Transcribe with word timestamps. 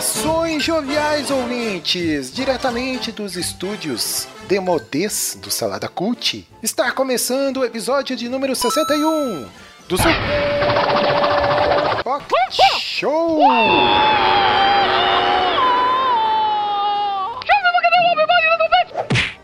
Saudações 0.00 0.64
joviais 0.64 1.30
ouvintes, 1.30 2.32
diretamente 2.32 3.12
dos 3.12 3.36
estúdios 3.36 4.26
Demodês 4.48 5.36
do 5.40 5.50
Salada 5.50 5.88
Cult. 5.88 6.48
Está 6.62 6.90
começando 6.90 7.58
o 7.58 7.64
episódio 7.66 8.16
de 8.16 8.26
número 8.26 8.56
61 8.56 9.46
do 9.86 9.98
Super 9.98 10.16
Pocket 12.02 12.56
Show. 12.80 13.42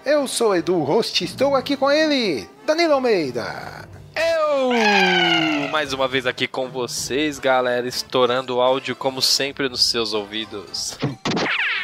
Eu 0.06 0.26
sou 0.26 0.56
Edu 0.56 0.82
Host, 0.82 1.22
estou 1.22 1.54
aqui 1.54 1.76
com 1.76 1.90
ele, 1.90 2.48
Danilo 2.66 2.94
Almeida. 2.94 3.86
Eu! 4.16 5.25
Mais 5.70 5.92
uma 5.92 6.06
vez 6.06 6.26
aqui 6.26 6.46
com 6.46 6.68
vocês, 6.68 7.38
galera, 7.38 7.86
estourando 7.86 8.56
o 8.56 8.60
áudio 8.60 8.94
como 8.94 9.20
sempre 9.20 9.68
nos 9.68 9.84
seus 9.84 10.14
ouvidos. 10.14 10.96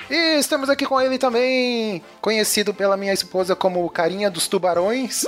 E 0.09 0.39
estamos 0.39 0.69
aqui 0.69 0.87
com 0.87 1.01
ele 1.01 1.19
também, 1.19 2.03
conhecido 2.21 2.73
pela 2.73 2.97
minha 2.97 3.13
esposa 3.13 3.57
como 3.57 3.89
Carinha 3.91 4.31
dos 4.31 4.47
Tubarões, 4.47 5.25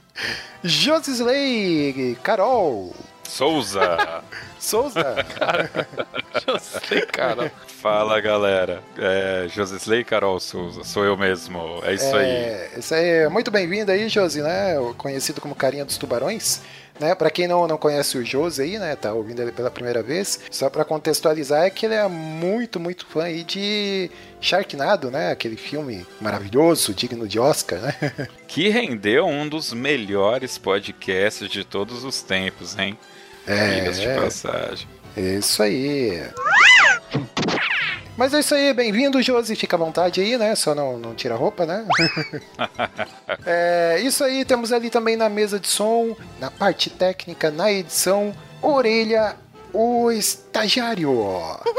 Josisley 0.62 2.16
Carol 2.22 2.94
Souza. 3.28 4.22
Souza. 4.60 5.16
Cara. 7.12 7.52
Fala 7.66 8.20
galera, 8.20 8.82
é 8.96 9.46
Josisley 9.48 10.04
Carol 10.04 10.38
Souza, 10.40 10.84
sou 10.84 11.04
eu 11.04 11.16
mesmo, 11.16 11.80
é 11.84 11.94
isso 11.94 12.16
aí. 12.16 12.30
É, 12.30 12.70
isso 12.78 12.94
aí, 12.94 13.28
muito 13.28 13.50
bem-vindo 13.50 13.90
aí, 13.90 14.08
Josi, 14.08 14.40
né? 14.40 14.74
Conhecido 14.96 15.40
como 15.40 15.54
Carinha 15.54 15.84
dos 15.84 15.98
Tubarões. 15.98 16.62
Né, 16.98 17.14
para 17.14 17.30
quem 17.30 17.48
não, 17.48 17.66
não 17.66 17.76
conhece 17.76 18.16
o 18.16 18.24
Josi 18.24 18.62
aí, 18.62 18.78
né, 18.78 18.94
tá 18.94 19.12
ouvindo 19.12 19.42
ele 19.42 19.50
pela 19.50 19.70
primeira 19.70 20.00
vez, 20.00 20.38
só 20.48 20.70
para 20.70 20.84
contextualizar 20.84 21.64
é 21.64 21.70
que 21.70 21.86
ele 21.86 21.94
é 21.94 22.06
muito, 22.06 22.78
muito 22.78 23.04
fã 23.06 23.24
aí 23.24 23.42
de 23.42 24.08
Sharknado, 24.40 25.10
né, 25.10 25.32
aquele 25.32 25.56
filme 25.56 26.06
maravilhoso, 26.20 26.94
digno 26.94 27.26
de 27.26 27.38
Oscar, 27.38 27.80
né? 27.80 27.94
Que 28.46 28.68
rendeu 28.68 29.26
um 29.26 29.48
dos 29.48 29.72
melhores 29.72 30.56
podcasts 30.56 31.48
de 31.48 31.64
todos 31.64 32.04
os 32.04 32.22
tempos, 32.22 32.78
hein? 32.78 32.96
É, 33.46 33.90
de 33.90 34.06
passagem. 34.14 34.86
Isso 35.16 35.62
aí. 35.62 36.22
Mas 38.16 38.32
é 38.32 38.40
isso 38.40 38.54
aí, 38.54 38.72
bem-vindo, 38.72 39.20
Josi. 39.20 39.56
Fica 39.56 39.76
à 39.76 39.78
vontade 39.78 40.20
aí, 40.20 40.38
né? 40.38 40.54
Só 40.54 40.74
não, 40.74 40.98
não 40.98 41.14
tira 41.14 41.34
a 41.34 41.36
roupa, 41.36 41.66
né? 41.66 41.84
é, 43.44 44.00
isso 44.00 44.22
aí, 44.22 44.44
temos 44.44 44.72
ali 44.72 44.88
também 44.88 45.16
na 45.16 45.28
mesa 45.28 45.58
de 45.58 45.66
som, 45.66 46.16
na 46.38 46.48
parte 46.50 46.90
técnica, 46.90 47.50
na 47.50 47.72
edição, 47.72 48.32
Orelha, 48.62 49.36
o 49.72 50.10
estagiário. 50.10 51.12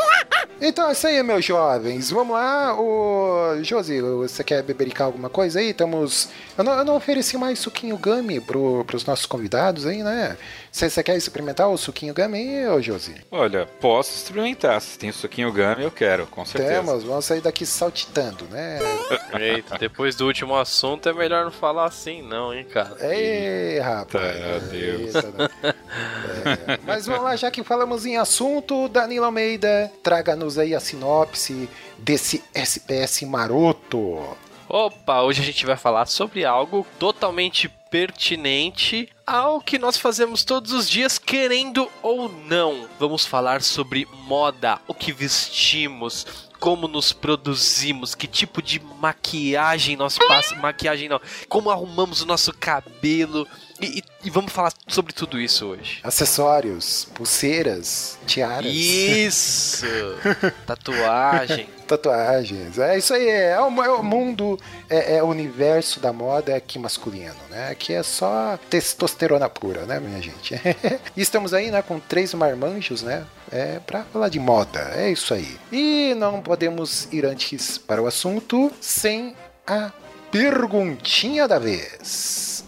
Então 0.62 0.88
é 0.88 0.94
isso 0.94 1.06
aí, 1.06 1.22
meus 1.22 1.44
jovens. 1.44 2.10
Vamos 2.10 2.34
lá, 2.34 2.80
o 2.80 3.62
Josi, 3.62 4.00
você 4.00 4.42
quer 4.42 4.64
bebericar 4.64 5.08
alguma 5.08 5.30
coisa 5.30 5.60
aí? 5.60 5.72
Estamos. 5.72 6.30
Eu 6.58 6.64
não, 6.64 6.74
eu 6.78 6.86
não 6.86 6.96
ofereci 6.96 7.38
mais 7.38 7.60
suquinho 7.60 7.98
gummy 7.98 8.40
pro, 8.40 8.86
pros 8.86 9.06
nossos 9.06 9.26
convidados 9.26 9.86
aí, 9.86 10.02
né? 10.02 10.38
Você, 10.76 10.90
você 10.90 11.02
quer 11.02 11.16
experimentar 11.16 11.70
o 11.70 11.78
suquinho 11.78 12.14
gummy 12.14 12.38
aí, 12.38 12.68
ô 12.68 12.82
Josi? 12.82 13.16
Olha, 13.32 13.66
posso 13.80 14.14
experimentar, 14.14 14.82
se 14.82 15.00
tem 15.00 15.10
suquinho 15.10 15.50
gummy 15.50 15.84
eu 15.84 15.90
quero, 15.90 16.28
com 16.28 16.44
certeza. 16.44 16.74
Temos, 16.74 17.02
vamos 17.06 17.24
sair 17.24 17.40
daqui 17.40 17.66
saltitando, 17.66 18.44
né? 18.52 18.80
Eita, 19.40 19.78
depois 19.78 20.18
do 20.18 20.26
último 20.26 20.54
assunto 20.54 21.08
é 21.08 21.14
melhor 21.14 21.46
não 21.46 21.52
falar 21.52 21.86
assim, 21.86 22.22
não, 22.22 22.54
hein, 22.54 22.66
cara. 22.66 22.98
Ei, 23.00 23.80
rapaz. 23.80 24.38
Meu 24.38 24.60
Deus. 24.60 25.16
Eita, 25.16 25.32
não. 25.32 25.46
É, 25.46 26.80
mas 26.86 27.06
vamos 27.06 27.24
lá, 27.24 27.38
já 27.38 27.50
que 27.50 27.64
falamos 27.64 28.06
em 28.06 28.18
assunto, 28.18 28.90
Danilo 28.90 29.24
Almeida, 29.24 29.90
traga-nos 30.04 30.58
aí 30.58 30.76
a 30.76 30.82
sinopse 30.82 31.70
desse 31.98 32.44
SPS 32.54 33.22
maroto. 33.22 34.36
Opa, 34.68 35.22
hoje 35.22 35.42
a 35.42 35.46
gente 35.46 35.66
vai 35.66 35.78
falar 35.78 36.06
sobre 36.08 36.44
algo 36.44 36.86
totalmente 36.98 37.70
pertinente 37.90 39.08
ao 39.26 39.62
que 39.62 39.78
nós 39.78 39.96
fazemos 39.96 40.44
todos 40.44 40.72
os 40.72 40.90
dias, 40.90 41.18
querendo 41.20 41.90
ou 42.02 42.28
não. 42.30 42.88
Vamos 43.00 43.26
falar 43.26 43.62
sobre 43.62 44.08
moda, 44.28 44.80
o 44.88 44.94
que 44.94 45.14
vestimos, 45.14 46.26
como 46.60 46.88
nos 46.88 47.14
produzimos, 47.14 48.16
que 48.16 48.28
tipo 48.28 48.62
de 48.62 48.80
maquiagem 49.00 49.96
nós 49.96 50.18
passamos, 50.18 50.62
maquiagem 50.62 51.08
não, 51.10 51.22
como 51.48 51.70
arrumamos 51.70 52.22
o 52.22 52.26
nosso 52.26 52.52
cabelo. 52.52 53.48
E, 53.80 54.00
e- 54.00 54.04
e 54.26 54.30
vamos 54.30 54.52
falar 54.52 54.74
sobre 54.88 55.14
tudo 55.14 55.40
isso 55.40 55.68
hoje. 55.68 56.00
Acessórios, 56.04 57.08
pulseiras, 57.14 58.18
tiaras, 58.26 58.72
Isso! 58.74 59.86
Tatuagem. 60.66 61.70
Tatuagens. 61.86 62.78
É 62.78 62.98
isso 62.98 63.14
aí, 63.14 63.28
é 63.28 63.60
o, 63.60 63.84
é 63.84 63.90
o 63.90 64.04
mundo, 64.04 64.60
é, 64.90 65.18
é 65.18 65.24
o 65.24 65.28
universo 65.28 66.00
da 66.00 66.12
moda 66.12 66.56
aqui 66.56 66.78
masculino, 66.80 67.34
né? 67.50 67.70
Aqui 67.70 67.94
é 67.94 68.04
só 68.04 68.58
testosterona 68.70 69.50
pura, 69.50 69.86
né, 69.86 70.00
minha 70.00 70.22
gente? 70.22 70.56
e 71.16 71.22
estamos 71.22 71.54
aí, 71.54 71.72
né, 71.72 71.82
com 71.82 72.00
três 72.00 72.34
marmanjos, 72.34 73.02
né? 73.02 73.26
É 73.52 73.80
pra 73.86 74.04
falar 74.04 74.30
de 74.30 74.40
moda, 74.40 74.92
é 74.96 75.10
isso 75.10 75.34
aí. 75.34 75.58
E 75.72 76.14
não 76.18 76.42
podemos 76.42 77.08
ir 77.14 77.26
antes 77.26 77.78
para 77.78 78.02
o 78.02 78.08
assunto 78.08 78.72
sem 78.82 79.36
a 79.68 79.92
perguntinha 80.32 81.48
da 81.48 81.60
vez. 81.60 82.66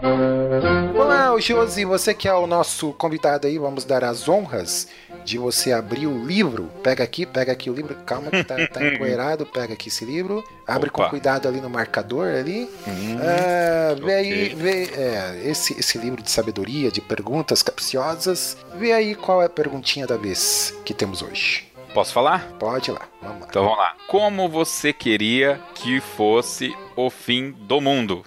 Olá, 0.00 0.87
o 1.32 1.40
Josi, 1.40 1.84
você 1.84 2.14
que 2.14 2.26
é 2.28 2.34
o 2.34 2.46
nosso 2.46 2.92
convidado 2.94 3.46
aí, 3.46 3.58
vamos 3.58 3.84
dar 3.84 4.04
as 4.04 4.28
honras 4.28 4.88
de 5.24 5.38
você 5.38 5.72
abrir 5.72 6.06
o 6.06 6.24
livro. 6.26 6.70
Pega 6.82 7.04
aqui, 7.04 7.26
pega 7.26 7.52
aqui 7.52 7.68
o 7.70 7.74
livro, 7.74 7.94
calma 8.06 8.30
que 8.30 8.42
tá, 8.44 8.54
tá 8.68 8.84
empoeirado, 8.86 9.44
pega 9.46 9.74
aqui 9.74 9.88
esse 9.88 10.04
livro, 10.04 10.42
abre 10.66 10.90
com 10.90 11.00
Opa. 11.02 11.10
cuidado 11.10 11.46
ali 11.48 11.60
no 11.60 11.68
marcador 11.70 12.28
ali. 12.28 12.68
Hum, 12.86 13.18
Ah, 13.20 13.94
vê 14.02 14.14
aí, 14.14 14.44
ok. 14.46 14.54
vê, 14.56 14.84
é, 14.94 15.40
esse, 15.44 15.78
esse 15.78 15.98
livro 15.98 16.22
de 16.22 16.30
sabedoria, 16.30 16.90
de 16.90 17.00
perguntas 17.00 17.62
capciosas. 17.62 18.56
Vê 18.76 18.92
aí 18.92 19.14
qual 19.14 19.42
é 19.42 19.46
a 19.46 19.50
perguntinha 19.50 20.06
da 20.06 20.16
vez 20.16 20.74
que 20.84 20.94
temos 20.94 21.22
hoje. 21.22 21.66
Posso 21.94 22.12
falar? 22.12 22.52
Pode 22.58 22.90
ir 22.90 22.94
lá, 22.94 23.08
vamos 23.22 23.40
lá. 23.42 23.46
Então 23.48 23.62
vamos 23.64 23.78
lá. 23.78 23.96
Como 24.06 24.48
você 24.48 24.92
queria 24.92 25.60
que 25.74 26.00
fosse 26.00 26.74
o 26.96 27.08
fim 27.10 27.50
do 27.52 27.80
mundo? 27.80 28.24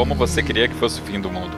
Como 0.00 0.14
você 0.14 0.42
queria 0.42 0.66
que 0.66 0.74
fosse 0.76 0.98
o 0.98 1.04
fim 1.04 1.20
do 1.20 1.30
mundo? 1.30 1.54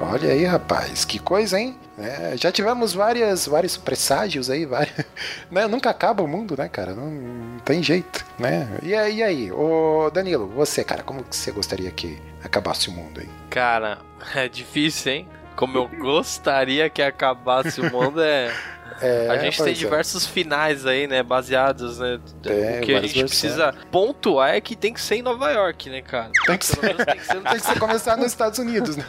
Olha 0.00 0.32
aí, 0.32 0.44
rapaz, 0.44 1.04
que 1.04 1.16
coisa, 1.16 1.60
hein? 1.60 1.78
É, 1.96 2.36
já 2.36 2.50
tivemos 2.50 2.92
várias, 2.92 3.46
vários 3.46 3.76
presságios 3.76 4.50
aí, 4.50 4.66
várias, 4.66 5.06
né? 5.48 5.68
Nunca 5.68 5.90
acaba 5.90 6.20
o 6.20 6.26
mundo, 6.26 6.56
né, 6.58 6.68
cara? 6.68 6.92
Não, 6.92 7.08
não 7.08 7.58
tem 7.60 7.84
jeito, 7.84 8.26
né? 8.36 8.68
E 8.82 8.96
aí, 8.96 9.18
e 9.18 9.22
aí, 9.22 9.52
ô 9.52 10.10
Danilo, 10.12 10.48
você, 10.48 10.82
cara, 10.82 11.04
como 11.04 11.22
que 11.22 11.36
você 11.36 11.52
gostaria 11.52 11.88
que 11.92 12.18
acabasse 12.42 12.88
o 12.88 12.92
mundo 12.92 13.20
aí? 13.20 13.28
Cara, 13.48 13.98
é 14.34 14.48
difícil, 14.48 15.12
hein? 15.12 15.28
Como 15.54 15.78
eu 15.78 15.86
gostaria 15.86 16.90
que 16.90 17.00
acabasse 17.00 17.80
o 17.80 17.92
mundo 17.92 18.20
é. 18.20 18.52
É, 19.00 19.28
a 19.28 19.38
gente 19.38 19.62
tem 19.62 19.72
é. 19.72 19.76
diversos 19.76 20.26
finais 20.26 20.86
aí, 20.86 21.06
né? 21.06 21.22
Baseados, 21.22 21.98
né? 21.98 22.18
Tem, 22.42 22.78
o 22.78 22.80
que 22.82 22.94
a 22.94 23.00
gente 23.00 23.14
versões. 23.20 23.30
precisa 23.30 23.74
pontuar 23.90 24.54
é 24.54 24.60
que 24.60 24.76
tem 24.76 24.92
que 24.92 25.00
ser 25.00 25.16
em 25.16 25.22
Nova 25.22 25.50
York, 25.50 25.90
né, 25.90 26.02
cara? 26.02 26.30
Tem 26.46 26.58
que 26.58 26.66
Pelo 26.66 26.82
menos 26.82 27.04
tem 27.04 27.16
que 27.16 27.26
ser, 27.26 27.40
Tem 27.42 27.60
que 27.60 27.66
ser 27.66 27.78
começar 27.78 28.16
nos 28.16 28.26
Estados 28.26 28.58
Unidos, 28.58 28.96
né? 28.96 29.04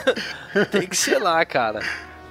tem 0.70 0.86
que 0.86 0.96
ser 0.96 1.18
lá, 1.18 1.44
cara. 1.44 1.80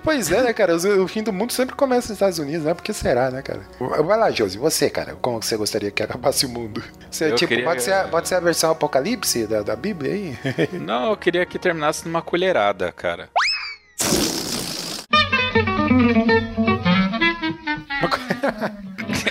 Pois 0.03 0.31
é, 0.31 0.41
né, 0.41 0.51
cara? 0.51 0.75
O 0.75 1.07
fim 1.07 1.21
do 1.21 1.31
mundo 1.31 1.53
sempre 1.53 1.75
começa 1.75 2.07
nos 2.07 2.15
Estados 2.15 2.39
Unidos, 2.39 2.63
né? 2.65 2.73
Por 2.73 2.83
que 2.83 2.91
será, 2.91 3.29
né, 3.29 3.41
cara? 3.43 3.61
Vai 3.79 4.17
lá, 4.17 4.31
Josi, 4.31 4.57
você, 4.57 4.89
cara, 4.89 5.15
como 5.21 5.39
que 5.39 5.45
você 5.45 5.55
gostaria 5.55 5.91
que 5.91 6.01
acabasse 6.01 6.43
o 6.45 6.49
mundo? 6.49 6.83
Você, 7.09 7.31
Eu 7.31 7.35
tipo, 7.35 7.49
queria- 7.49 7.65
pode, 7.65 7.83
ser 7.83 7.93
a, 7.93 8.03
pode 8.05 8.27
ser 8.27 8.35
a 8.35 8.39
versão 8.39 8.71
apocalipse 8.71 9.45
da, 9.45 9.61
da 9.61 9.75
Bíblia 9.75 10.13
aí? 10.13 10.37
Não, 10.73 11.11
eu 11.11 11.17
queria 11.17 11.45
que 11.45 11.59
terminasse 11.59 12.03
numa 12.07 12.21
colherada, 12.21 12.91
cara. 12.91 13.29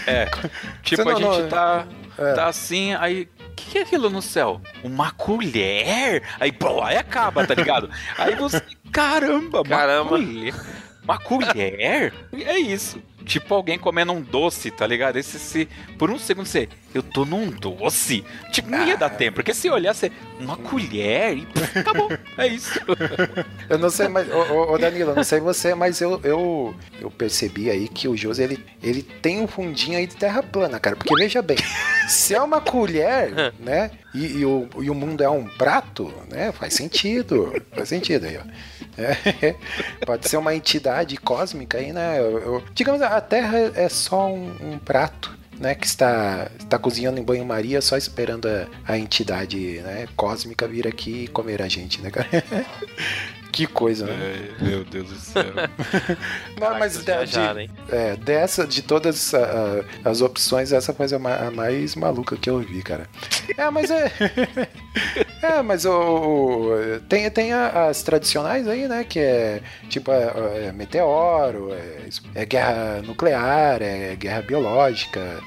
É. 0.07 0.27
Tipo, 0.83 1.03
Você 1.03 1.09
a 1.09 1.13
não- 1.13 1.17
gente 1.33 1.43
não- 1.43 1.49
tá, 1.49 1.87
É. 2.19 2.33
tá 2.35 2.47
assim, 2.49 2.95
aí. 2.95 3.29
O 3.51 3.55
que, 3.63 3.71
que 3.73 3.79
é 3.79 3.83
aquilo 3.83 4.09
no 4.09 4.23
céu? 4.23 4.61
Uma 4.83 5.11
colher? 5.13 6.23
Aí, 6.41 6.51
pô, 6.51 6.83
aí 6.83 6.97
acaba, 6.97 7.47
tá 7.47 7.55
ligado? 7.55 7.91
Aí 8.17 8.35
você. 8.35 8.63
Caramba, 8.91 9.63
Caramba. 9.63 10.03
uma 10.03 10.09
colher. 10.19 10.55
Uma 11.05 11.19
colher? 11.19 12.15
É 12.33 12.59
isso. 12.59 13.01
Tipo 13.31 13.55
alguém 13.55 13.79
comendo 13.79 14.13
um 14.13 14.21
doce, 14.21 14.73
tá 14.73 14.85
ligado? 14.85 15.17
Esse 15.17 15.39
se. 15.39 15.69
Por 15.97 16.11
um 16.11 16.19
segundo 16.19 16.47
você. 16.47 16.69
Eu 16.93 17.01
tô 17.01 17.25
num 17.25 17.49
doce. 17.49 18.25
Tipo, 18.51 18.69
não 18.69 18.85
ia 18.85 18.97
dar 18.97 19.09
tempo. 19.09 19.37
Porque 19.37 19.55
se 19.55 19.71
olhar, 19.71 19.95
você. 19.95 20.11
Uma 20.41 20.57
colher 20.57 21.39
e 21.39 21.47
pff, 21.47 21.79
acabou. 21.79 22.11
É 22.37 22.49
isso. 22.49 22.81
Eu 23.71 23.79
não 23.79 23.89
sei, 23.89 24.09
mas. 24.09 24.29
Ô, 24.29 24.53
ô, 24.53 24.73
ô, 24.73 24.79
Danilo, 24.79 25.11
eu 25.11 25.15
não 25.15 25.23
sei 25.23 25.39
você, 25.39 25.77
mas 25.77 26.01
eu, 26.01 26.21
eu, 26.25 26.75
eu 27.01 27.09
percebi 27.09 27.71
aí 27.71 27.87
que 27.87 28.09
o 28.09 28.17
José 28.17 28.43
ele, 28.43 28.65
ele 28.83 29.03
tem 29.03 29.41
um 29.41 29.47
fundinho 29.47 29.97
aí 29.97 30.09
de 30.09 30.17
terra 30.17 30.43
plana, 30.43 30.81
cara. 30.81 30.97
Porque 30.97 31.15
veja 31.15 31.41
bem, 31.41 31.59
se 32.09 32.35
é 32.35 32.43
uma 32.43 32.61
colher, 32.61 33.55
né? 33.61 33.93
E, 34.15 34.39
e 34.39 34.45
o, 34.45 34.69
e 34.81 34.91
o 34.91 34.95
mundo 34.95 35.23
é 35.23 35.31
um 35.31 35.45
prato, 35.45 36.13
né? 36.31 36.51
Faz 36.53 36.75
sentido. 36.75 37.53
Faz 37.73 37.89
sentido 37.89 38.27
aí, 38.27 38.39
ó. 38.39 38.43
É, 39.01 39.55
pode 40.05 40.29
ser 40.29 40.37
uma 40.37 40.55
entidade 40.55 41.17
cósmica 41.17 41.79
aí, 41.79 41.93
né? 41.93 42.19
Eu- 42.19 42.39
eu- 42.39 42.65
digamos, 42.75 43.01
a 43.03 43.21
Terra 43.21 43.57
é 43.75 43.89
só 43.89 44.27
um, 44.29 44.73
um 44.73 44.79
prato. 44.79 45.39
Né, 45.61 45.75
que 45.75 45.87
está, 45.87 46.51
está 46.59 46.79
cozinhando 46.79 47.21
em 47.21 47.23
banho-maria 47.23 47.83
só 47.83 47.95
esperando 47.95 48.47
a, 48.49 48.67
a 48.95 48.99
entidade 48.99 49.83
né, 49.83 50.09
cósmica 50.17 50.67
vir 50.67 50.89
aqui 50.89 51.25
e 51.25 51.29
comer 51.29 51.61
a 51.61 51.69
gente, 51.69 52.01
né, 52.01 52.11
cara? 52.11 52.27
que 53.53 53.67
coisa, 53.67 54.07
né? 54.07 54.15
É, 54.61 54.65
meu 54.65 54.85
Deus 54.85 55.09
do 55.09 55.17
céu. 55.17 55.45
Não, 56.61 56.79
mas 56.79 56.99
de, 56.99 57.05
viajaram, 57.05 57.61
hein? 57.61 57.71
é, 57.91 58.17
dessa, 58.17 58.67
de 58.67 58.83
todas 58.83 59.35
ah, 59.35 59.85
as 60.05 60.21
opções, 60.21 60.73
essa 60.73 60.93
foi 60.93 61.07
a, 61.13 61.19
ma- 61.19 61.37
a 61.37 61.51
mais 61.51 61.95
maluca 61.95 62.37
que 62.37 62.49
eu 62.49 62.59
vi, 62.61 62.83
cara. 62.83 63.09
É, 63.57 63.71
mas 63.71 63.91
é. 63.91 64.11
é, 65.43 65.63
mas 65.63 65.85
o. 65.85 66.71
tem, 67.09 67.29
tem 67.31 67.53
as 67.53 68.03
tradicionais 68.03 68.67
aí, 68.69 68.87
né? 68.89 69.05
Que 69.05 69.19
é 69.21 69.61
tipo 69.89 70.11
é, 70.13 70.69
é 70.69 70.73
meteoro, 70.73 71.73
é, 71.73 72.09
é 72.35 72.45
guerra 72.45 73.03
nuclear, 73.03 73.83
é 73.83 74.15
guerra 74.17 74.43
biológica, 74.43 75.41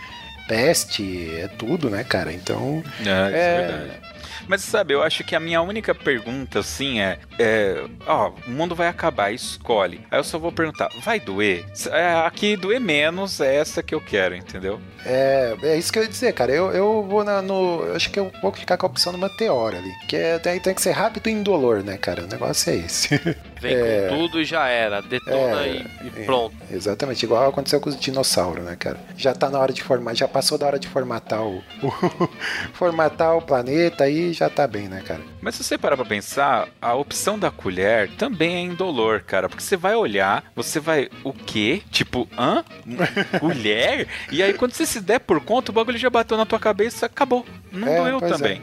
peste, 0.47 1.31
é 1.37 1.47
tudo, 1.47 1.89
né, 1.89 2.03
cara? 2.03 2.31
Então. 2.33 2.83
É, 2.99 3.01
isso 3.01 3.09
é 3.09 3.37
É. 3.37 3.67
verdade. 3.67 4.02
Mas 4.47 4.61
sabe, 4.61 4.93
eu 4.93 5.01
acho 5.01 5.23
que 5.23 5.35
a 5.35 5.39
minha 5.39 5.61
única 5.61 5.93
pergunta, 5.95 6.59
assim, 6.59 6.99
é, 6.99 7.17
é. 7.39 7.83
Ó, 8.05 8.31
o 8.47 8.51
mundo 8.51 8.75
vai 8.75 8.87
acabar, 8.87 9.31
escolhe. 9.31 10.01
Aí 10.11 10.19
eu 10.19 10.23
só 10.23 10.37
vou 10.37 10.51
perguntar, 10.51 10.89
vai 11.03 11.19
doer? 11.19 11.65
É, 11.91 12.13
aqui 12.25 12.55
doer 12.55 12.79
menos 12.79 13.39
é 13.39 13.55
essa 13.55 13.81
que 13.83 13.95
eu 13.95 14.01
quero, 14.01 14.35
entendeu? 14.35 14.79
É, 15.05 15.55
é 15.63 15.77
isso 15.77 15.91
que 15.91 15.99
eu 15.99 16.03
ia 16.03 16.09
dizer, 16.09 16.33
cara. 16.33 16.51
Eu, 16.51 16.71
eu 16.71 17.03
vou 17.07 17.23
na, 17.23 17.41
no. 17.41 17.83
eu 17.87 17.95
Acho 17.95 18.09
que 18.09 18.19
eu 18.19 18.31
vou 18.41 18.51
ficar 18.51 18.77
com 18.77 18.85
a 18.85 18.89
opção 18.89 19.11
do 19.11 19.17
meteoro 19.17 19.77
ali. 19.77 19.91
Que 20.07 20.15
é, 20.15 20.39
tem, 20.39 20.59
tem 20.59 20.73
que 20.73 20.81
ser 20.81 20.91
rápido 20.91 21.27
e 21.27 21.31
indolor, 21.31 21.83
né, 21.83 21.97
cara? 21.97 22.23
O 22.23 22.27
negócio 22.27 22.71
é 22.71 22.75
esse. 22.77 23.09
Vem 23.61 23.75
É. 23.75 24.07
com 24.09 24.17
tudo 24.17 24.41
e 24.41 24.45
já 24.45 24.67
era. 24.67 25.01
Detona 25.01 25.61
É, 25.65 25.67
e, 25.69 25.77
e 26.17 26.21
é. 26.21 26.25
pronto. 26.25 26.53
Exatamente, 26.69 27.23
igual 27.23 27.47
aconteceu 27.49 27.79
com 27.79 27.89
os 27.89 27.97
dinossauros, 27.99 28.63
né, 28.65 28.75
cara? 28.77 28.99
Já 29.17 29.33
tá 29.33 29.49
na 29.49 29.57
hora 29.59 29.71
de 29.71 29.81
formar, 29.83 30.13
já 30.15 30.27
passou 30.27 30.57
da 30.57 30.65
hora 30.65 30.79
de 30.79 30.87
formatar 30.87 31.41
o. 31.43 31.57
o- 31.83 32.29
formatar 32.73 33.37
o 33.37 33.41
planeta 33.41 34.03
aí 34.05 34.32
já 34.33 34.49
tá 34.49 34.67
bem, 34.67 34.87
né, 34.87 35.01
cara? 35.05 35.21
Mas 35.41 35.55
se 35.55 35.63
você 35.63 35.77
parar 35.77 35.95
pra 35.95 36.05
pensar, 36.05 36.67
a 36.81 36.93
opção 36.93 37.37
da 37.39 37.49
colher 37.51 38.09
também 38.17 38.55
é 38.55 38.59
indolor, 38.61 39.21
cara. 39.23 39.47
Porque 39.47 39.63
você 39.63 39.77
vai 39.77 39.95
olhar, 39.95 40.43
você 40.55 40.79
vai. 40.79 41.09
O 41.23 41.31
quê? 41.33 41.81
Tipo, 41.91 42.27
hã? 42.37 42.63
colher? 43.39 44.07
E 44.31 44.41
aí 44.43 44.53
quando 44.53 44.73
você 44.73 44.85
se 44.85 44.99
der 45.01 45.19
por 45.19 45.39
conta, 45.41 45.71
o 45.71 45.73
bagulho 45.73 45.97
já 45.97 46.09
bateu 46.09 46.35
na 46.37 46.45
tua 46.45 46.59
cabeça, 46.59 47.05
acabou. 47.05 47.45
Não 47.71 47.87
É, 47.87 47.97
doeu 47.97 48.17
é. 48.17 48.27
também. 48.27 48.61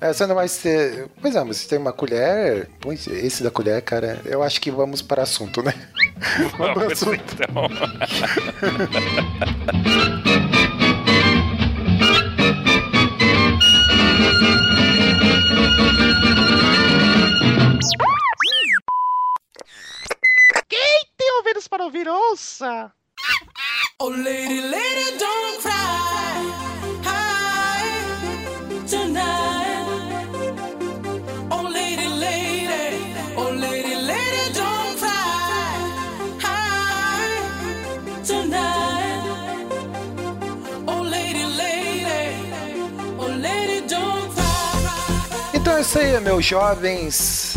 É, 0.00 0.12
você 0.12 0.24
não 0.24 0.36
vai 0.36 0.46
ser. 0.46 1.08
Pois 1.20 1.34
é, 1.34 1.42
mas 1.42 1.56
se 1.56 1.68
tem 1.68 1.76
uma 1.76 1.92
colher. 1.92 2.68
Pois, 2.80 3.08
esse 3.08 3.42
da 3.42 3.50
colher, 3.50 3.82
cara, 3.82 4.20
eu 4.24 4.40
acho 4.40 4.60
que 4.60 4.70
vamos 4.70 5.02
para 5.02 5.22
assunto, 5.22 5.62
né? 5.62 5.74
Vamos 6.38 6.52
para 6.52 6.74
Vamos, 6.74 6.92
assunto. 6.92 7.20
então. 7.34 7.68
Tem 21.16 21.32
ouvidos 21.38 21.66
para 21.66 21.84
ouvir, 21.84 22.06
ouça! 22.08 22.92
Oh, 23.98 24.08
lady, 24.08 24.60
lady, 24.60 25.18
don't 25.18 25.60
cry. 25.60 25.72
Hi, 27.04 27.82
tonight. 28.88 29.82
Lady, 31.72 32.06
lady, 32.08 33.14
lady, 33.58 33.94
lady, 33.96 34.52
don't 34.54 34.98
cry. 35.00 35.74
Hi, 36.40 37.40
tonight. 38.24 39.22
Lady, 41.10 41.44
lady, 41.46 42.38
lady, 43.40 43.80
don't 43.88 44.32
cry. 44.34 45.50
Então 45.54 45.76
é 45.76 45.80
isso 45.80 45.98
aí, 45.98 46.20
meus 46.20 46.44
jovens 46.44 47.51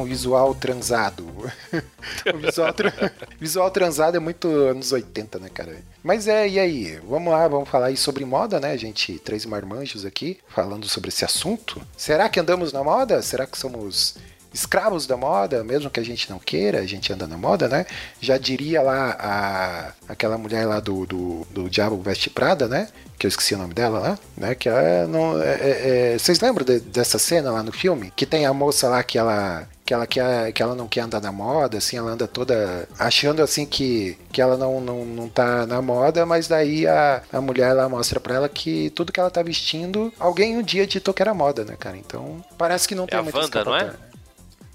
com 0.00 0.04
visual 0.06 0.54
transado. 0.54 1.26
visual, 2.40 2.72
tra- 2.72 3.12
visual 3.38 3.70
transado 3.70 4.16
é 4.16 4.20
muito 4.20 4.48
anos 4.48 4.92
80, 4.92 5.38
né, 5.38 5.50
cara? 5.52 5.76
Mas 6.02 6.26
é, 6.26 6.48
e 6.48 6.58
aí? 6.58 6.98
Vamos 7.06 7.30
lá, 7.30 7.46
vamos 7.46 7.68
falar 7.68 7.86
aí 7.86 7.96
sobre 7.98 8.24
moda, 8.24 8.58
né, 8.58 8.76
gente? 8.78 9.18
Três 9.18 9.44
marmanjos 9.44 10.06
aqui 10.06 10.38
falando 10.48 10.88
sobre 10.88 11.08
esse 11.10 11.22
assunto. 11.24 11.82
Será 11.96 12.30
que 12.30 12.40
andamos 12.40 12.72
na 12.72 12.82
moda? 12.82 13.20
Será 13.20 13.46
que 13.46 13.58
somos 13.58 14.16
escravos 14.52 15.06
da 15.06 15.16
moda, 15.16 15.62
mesmo 15.64 15.90
que 15.90 16.00
a 16.00 16.04
gente 16.04 16.28
não 16.30 16.38
queira, 16.38 16.80
a 16.80 16.86
gente 16.86 17.12
anda 17.12 17.26
na 17.26 17.36
moda, 17.36 17.68
né? 17.68 17.86
Já 18.20 18.36
diria 18.38 18.82
lá 18.82 19.16
a, 19.18 19.92
aquela 20.12 20.36
mulher 20.38 20.66
lá 20.66 20.80
do, 20.80 21.06
do, 21.06 21.46
do 21.50 21.70
Diabo 21.70 22.00
Veste 22.02 22.30
Prada, 22.30 22.66
né? 22.68 22.88
Que 23.18 23.26
eu 23.26 23.28
esqueci 23.28 23.54
o 23.54 23.58
nome 23.58 23.74
dela 23.74 23.98
lá, 23.98 24.18
né? 24.36 24.54
Que 24.54 24.68
ela 24.68 25.06
não. 25.06 25.40
é- 25.42 25.54
é- 25.60 26.12
é- 26.14 26.18
vocês 26.18 26.40
lembram 26.40 26.64
de- 26.64 26.80
dessa 26.80 27.18
cena 27.18 27.50
lá 27.50 27.62
no 27.62 27.70
filme? 27.70 28.10
Que 28.16 28.24
tem 28.26 28.46
a 28.46 28.52
moça 28.54 28.88
lá 28.88 29.02
que 29.02 29.18
ela. 29.18 29.68
Que 29.84 29.92
ela, 29.94 30.06
quer, 30.06 30.52
que 30.52 30.62
ela 30.62 30.76
não 30.76 30.86
quer 30.86 31.00
andar 31.00 31.20
na 31.20 31.32
moda, 31.32 31.78
assim, 31.78 31.96
ela 31.96 32.12
anda 32.12 32.28
toda 32.28 32.88
achando 32.96 33.42
assim 33.42 33.66
que, 33.66 34.16
que 34.30 34.40
ela 34.40 34.56
não, 34.56 34.80
não, 34.80 35.04
não 35.04 35.28
tá 35.28 35.66
na 35.66 35.82
moda, 35.82 36.24
mas 36.24 36.46
daí 36.46 36.86
a, 36.86 37.20
a 37.32 37.40
mulher 37.40 37.72
lá 37.72 37.88
mostra 37.88 38.20
pra 38.20 38.36
ela 38.36 38.48
que 38.48 38.90
tudo 38.90 39.10
que 39.12 39.18
ela 39.18 39.32
tá 39.32 39.42
vestindo, 39.42 40.12
alguém 40.16 40.56
um 40.56 40.62
dia 40.62 40.86
ditou 40.86 41.12
que 41.12 41.20
era 41.20 41.34
moda, 41.34 41.64
né, 41.64 41.74
cara? 41.76 41.96
Então 41.96 42.36
parece 42.56 42.86
que 42.86 42.94
não 42.94 43.04
tem 43.04 43.18
a 43.18 43.22
muita 43.24 43.36
Wanda, 43.40 43.64
não 43.64 43.74
é? 43.76 43.92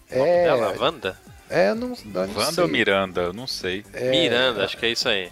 Escapatória. 0.09 0.11
O 0.11 0.17
nome 0.17 0.29
É, 0.31 0.43
dela, 0.43 0.75
Wanda? 0.79 1.17
é, 1.49 1.73
não, 1.73 1.93
não, 2.05 2.21
Wanda 2.21 2.51
sei. 2.51 2.63
ou 2.63 2.69
Miranda? 2.69 3.21
Eu 3.21 3.33
não 3.33 3.47
sei. 3.47 3.85
É, 3.93 4.11
Miranda, 4.11 4.65
acho 4.65 4.77
que 4.77 4.85
é 4.85 4.89
isso 4.89 5.07
aí. 5.09 5.31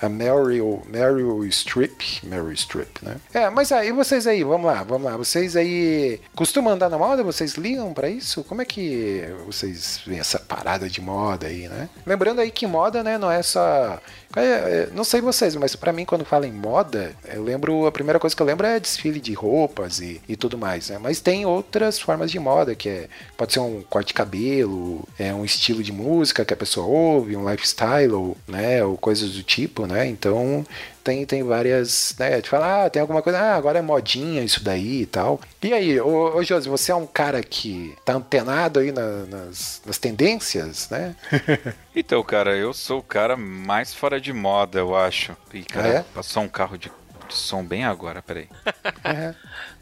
A 0.00 0.08
Meryl, 0.08 0.82
Meryl 0.86 1.44
Streep, 1.50 2.22
Meryl 2.22 2.52
Streep, 2.56 3.02
né? 3.02 3.16
É, 3.32 3.50
mas 3.50 3.72
aí 3.72 3.92
vocês 3.92 4.26
aí, 4.26 4.44
vamos 4.44 4.66
lá, 4.66 4.82
vamos 4.82 5.10
lá. 5.10 5.16
Vocês 5.16 5.56
aí 5.56 6.20
costumam 6.34 6.74
andar 6.74 6.88
na 6.88 6.98
moda? 6.98 7.22
Vocês 7.22 7.54
ligam 7.54 7.92
pra 7.92 8.08
isso? 8.08 8.44
Como 8.44 8.62
é 8.62 8.64
que 8.64 9.24
vocês 9.46 10.00
veem 10.06 10.20
essa 10.20 10.38
parada 10.38 10.88
de 10.88 11.00
moda 11.00 11.46
aí, 11.46 11.68
né? 11.68 11.88
Lembrando 12.06 12.40
aí 12.40 12.50
que 12.50 12.66
moda, 12.66 13.02
né, 13.02 13.18
não 13.18 13.30
é 13.30 13.42
só 13.42 14.00
é, 14.36 14.40
é, 14.40 14.88
não 14.94 15.04
sei 15.04 15.20
vocês, 15.20 15.56
mas 15.56 15.74
pra 15.74 15.92
mim 15.92 16.04
quando 16.04 16.24
fala 16.24 16.46
em 16.46 16.52
moda, 16.52 17.12
eu 17.32 17.42
lembro 17.42 17.86
a 17.86 17.92
primeira 17.92 18.18
coisa 18.18 18.36
que 18.36 18.42
eu 18.42 18.46
lembro 18.46 18.66
é 18.66 18.78
desfile 18.78 19.20
de 19.20 19.32
roupas 19.32 20.00
e, 20.00 20.20
e 20.28 20.36
tudo 20.36 20.58
mais, 20.58 20.90
né? 20.90 20.98
Mas 20.98 21.20
tem 21.20 21.46
outras 21.46 21.98
formas 21.98 22.30
de 22.30 22.38
moda 22.38 22.74
que 22.74 22.88
é 22.88 23.08
pode 23.36 23.52
ser 23.52 23.60
um 23.60 23.82
corte 23.88 24.08
de 24.08 24.14
cabelo, 24.14 25.06
é 25.18 25.32
um 25.32 25.44
estilo 25.44 25.82
de 25.82 25.92
música 25.92 26.44
que 26.44 26.52
a 26.52 26.56
pessoa 26.56 26.86
ouve, 26.86 27.36
um 27.36 27.48
lifestyle, 27.48 28.12
ou, 28.12 28.36
né, 28.46 28.84
ou 28.84 28.96
coisas 28.96 29.30
do 29.32 29.42
tipo, 29.42 29.86
né? 29.88 30.06
Então 30.06 30.64
tem, 31.02 31.24
tem 31.26 31.42
várias, 31.42 32.14
né? 32.18 32.40
De 32.40 32.48
falar, 32.48 32.84
ah, 32.86 32.90
tem 32.90 33.00
alguma 33.02 33.22
coisa, 33.22 33.38
ah, 33.40 33.56
agora 33.56 33.78
é 33.78 33.82
modinha 33.82 34.42
isso 34.42 34.62
daí 34.62 35.02
e 35.02 35.06
tal. 35.06 35.40
E 35.62 35.72
aí, 35.72 35.98
ô, 36.00 36.36
ô 36.36 36.42
Josi, 36.44 36.68
você 36.68 36.92
é 36.92 36.94
um 36.94 37.06
cara 37.06 37.42
que 37.42 37.96
tá 38.04 38.12
antenado 38.14 38.78
aí 38.80 38.92
na- 38.92 39.24
nas, 39.26 39.82
nas 39.86 39.98
tendências, 39.98 40.88
né? 40.90 41.16
Então, 41.96 42.22
cara, 42.22 42.56
eu 42.56 42.72
sou 42.72 43.00
o 43.00 43.02
cara 43.02 43.36
mais 43.36 43.92
fora 43.92 44.20
de 44.20 44.32
moda, 44.32 44.78
eu 44.78 44.94
acho. 44.94 45.36
E, 45.52 45.64
cara, 45.64 45.88
Ah, 45.88 45.92
é? 45.98 46.02
passou 46.14 46.44
um 46.44 46.48
carro 46.48 46.78
de, 46.78 46.92
de 47.28 47.34
som 47.34 47.64
bem 47.64 47.84
agora, 47.84 48.22
peraí. 48.22 48.48
É, 49.04 49.34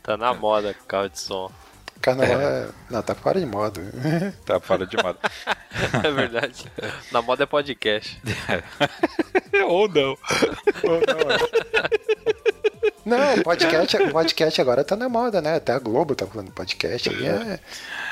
Tá 0.02 0.16
na 0.16 0.32
moda 0.32 0.74
carro 0.86 1.08
de 1.10 1.18
som. 1.20 1.50
Carnaval 2.06 2.40
é... 2.40 2.68
Não, 2.88 3.02
tá 3.02 3.14
fora 3.14 3.40
de 3.40 3.46
moda. 3.46 3.80
Tá 4.46 4.60
fora 4.60 4.86
de 4.86 4.96
moda. 4.96 5.18
É 6.04 6.10
verdade. 6.10 6.64
Na 7.12 7.20
moda 7.20 7.42
é 7.42 7.46
podcast. 7.46 8.18
Ou 9.68 9.88
não. 9.88 10.16
Não, 13.04 13.42
podcast, 13.42 13.96
podcast 14.10 14.60
agora 14.60 14.82
tá 14.82 14.96
na 14.96 15.08
moda, 15.08 15.40
né? 15.42 15.56
Até 15.56 15.72
a 15.72 15.78
Globo 15.78 16.14
tá 16.14 16.26
falando 16.26 16.50
podcast 16.50 17.08
aí, 17.08 17.26
é, 17.26 17.60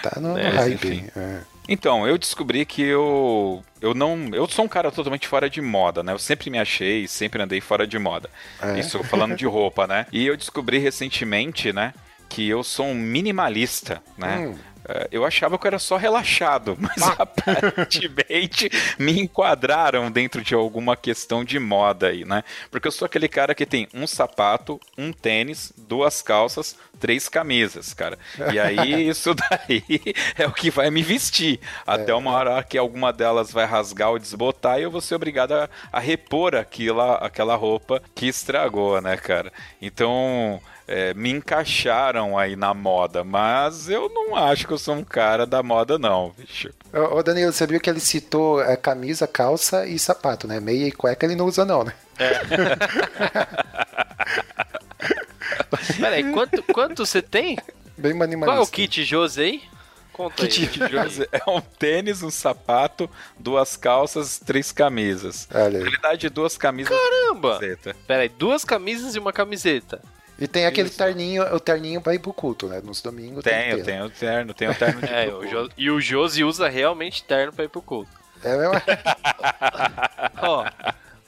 tá 0.03 0.21
no, 0.21 0.35
no 0.35 0.39
É, 0.39 0.51
hype. 0.51 0.75
enfim. 0.75 1.07
é. 1.17 1.41
Então, 1.67 2.07
eu 2.07 2.19
descobri 2.19 2.65
que 2.67 2.83
eu. 2.83 3.65
Eu 3.81 3.95
não. 3.95 4.29
Eu 4.35 4.47
sou 4.47 4.67
um 4.67 4.69
cara 4.69 4.91
totalmente 4.93 5.27
fora 5.27 5.49
de 5.49 5.63
moda, 5.63 6.03
né? 6.03 6.13
Eu 6.13 6.19
sempre 6.19 6.51
me 6.51 6.59
achei, 6.59 7.09
sempre 7.09 7.43
andei 7.43 7.61
fora 7.61 7.87
de 7.87 7.99
moda. 7.99 8.29
É? 8.61 8.79
Isso 8.79 9.03
falando 9.05 9.35
de 9.35 9.47
roupa, 9.47 9.87
né? 9.87 10.07
E 10.13 10.27
eu 10.27 10.37
descobri 10.37 10.77
recentemente, 10.79 11.73
né? 11.73 11.95
Que 12.35 12.49
eu 12.49 12.65
sou 12.65 12.87
um 12.87 12.95
minimalista, 12.95 14.03
né? 14.19 14.49
Hum. 14.49 14.59
Eh, 14.87 15.09
Eu 15.13 15.25
achava 15.25 15.57
que 15.59 15.67
eu 15.67 15.69
era 15.69 15.79
só 15.79 15.97
relaxado, 15.97 16.77
mas 16.81 17.03
aparentemente 17.19 18.71
me 18.99 19.21
enquadraram 19.21 20.11
dentro 20.11 20.43
de 20.43 20.55
alguma 20.55 20.97
questão 20.97 21.45
de 21.45 21.59
moda 21.59 22.09
aí, 22.09 22.25
né? 22.25 22.43
Porque 22.71 22.89
eu 22.89 22.93
sou 22.93 23.07
aquele 23.07 23.29
cara 23.29 23.55
que 23.55 23.65
tem 23.65 23.89
um 23.95 24.07
sapato, 24.07 24.81
um 24.99 25.13
tênis, 25.13 25.73
duas 25.77 26.21
calças, 26.23 26.77
três 27.05 27.29
camisas, 27.29 27.93
cara. 27.93 28.19
E 28.51 28.59
aí 28.59 29.09
isso 29.11 29.35
daí 29.35 29.85
é 30.39 30.47
o 30.47 30.53
que 30.53 30.71
vai 30.71 30.91
me 30.91 31.03
vestir. 31.03 31.61
Até 31.87 32.15
uma 32.15 32.31
hora 32.31 32.63
que 32.63 32.79
alguma 32.79 33.13
delas 33.13 33.53
vai 33.53 33.67
rasgar 33.67 34.09
ou 34.09 34.19
desbotar 34.19 34.79
e 34.79 34.85
eu 34.85 34.91
vou 34.91 35.03
ser 35.03 35.17
obrigado 35.17 35.53
a, 35.53 35.69
a 35.93 36.01
repor 36.01 36.55
aquela, 36.55 37.17
aquela 37.17 37.57
roupa 37.57 38.01
que 38.15 38.27
estragou, 38.27 39.03
né, 39.03 39.19
cara? 39.19 39.53
Então. 39.83 40.63
é, 40.87 41.15
me 41.15 41.31
encaixaram 41.31 42.39
aí 42.39 42.57
na 42.57 42.75
moda, 42.75 43.25
mas 43.25 43.89
eu 43.89 44.09
não 44.09 44.37
acho 44.37 44.67
que 44.67 44.73
eu 44.73 44.79
sou 44.79 44.95
um 44.95 45.05
cara 45.05 45.47
da 45.47 45.63
moda, 45.63 45.99
não, 45.99 46.35
bicho. 46.37 46.71
Ô, 46.93 47.23
Danilo, 47.23 47.53
você 47.53 47.67
viu 47.67 47.81
que 47.81 47.89
ele 47.89 48.01
citou 48.01 48.63
é, 48.63 48.77
camisa, 48.77 49.27
calça 49.27 49.87
e 49.87 49.99
sapato, 49.99 50.47
né? 50.47 50.61
Meia 50.61 50.87
e 50.87 50.93
cueca 50.93 51.25
ele 51.25 51.37
não 51.37 51.47
usa 51.47 51.65
não, 51.65 51.85
né? 51.85 51.95
Peraí, 56.01 56.33
quanto, 56.33 56.63
quanto 56.65 57.07
você 57.07 57.21
tem? 57.23 57.59
Bem 57.97 58.17
Qual 58.41 58.57
é 58.57 58.61
o 58.61 58.67
kit 58.67 59.05
Jose 59.05 59.41
aí? 59.41 59.63
Conta 60.13 60.47
Kit 60.47 60.81
aí. 60.81 60.89
Jones 60.91 61.21
é 61.21 61.51
um 61.51 61.61
tênis, 61.61 62.23
um 62.23 62.31
sapato, 62.31 63.11
duas 63.37 63.77
calças, 63.77 64.39
três 64.39 64.71
camisas. 64.71 65.49
Olha 65.53 65.71
Na 65.81 65.85
realidade, 65.85 66.29
duas 66.29 66.57
camisas 66.57 66.97
Caramba! 66.97 67.59
camiseta. 67.59 67.97
Peraí, 68.07 68.29
duas 68.29 68.65
camisas 68.65 69.17
e 69.17 69.19
uma 69.19 69.33
camiseta. 69.33 70.01
E 70.39 70.47
tem 70.47 70.67
aquele 70.67 70.89
Isso. 70.89 70.99
terninho, 70.99 71.43
o 71.55 71.59
terninho 71.59 72.01
vai 72.01 72.19
pro 72.19 72.33
culto, 72.33 72.69
né? 72.69 72.81
Nos 72.83 73.03
domingos 73.03 73.43
tem 73.43 73.55
que 73.55 73.71
Tenho, 73.71 73.85
tenho 73.85 74.11
terno, 74.11 74.55
tenho 74.55 74.75
terno 74.75 75.01
de 75.01 75.07
É, 75.13 75.29
o 75.33 75.45
Jo- 75.47 75.71
e 75.77 75.91
o 75.91 76.01
Josi 76.01 76.45
usa 76.45 76.69
realmente 76.69 77.25
terno 77.25 77.53
pra 77.53 77.65
ir 77.65 77.69
pro 77.69 77.83
culto. 77.83 78.11
É 78.43 78.57
mesmo? 78.57 78.75
Ó, 80.43 80.65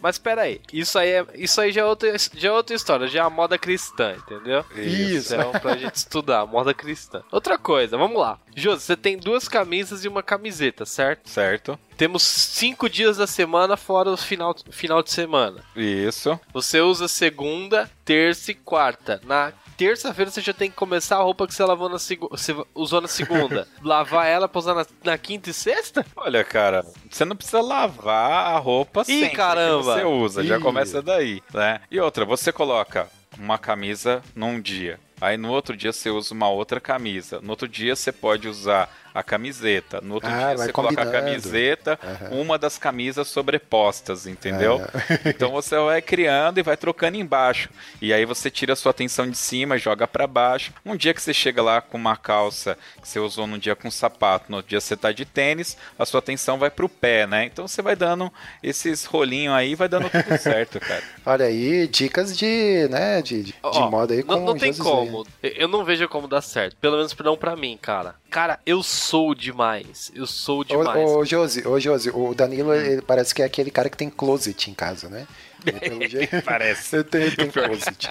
mas 0.07 0.19
peraí, 0.19 0.61
isso 0.73 0.97
aí, 1.01 1.09
é, 1.09 1.27
isso 1.35 1.61
aí 1.61 1.73
já, 1.73 1.81
é 1.81 1.85
outra, 1.85 2.17
já 2.33 2.49
é 2.49 2.53
outra 2.53 2.77
história, 2.77 3.09
já 3.09 3.19
é 3.19 3.23
a 3.25 3.29
moda 3.29 3.59
cristã, 3.59 4.15
entendeu? 4.17 4.65
Isso. 4.77 5.35
Então, 5.35 5.51
pra 5.51 5.77
gente 5.77 5.97
estudar, 5.97 6.47
moda 6.47 6.73
cristã. 6.73 7.25
Outra 7.33 7.59
coisa, 7.59 7.99
vamos 7.99 8.17
lá. 8.17 8.39
Josi, 8.55 8.85
você 8.85 8.97
tem 8.97 9.19
duas 9.19 9.49
camisas 9.49 10.05
e 10.05 10.09
uma 10.09 10.23
camiseta, 10.23 10.87
certo? 10.87 11.29
Certo? 11.29 11.77
Temos 11.97 12.23
cinco 12.23 12.89
dias 12.89 13.17
da 13.17 13.27
semana 13.27 13.77
fora 13.77 14.11
o 14.11 14.17
final, 14.17 14.55
final 14.71 15.03
de 15.03 15.11
semana. 15.11 15.65
Isso. 15.75 16.39
Você 16.53 16.81
usa 16.81 17.09
segunda, 17.09 17.91
terça 18.05 18.53
e 18.53 18.55
quarta. 18.55 19.21
Na 19.25 19.53
terça-feira 19.77 20.31
você 20.31 20.41
já 20.41 20.53
tem 20.53 20.71
que 20.71 20.77
começar 20.77 21.17
a 21.17 21.23
roupa 21.23 21.47
que 21.47 21.55
você 21.55 21.65
lavou 21.65 21.89
na 21.89 21.99
segu- 21.99 22.29
você 22.31 22.55
usou 22.75 23.01
na 23.01 23.09
segunda. 23.09 23.69
Lavar 23.83 24.27
ela 24.27 24.49
pra 24.49 24.59
usar 24.59 24.75
na, 24.75 24.87
na 25.05 25.19
quinta 25.19 25.51
e 25.51 25.53
sexta? 25.53 26.05
Olha, 26.17 26.43
cara, 26.45 26.85
você 27.11 27.25
não 27.25 27.37
precisa 27.37 27.61
lavar 27.61 28.55
a 28.55 28.59
roupa 28.59 29.05
sempre 29.05 29.31
que 29.31 29.37
caramba! 29.37 29.83
você 29.83 30.05
usa, 30.05 30.45
já 30.45 30.59
Ih. 30.59 30.61
começa 30.61 31.03
daí, 31.03 31.43
né? 31.53 31.81
E 31.91 32.01
outra, 32.01 32.25
você 32.25 32.53
coloca 32.53 33.09
uma 33.39 33.59
camisa 33.59 34.23
num 34.35 34.59
dia, 34.61 34.99
aí 35.21 35.37
no 35.37 35.51
outro 35.51 35.77
dia 35.77 35.93
você 35.93 36.09
usa 36.09 36.33
uma 36.33 36.49
outra 36.49 36.81
camisa, 36.81 37.39
no 37.43 37.51
outro 37.51 37.69
dia 37.69 37.95
você 37.95 38.11
pode 38.11 38.49
usar 38.49 38.89
a 39.19 39.23
camiseta, 39.23 40.01
no 40.03 40.15
outro 40.15 40.29
Ah, 40.31 40.55
dia 40.55 40.59
você 40.59 40.73
coloca 40.73 41.01
a 41.03 41.07
camiseta, 41.11 41.99
Aham. 42.03 42.29
uma 42.41 42.59
das 42.59 42.77
camisas 42.79 43.27
sobrepostas, 43.29 44.27
entendeu? 44.27 44.81
É. 45.25 45.31
Então 45.31 45.51
você 45.51 45.77
vai 45.79 46.03
criando 46.03 46.59
e 46.59 46.63
vai 46.63 46.77
trocando 46.77 47.17
embaixo. 47.17 47.69
E 48.01 48.13
aí 48.13 48.25
você 48.25 48.51
tira 48.51 48.75
a 48.75 48.77
sua 48.77 48.91
atenção 48.91 49.29
de 49.31 49.37
cima, 49.37 49.79
joga 49.79 50.07
pra 50.07 50.27
baixo. 50.27 50.73
Um 50.85 50.97
dia 50.97 51.15
que 51.15 51.23
você 51.23 51.33
chega 51.33 51.63
lá 51.63 51.81
com 51.81 51.97
uma 51.97 52.17
calça 52.17 52.77
que 53.01 53.09
você 53.09 53.19
usou 53.19 53.47
num 53.47 53.59
dia 53.59 53.75
com 53.75 53.91
sapato, 53.91 54.47
no 54.51 54.59
outro 54.59 54.71
dia 54.71 54.81
você 54.81 54.97
tá 54.97 55.13
de 55.13 55.25
tênis, 55.25 55.77
a 55.99 56.05
sua 56.05 56.19
atenção 56.21 56.59
vai 56.59 56.71
pro 56.71 56.89
pé, 56.89 57.27
né? 57.27 57.45
Então 57.47 57.67
você 57.67 57.81
vai 57.83 57.97
dando 57.97 58.33
esses 58.63 59.05
rolinhos 59.05 59.55
aí, 59.55 59.75
vai 59.75 59.89
dando 59.89 60.11
tudo 60.11 60.37
certo, 60.39 60.79
cara. 60.81 61.03
Olha 61.25 61.47
aí, 61.47 61.87
dicas 61.89 62.37
de, 62.37 62.87
né, 62.91 63.23
de, 63.23 63.43
de, 63.45 63.53
de 63.53 63.81
moda 63.91 64.15
aí 64.15 64.23
com 64.23 64.33
não, 64.33 64.41
não 64.47 64.57
tem 64.59 64.75
como. 64.75 65.27
Eu- 65.43 65.67
Eu 65.67 65.69
não 65.69 65.85
vejo 65.85 66.07
como 66.09 66.29
dar 66.29 66.43
certo. 66.43 66.77
Pelo 66.77 66.97
menos 66.97 67.17
não 67.17 67.37
pra 67.37 67.57
mim, 67.57 67.79
cara. 67.81 68.15
Cara, 68.31 68.59
eu 68.67 68.83
sou 68.83 69.35
demais. 69.35 70.11
Eu 70.15 70.27
sou 70.27 70.65
demais. 70.65 71.11
Ô, 71.11 71.19
ô, 71.19 71.25
Josi, 71.25 71.67
ô, 71.67 71.79
Josi, 71.81 72.11
o 72.11 72.35
Danilo, 72.35 72.75
ele 72.75 73.01
parece 73.03 73.35
que 73.35 73.43
é 73.43 73.45
aquele 73.45 73.71
cara 73.71 73.89
que 73.89 73.97
tem 73.97 74.11
closet 74.11 74.71
em 74.71 74.75
casa, 74.75 75.09
né? 75.09 75.27
Jeito, 76.09 76.43
Parece. 76.45 76.97
ele 76.97 77.31
tem 77.31 77.51
closet. 77.51 78.09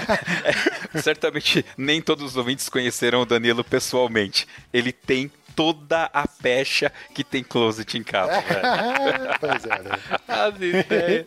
Certamente 1.02 1.64
nem 1.76 2.00
todos 2.00 2.24
os 2.24 2.36
ouvintes 2.36 2.68
conheceram 2.68 3.22
o 3.22 3.26
Danilo 3.26 3.64
pessoalmente. 3.64 4.46
Ele 4.72 4.92
tem 4.92 5.30
toda 5.54 6.04
a 6.12 6.26
pecha 6.26 6.90
que 7.14 7.22
tem 7.24 7.42
closet 7.42 7.98
em 7.98 8.02
casa, 8.02 8.40
velho. 8.40 8.62
pois 9.40 9.64
é, 9.64 9.82
né? 9.82 9.98
As 10.28 10.54
ideias. 10.56 11.26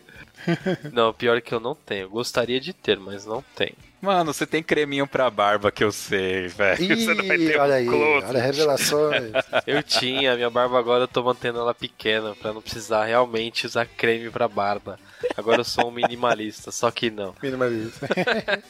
Não, 0.92 1.12
pior 1.12 1.40
que 1.40 1.54
eu 1.54 1.60
não 1.60 1.74
tenho. 1.74 2.08
Gostaria 2.08 2.60
de 2.60 2.72
ter, 2.72 2.98
mas 2.98 3.24
não 3.24 3.42
tenho. 3.54 3.76
Mano, 4.00 4.32
você 4.32 4.46
tem 4.46 4.62
creminho 4.62 5.06
pra 5.06 5.30
barba 5.30 5.72
que 5.72 5.82
eu 5.82 5.90
sei, 5.90 6.48
velho. 6.48 6.76
Você 6.96 7.14
não 7.14 7.26
vai 7.26 7.38
ter 7.38 7.58
olha 7.58 7.72
um 7.72 7.76
aí, 7.76 7.86
closet. 7.86 8.28
olha 8.28 8.42
revelações. 8.42 9.32
Eu 9.66 9.82
tinha, 9.82 10.36
minha 10.36 10.50
barba 10.50 10.78
agora 10.78 11.04
eu 11.04 11.08
tô 11.08 11.22
mantendo 11.22 11.58
ela 11.58 11.74
pequena 11.74 12.34
pra 12.36 12.52
não 12.52 12.60
precisar 12.62 13.04
realmente 13.06 13.66
usar 13.66 13.86
creme 13.86 14.30
pra 14.30 14.46
barba. 14.46 14.98
Agora 15.36 15.60
eu 15.60 15.64
sou 15.64 15.88
um 15.88 15.90
minimalista, 15.90 16.70
só 16.70 16.90
que 16.90 17.10
não. 17.10 17.34
Minimalista. 17.42 18.08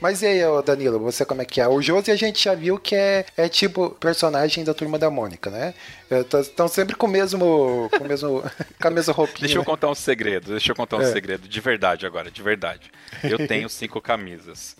Mas 0.00 0.22
e 0.22 0.26
aí, 0.26 0.40
Danilo, 0.64 0.98
você 0.98 1.26
como 1.26 1.42
é 1.42 1.44
que 1.44 1.60
é? 1.60 1.68
O 1.68 1.82
Josi 1.82 2.10
a 2.10 2.16
gente 2.16 2.42
já 2.42 2.54
viu 2.54 2.78
que 2.78 2.94
é, 2.94 3.26
é 3.36 3.48
tipo 3.50 3.90
personagem 3.90 4.64
da 4.64 4.72
turma 4.72 4.98
da 4.98 5.10
Mônica, 5.10 5.50
né? 5.50 5.74
Estão 6.40 6.66
sempre 6.68 6.96
com 6.96 7.06
o 7.06 7.10
mesmo. 7.10 7.90
Com, 7.92 8.04
o 8.04 8.08
mesmo, 8.08 8.42
com 8.80 8.88
a 8.88 8.90
mesma 8.90 9.12
roupinha. 9.12 9.40
Deixa 9.40 9.56
eu 9.56 9.60
né? 9.60 9.66
contar 9.66 9.90
um 9.90 9.94
segredo, 9.94 10.52
deixa 10.52 10.72
eu 10.72 10.76
contar 10.76 10.96
um 10.96 11.02
É. 11.02 11.12
segredo, 11.12 11.46
de 11.46 11.60
verdade 11.60 12.06
agora, 12.06 12.30
de 12.30 12.42
verdade. 12.42 12.90
Eu 13.22 13.36
tenho 13.46 13.68
cinco 13.68 14.00
camisas. 14.00 14.74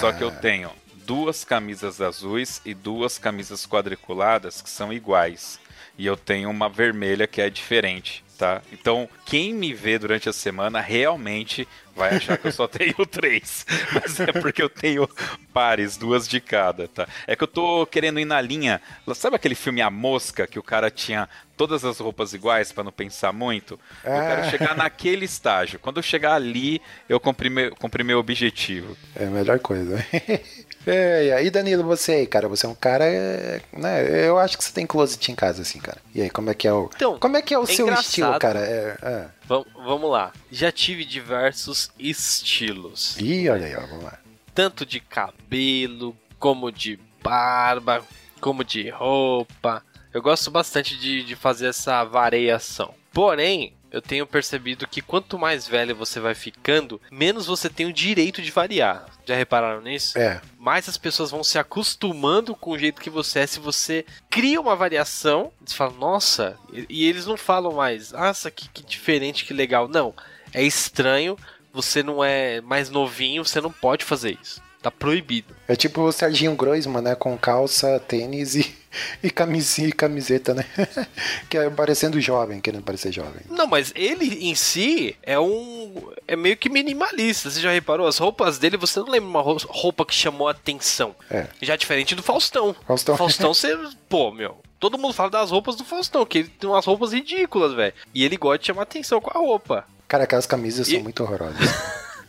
Só 0.00 0.12
que 0.12 0.24
eu 0.24 0.28
Ah. 0.28 0.32
tenho 0.40 0.70
duas 1.06 1.44
camisas 1.44 2.00
azuis 2.00 2.60
e 2.64 2.74
duas 2.74 3.16
camisas 3.16 3.64
quadriculadas 3.66 4.60
que 4.60 4.68
são 4.70 4.92
iguais. 4.92 5.60
E 5.96 6.04
eu 6.04 6.16
tenho 6.16 6.50
uma 6.50 6.68
vermelha 6.68 7.28
que 7.28 7.40
é 7.40 7.48
diferente, 7.48 8.23
tá? 8.36 8.62
Então, 8.72 9.08
quem 9.24 9.54
me 9.54 9.72
vê 9.72 9.98
durante 9.98 10.28
a 10.28 10.32
semana 10.32 10.80
realmente 10.80 11.66
vai 11.94 12.16
achar 12.16 12.36
que 12.38 12.46
eu 12.48 12.52
só 12.52 12.66
tenho 12.66 12.94
três. 13.10 13.64
Mas 13.92 14.18
é 14.20 14.32
porque 14.32 14.62
eu 14.62 14.68
tenho 14.68 15.08
pares, 15.52 15.96
duas 15.96 16.26
de 16.28 16.40
cada, 16.40 16.88
tá? 16.88 17.06
É 17.26 17.34
que 17.36 17.42
eu 17.44 17.48
tô 17.48 17.86
querendo 17.86 18.18
ir 18.20 18.24
na 18.24 18.40
linha. 18.40 18.80
Sabe 19.14 19.36
aquele 19.36 19.54
filme 19.54 19.80
A 19.80 19.90
Mosca, 19.90 20.46
que 20.46 20.58
o 20.58 20.62
cara 20.62 20.90
tinha 20.90 21.28
todas 21.56 21.84
as 21.84 21.98
roupas 22.00 22.32
iguais 22.32 22.72
pra 22.72 22.82
não 22.82 22.90
pensar 22.92 23.32
muito? 23.32 23.78
Eu 24.04 24.12
Ah. 24.12 24.26
quero 24.26 24.50
chegar 24.50 24.76
naquele 24.76 25.24
estágio. 25.24 25.78
Quando 25.78 25.98
eu 25.98 26.02
chegar 26.02 26.34
ali, 26.34 26.82
eu 27.08 27.20
cumpri 27.20 27.48
meu, 27.48 27.74
cumpri 27.76 28.02
meu 28.02 28.18
objetivo. 28.18 28.96
É 29.14 29.26
a 29.26 29.30
melhor 29.30 29.58
coisa. 29.60 30.04
É, 30.86 31.24
e 31.24 31.32
aí, 31.32 31.48
Danilo, 31.50 31.82
você 31.82 32.12
aí, 32.12 32.26
cara, 32.26 32.46
você 32.46 32.66
é 32.66 32.68
um 32.68 32.74
cara, 32.74 33.06
é, 33.06 33.62
né? 33.72 34.26
Eu 34.28 34.38
acho 34.38 34.58
que 34.58 34.62
você 34.62 34.70
tem 34.70 34.86
closet 34.86 35.32
em 35.32 35.34
casa, 35.34 35.62
assim, 35.62 35.78
cara. 35.78 35.96
E 36.14 36.20
aí, 36.20 36.28
como 36.28 36.50
é 36.50 36.54
que 36.54 36.68
é 36.68 36.72
o. 36.74 36.90
Então, 36.94 37.18
como 37.18 37.38
é 37.38 37.40
que 37.40 37.54
é 37.54 37.58
o 37.58 37.62
é 37.62 37.66
seu 37.66 37.90
estilo, 37.94 38.38
cara? 38.38 38.60
É, 38.60 38.94
é. 39.02 39.26
Vam- 39.46 39.64
vamos 39.74 40.10
lá. 40.10 40.32
Já 40.50 40.72
tive 40.72 41.04
diversos 41.04 41.90
estilos. 41.98 43.16
Ih, 43.20 43.48
olha 43.48 43.66
aí, 43.66 43.76
ó, 43.76 43.80
vamos 43.86 44.04
lá. 44.04 44.18
Tanto 44.54 44.86
de 44.86 45.00
cabelo, 45.00 46.16
como 46.38 46.70
de 46.70 46.98
barba, 47.22 48.02
como 48.40 48.62
de 48.64 48.88
roupa. 48.90 49.82
Eu 50.12 50.22
gosto 50.22 50.50
bastante 50.50 50.96
de, 50.96 51.24
de 51.24 51.34
fazer 51.34 51.66
essa 51.68 52.04
variação. 52.04 52.94
Porém, 53.12 53.74
eu 53.90 54.00
tenho 54.02 54.26
percebido 54.26 54.86
que 54.86 55.00
quanto 55.00 55.38
mais 55.38 55.66
velho 55.68 55.94
você 55.94 56.20
vai 56.20 56.34
ficando, 56.34 57.00
menos 57.10 57.46
você 57.46 57.68
tem 57.68 57.86
o 57.86 57.92
direito 57.92 58.42
de 58.42 58.50
variar. 58.50 59.06
Já 59.26 59.34
repararam 59.36 59.80
nisso? 59.80 60.18
É, 60.18 60.40
mais 60.64 60.88
as 60.88 60.96
pessoas 60.96 61.30
vão 61.30 61.44
se 61.44 61.58
acostumando 61.58 62.56
com 62.56 62.70
o 62.70 62.78
jeito 62.78 63.02
que 63.02 63.10
você 63.10 63.40
é. 63.40 63.46
Se 63.46 63.60
você 63.60 64.06
cria 64.30 64.58
uma 64.58 64.74
variação, 64.74 65.52
eles 65.60 65.74
falam, 65.74 65.98
nossa, 65.98 66.58
e, 66.72 66.86
e 66.88 67.04
eles 67.04 67.26
não 67.26 67.36
falam 67.36 67.74
mais, 67.74 68.12
nossa, 68.12 68.50
que, 68.50 68.66
que 68.70 68.82
diferente, 68.82 69.44
que 69.44 69.52
legal. 69.52 69.86
Não, 69.86 70.14
é 70.54 70.62
estranho, 70.62 71.36
você 71.70 72.02
não 72.02 72.24
é 72.24 72.62
mais 72.62 72.88
novinho, 72.88 73.44
você 73.44 73.60
não 73.60 73.70
pode 73.70 74.06
fazer 74.06 74.38
isso. 74.40 74.62
Tá 74.84 74.90
proibido. 74.90 75.56
é 75.66 75.74
tipo 75.74 76.02
o 76.02 76.12
Serginho 76.12 76.54
Groisman, 76.54 77.00
né? 77.00 77.14
Com 77.14 77.36
calça, 77.38 77.98
tênis 78.06 78.54
e, 78.54 78.74
e 79.24 79.30
camisinha 79.30 79.88
e 79.88 79.92
camiseta, 79.92 80.52
né? 80.52 80.64
que 81.48 81.56
é 81.56 81.70
parecendo 81.70 82.20
jovem, 82.20 82.60
querendo 82.60 82.82
parecer 82.84 83.10
jovem. 83.10 83.40
Não, 83.48 83.66
mas 83.66 83.90
ele 83.96 84.46
em 84.46 84.54
si 84.54 85.16
é 85.22 85.40
um. 85.40 86.12
É 86.28 86.36
meio 86.36 86.54
que 86.56 86.68
minimalista. 86.68 87.48
Você 87.50 87.60
já 87.60 87.72
reparou? 87.72 88.06
As 88.06 88.18
roupas 88.18 88.58
dele, 88.58 88.76
você 88.76 89.00
não 89.00 89.08
lembra 89.08 89.28
uma 89.30 89.40
ro- 89.40 89.56
roupa 89.68 90.04
que 90.04 90.14
chamou 90.14 90.48
a 90.48 90.50
atenção. 90.50 91.16
É. 91.30 91.46
Já 91.62 91.76
diferente 91.76 92.14
do 92.14 92.22
Faustão. 92.22 92.76
Faustão. 92.86 93.16
Faustão, 93.16 93.52
você. 93.54 93.74
Pô, 94.08 94.30
meu. 94.30 94.58
Todo 94.78 94.98
mundo 94.98 95.14
fala 95.14 95.30
das 95.30 95.50
roupas 95.50 95.76
do 95.76 95.84
Faustão, 95.84 96.26
que 96.26 96.38
ele 96.40 96.48
tem 96.48 96.68
umas 96.68 96.84
roupas 96.84 97.14
ridículas, 97.14 97.72
velho. 97.72 97.94
E 98.14 98.22
ele 98.22 98.36
gosta 98.36 98.58
de 98.58 98.66
chamar 98.66 98.82
atenção 98.82 99.18
com 99.18 99.30
a 99.30 99.40
roupa. 99.40 99.86
Cara, 100.06 100.24
aquelas 100.24 100.44
camisas 100.44 100.86
E- 100.88 100.92
são 100.96 101.00
muito 101.02 101.22
horrorosas. 101.22 101.70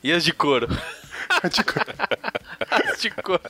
E 0.01 0.09
as 0.11 0.23
de 0.23 0.31
couro? 0.31 0.67
De 2.99 3.11
couro. 3.11 3.41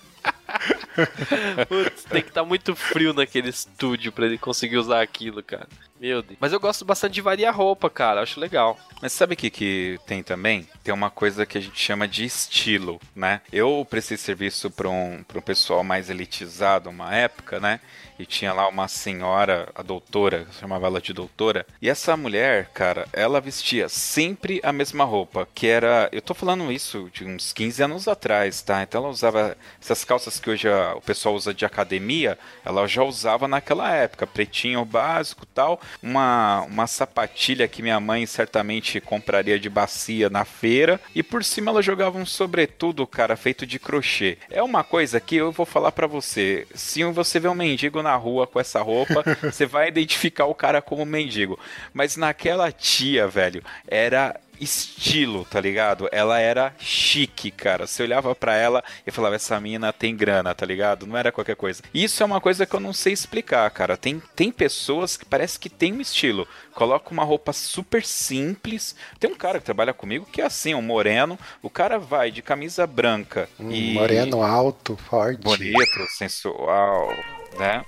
Putz, 1.68 2.04
tem 2.06 2.22
que 2.22 2.30
estar 2.30 2.44
muito 2.44 2.76
frio 2.76 3.14
naquele 3.14 3.50
estúdio 3.50 4.12
pra 4.12 4.26
ele 4.26 4.38
conseguir 4.38 4.78
usar 4.78 5.02
aquilo, 5.02 5.44
cara. 5.44 5.68
Meu 6.00 6.22
Deus. 6.22 6.38
Mas 6.42 6.52
eu 6.52 6.60
gosto 6.60 6.84
bastante 6.84 7.14
de 7.14 7.22
variar 7.22 7.56
roupa, 7.56 7.90
cara. 7.90 8.22
Acho 8.22 8.40
legal. 8.40 8.78
Mas 9.02 9.14
sabe 9.14 9.34
o 9.34 9.38
que, 9.38 9.50
que 9.50 9.98
tem 10.06 10.22
também? 10.22 10.68
Tem 10.84 10.94
uma 10.94 11.10
coisa 11.10 11.46
que 11.46 11.58
a 11.58 11.62
gente 11.62 11.80
chama 11.80 12.06
de 12.08 12.26
estilo, 12.26 13.00
né? 13.16 13.42
Eu 13.52 13.86
prestei 13.90 14.18
serviço 14.18 14.70
para 14.70 14.90
um, 14.90 15.24
um 15.34 15.42
pessoal 15.42 15.84
mais 15.84 16.10
elitizado 16.10 16.90
uma 16.90 17.16
época, 17.16 17.60
né? 17.62 17.80
E 18.18 18.26
tinha 18.26 18.54
lá 18.54 18.68
uma 18.70 18.88
senhora, 18.88 19.70
a 19.76 19.82
doutora, 19.82 20.48
chamava 20.60 20.86
ela 20.88 21.02
de 21.02 21.12
doutora. 21.12 21.66
E 21.82 21.90
essa 21.90 22.16
mulher, 22.16 22.70
cara, 22.74 23.08
ela 23.12 23.42
vestia 23.42 23.90
sempre 23.90 24.62
a 24.64 24.72
mesma 24.72 25.04
roupa, 25.04 25.48
que 25.54 25.68
era. 25.68 26.08
Eu 26.12 26.22
tô 26.22 26.34
falando 26.34 26.72
isso 26.72 27.10
de 27.14 27.26
uns 27.26 27.52
15 27.52 27.84
anos 27.84 28.08
atrás, 28.08 28.62
tá? 28.62 28.82
Então 28.84 29.02
ela 29.02 29.10
usava 29.10 29.58
essas 29.82 30.04
calças 30.06 30.40
que 30.40 30.50
hoje 30.50 30.68
a- 30.70 30.94
o 30.96 31.02
pessoal 31.02 31.36
usa 31.36 31.54
de 31.54 31.66
academia, 31.66 32.38
ela 32.64 32.88
já 32.88 33.04
usava 33.04 33.48
naquela 33.48 33.92
época, 33.94 34.26
pretinho 34.28 34.84
básico 34.86 35.46
tal. 35.48 35.80
Uma, 36.02 36.62
uma 36.62 36.88
sapatilha 36.88 37.68
que 37.68 37.82
minha 37.82 38.00
mãe 38.00 38.26
certamente 38.26 39.00
compraria 39.00 39.60
de 39.60 39.70
bacia 39.70 40.30
na 40.30 40.46
feira. 40.46 41.00
E 41.14 41.22
por 41.24 41.44
cima 41.44 41.72
ela 41.72 41.82
jogava 41.82 42.18
um 42.18 42.26
sobretudo, 42.26 43.06
cara, 43.08 43.36
feito 43.36 43.66
de 43.66 43.80
crochê. 43.80 44.38
É 44.50 44.62
uma 44.62 44.84
coisa 44.84 45.20
que 45.20 45.36
eu 45.36 45.52
vou 45.52 45.66
falar 45.66 45.92
pra 45.92 46.08
você. 46.08 46.68
Se 46.74 47.04
você 47.04 47.40
vê 47.40 47.48
um 47.48 47.56
mendigo 47.56 48.02
na 48.02 48.16
rua 48.16 48.48
com 48.48 48.60
essa 48.60 48.82
roupa, 48.82 49.24
você 49.42 49.66
vai 49.66 49.88
identificar 49.88 50.46
o 50.46 50.56
cara 50.56 50.82
como 50.82 51.06
mendigo. 51.06 51.60
Mas 51.94 52.18
naquela 52.18 52.72
tia, 52.72 53.28
velho, 53.28 53.64
era 53.88 54.40
estilo, 54.60 55.46
tá 55.46 55.60
ligado? 55.60 56.08
Ela 56.12 56.40
era 56.40 56.74
chique, 56.80 57.52
cara. 57.52 57.88
Você 57.88 58.04
olhava 58.04 58.34
pra 58.36 58.56
ela 58.56 58.84
e 59.06 59.12
falava, 59.12 59.36
essa 59.36 59.60
mina 59.60 59.92
tem 59.94 60.16
grana, 60.16 60.54
tá 60.54 60.66
ligado? 60.66 61.06
Não 61.06 61.18
era 61.18 61.32
qualquer 61.32 61.56
coisa. 61.56 61.82
Isso 61.94 62.22
é 62.22 62.26
uma 62.26 62.42
coisa 62.42 62.66
que 62.66 62.76
eu 62.76 62.80
não 62.80 62.94
sei 62.94 63.14
explicar, 63.14 63.70
cara. 63.72 63.98
Tem, 63.98 64.22
tem 64.36 64.52
pessoas 64.52 65.18
que 65.18 65.26
parece 65.26 65.60
que 65.60 65.70
tem 65.70 65.94
um 65.94 66.02
estilo. 66.02 66.48
Coloca 66.74 67.12
uma 67.12 67.24
roupa 67.24 67.54
super 67.54 68.06
simples. 68.06 68.96
Tem 69.20 69.30
um 69.32 69.36
cara 69.36 69.60
que 69.60 69.66
trabalha 69.66 69.94
comigo 69.94 70.28
que 70.32 70.42
é 70.42 70.46
assim, 70.46 70.74
um 70.74 70.82
moreno. 70.82 71.38
O 71.62 71.70
cara 71.70 71.98
vai 71.98 72.32
de 72.32 72.42
camisa 72.42 72.86
branca 72.86 73.50
um 73.60 73.72
e 73.72 73.94
moreno 73.94 74.44
alto, 74.44 74.98
forte. 74.98 75.42
bonito, 75.42 76.06
sensual, 76.18 77.10
né? 77.58 77.84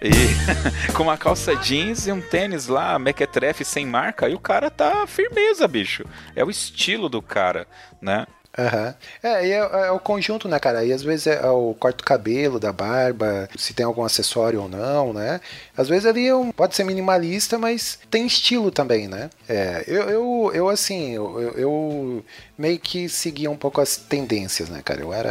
E 0.00 0.10
com 0.92 1.04
uma 1.04 1.16
calça 1.16 1.54
jeans 1.56 2.06
e 2.06 2.12
um 2.12 2.20
tênis 2.20 2.66
lá, 2.66 2.98
mequetrefe 2.98 3.64
sem 3.64 3.86
marca, 3.86 4.28
e 4.28 4.34
o 4.34 4.40
cara 4.40 4.70
tá 4.70 5.06
firmeza, 5.06 5.66
bicho. 5.66 6.04
É 6.34 6.44
o 6.44 6.50
estilo 6.50 7.08
do 7.08 7.22
cara, 7.22 7.66
né? 8.00 8.26
Aham. 8.58 8.94
É, 9.22 9.46
e 9.46 9.50
é, 9.52 9.56
é 9.56 9.90
o 9.90 9.98
conjunto, 9.98 10.46
né, 10.46 10.58
cara? 10.58 10.84
E 10.84 10.92
às 10.92 11.02
vezes 11.02 11.26
é, 11.26 11.36
é 11.42 11.46
o 11.48 11.74
corte 11.78 12.02
cabelo, 12.02 12.60
da 12.60 12.70
barba, 12.70 13.48
se 13.56 13.72
tem 13.72 13.86
algum 13.86 14.04
acessório 14.04 14.60
ou 14.62 14.68
não, 14.68 15.14
né? 15.14 15.40
Às 15.74 15.88
vezes 15.88 16.04
ali 16.04 16.26
é 16.28 16.34
um- 16.34 16.52
pode 16.52 16.74
ser 16.76 16.84
minimalista, 16.84 17.58
mas 17.58 17.98
tem 18.10 18.26
estilo 18.26 18.70
também, 18.70 19.08
né? 19.08 19.30
É, 19.48 19.84
eu, 19.86 20.02
eu, 20.10 20.50
eu 20.54 20.68
assim, 20.68 21.12
eu, 21.14 21.40
eu- 21.56 22.24
meio 22.58 22.78
que 22.78 23.08
seguia 23.08 23.50
um 23.50 23.56
pouco 23.56 23.80
as 23.80 23.96
tendências, 23.96 24.68
né, 24.68 24.82
cara? 24.84 25.00
Eu 25.00 25.14
era, 25.14 25.30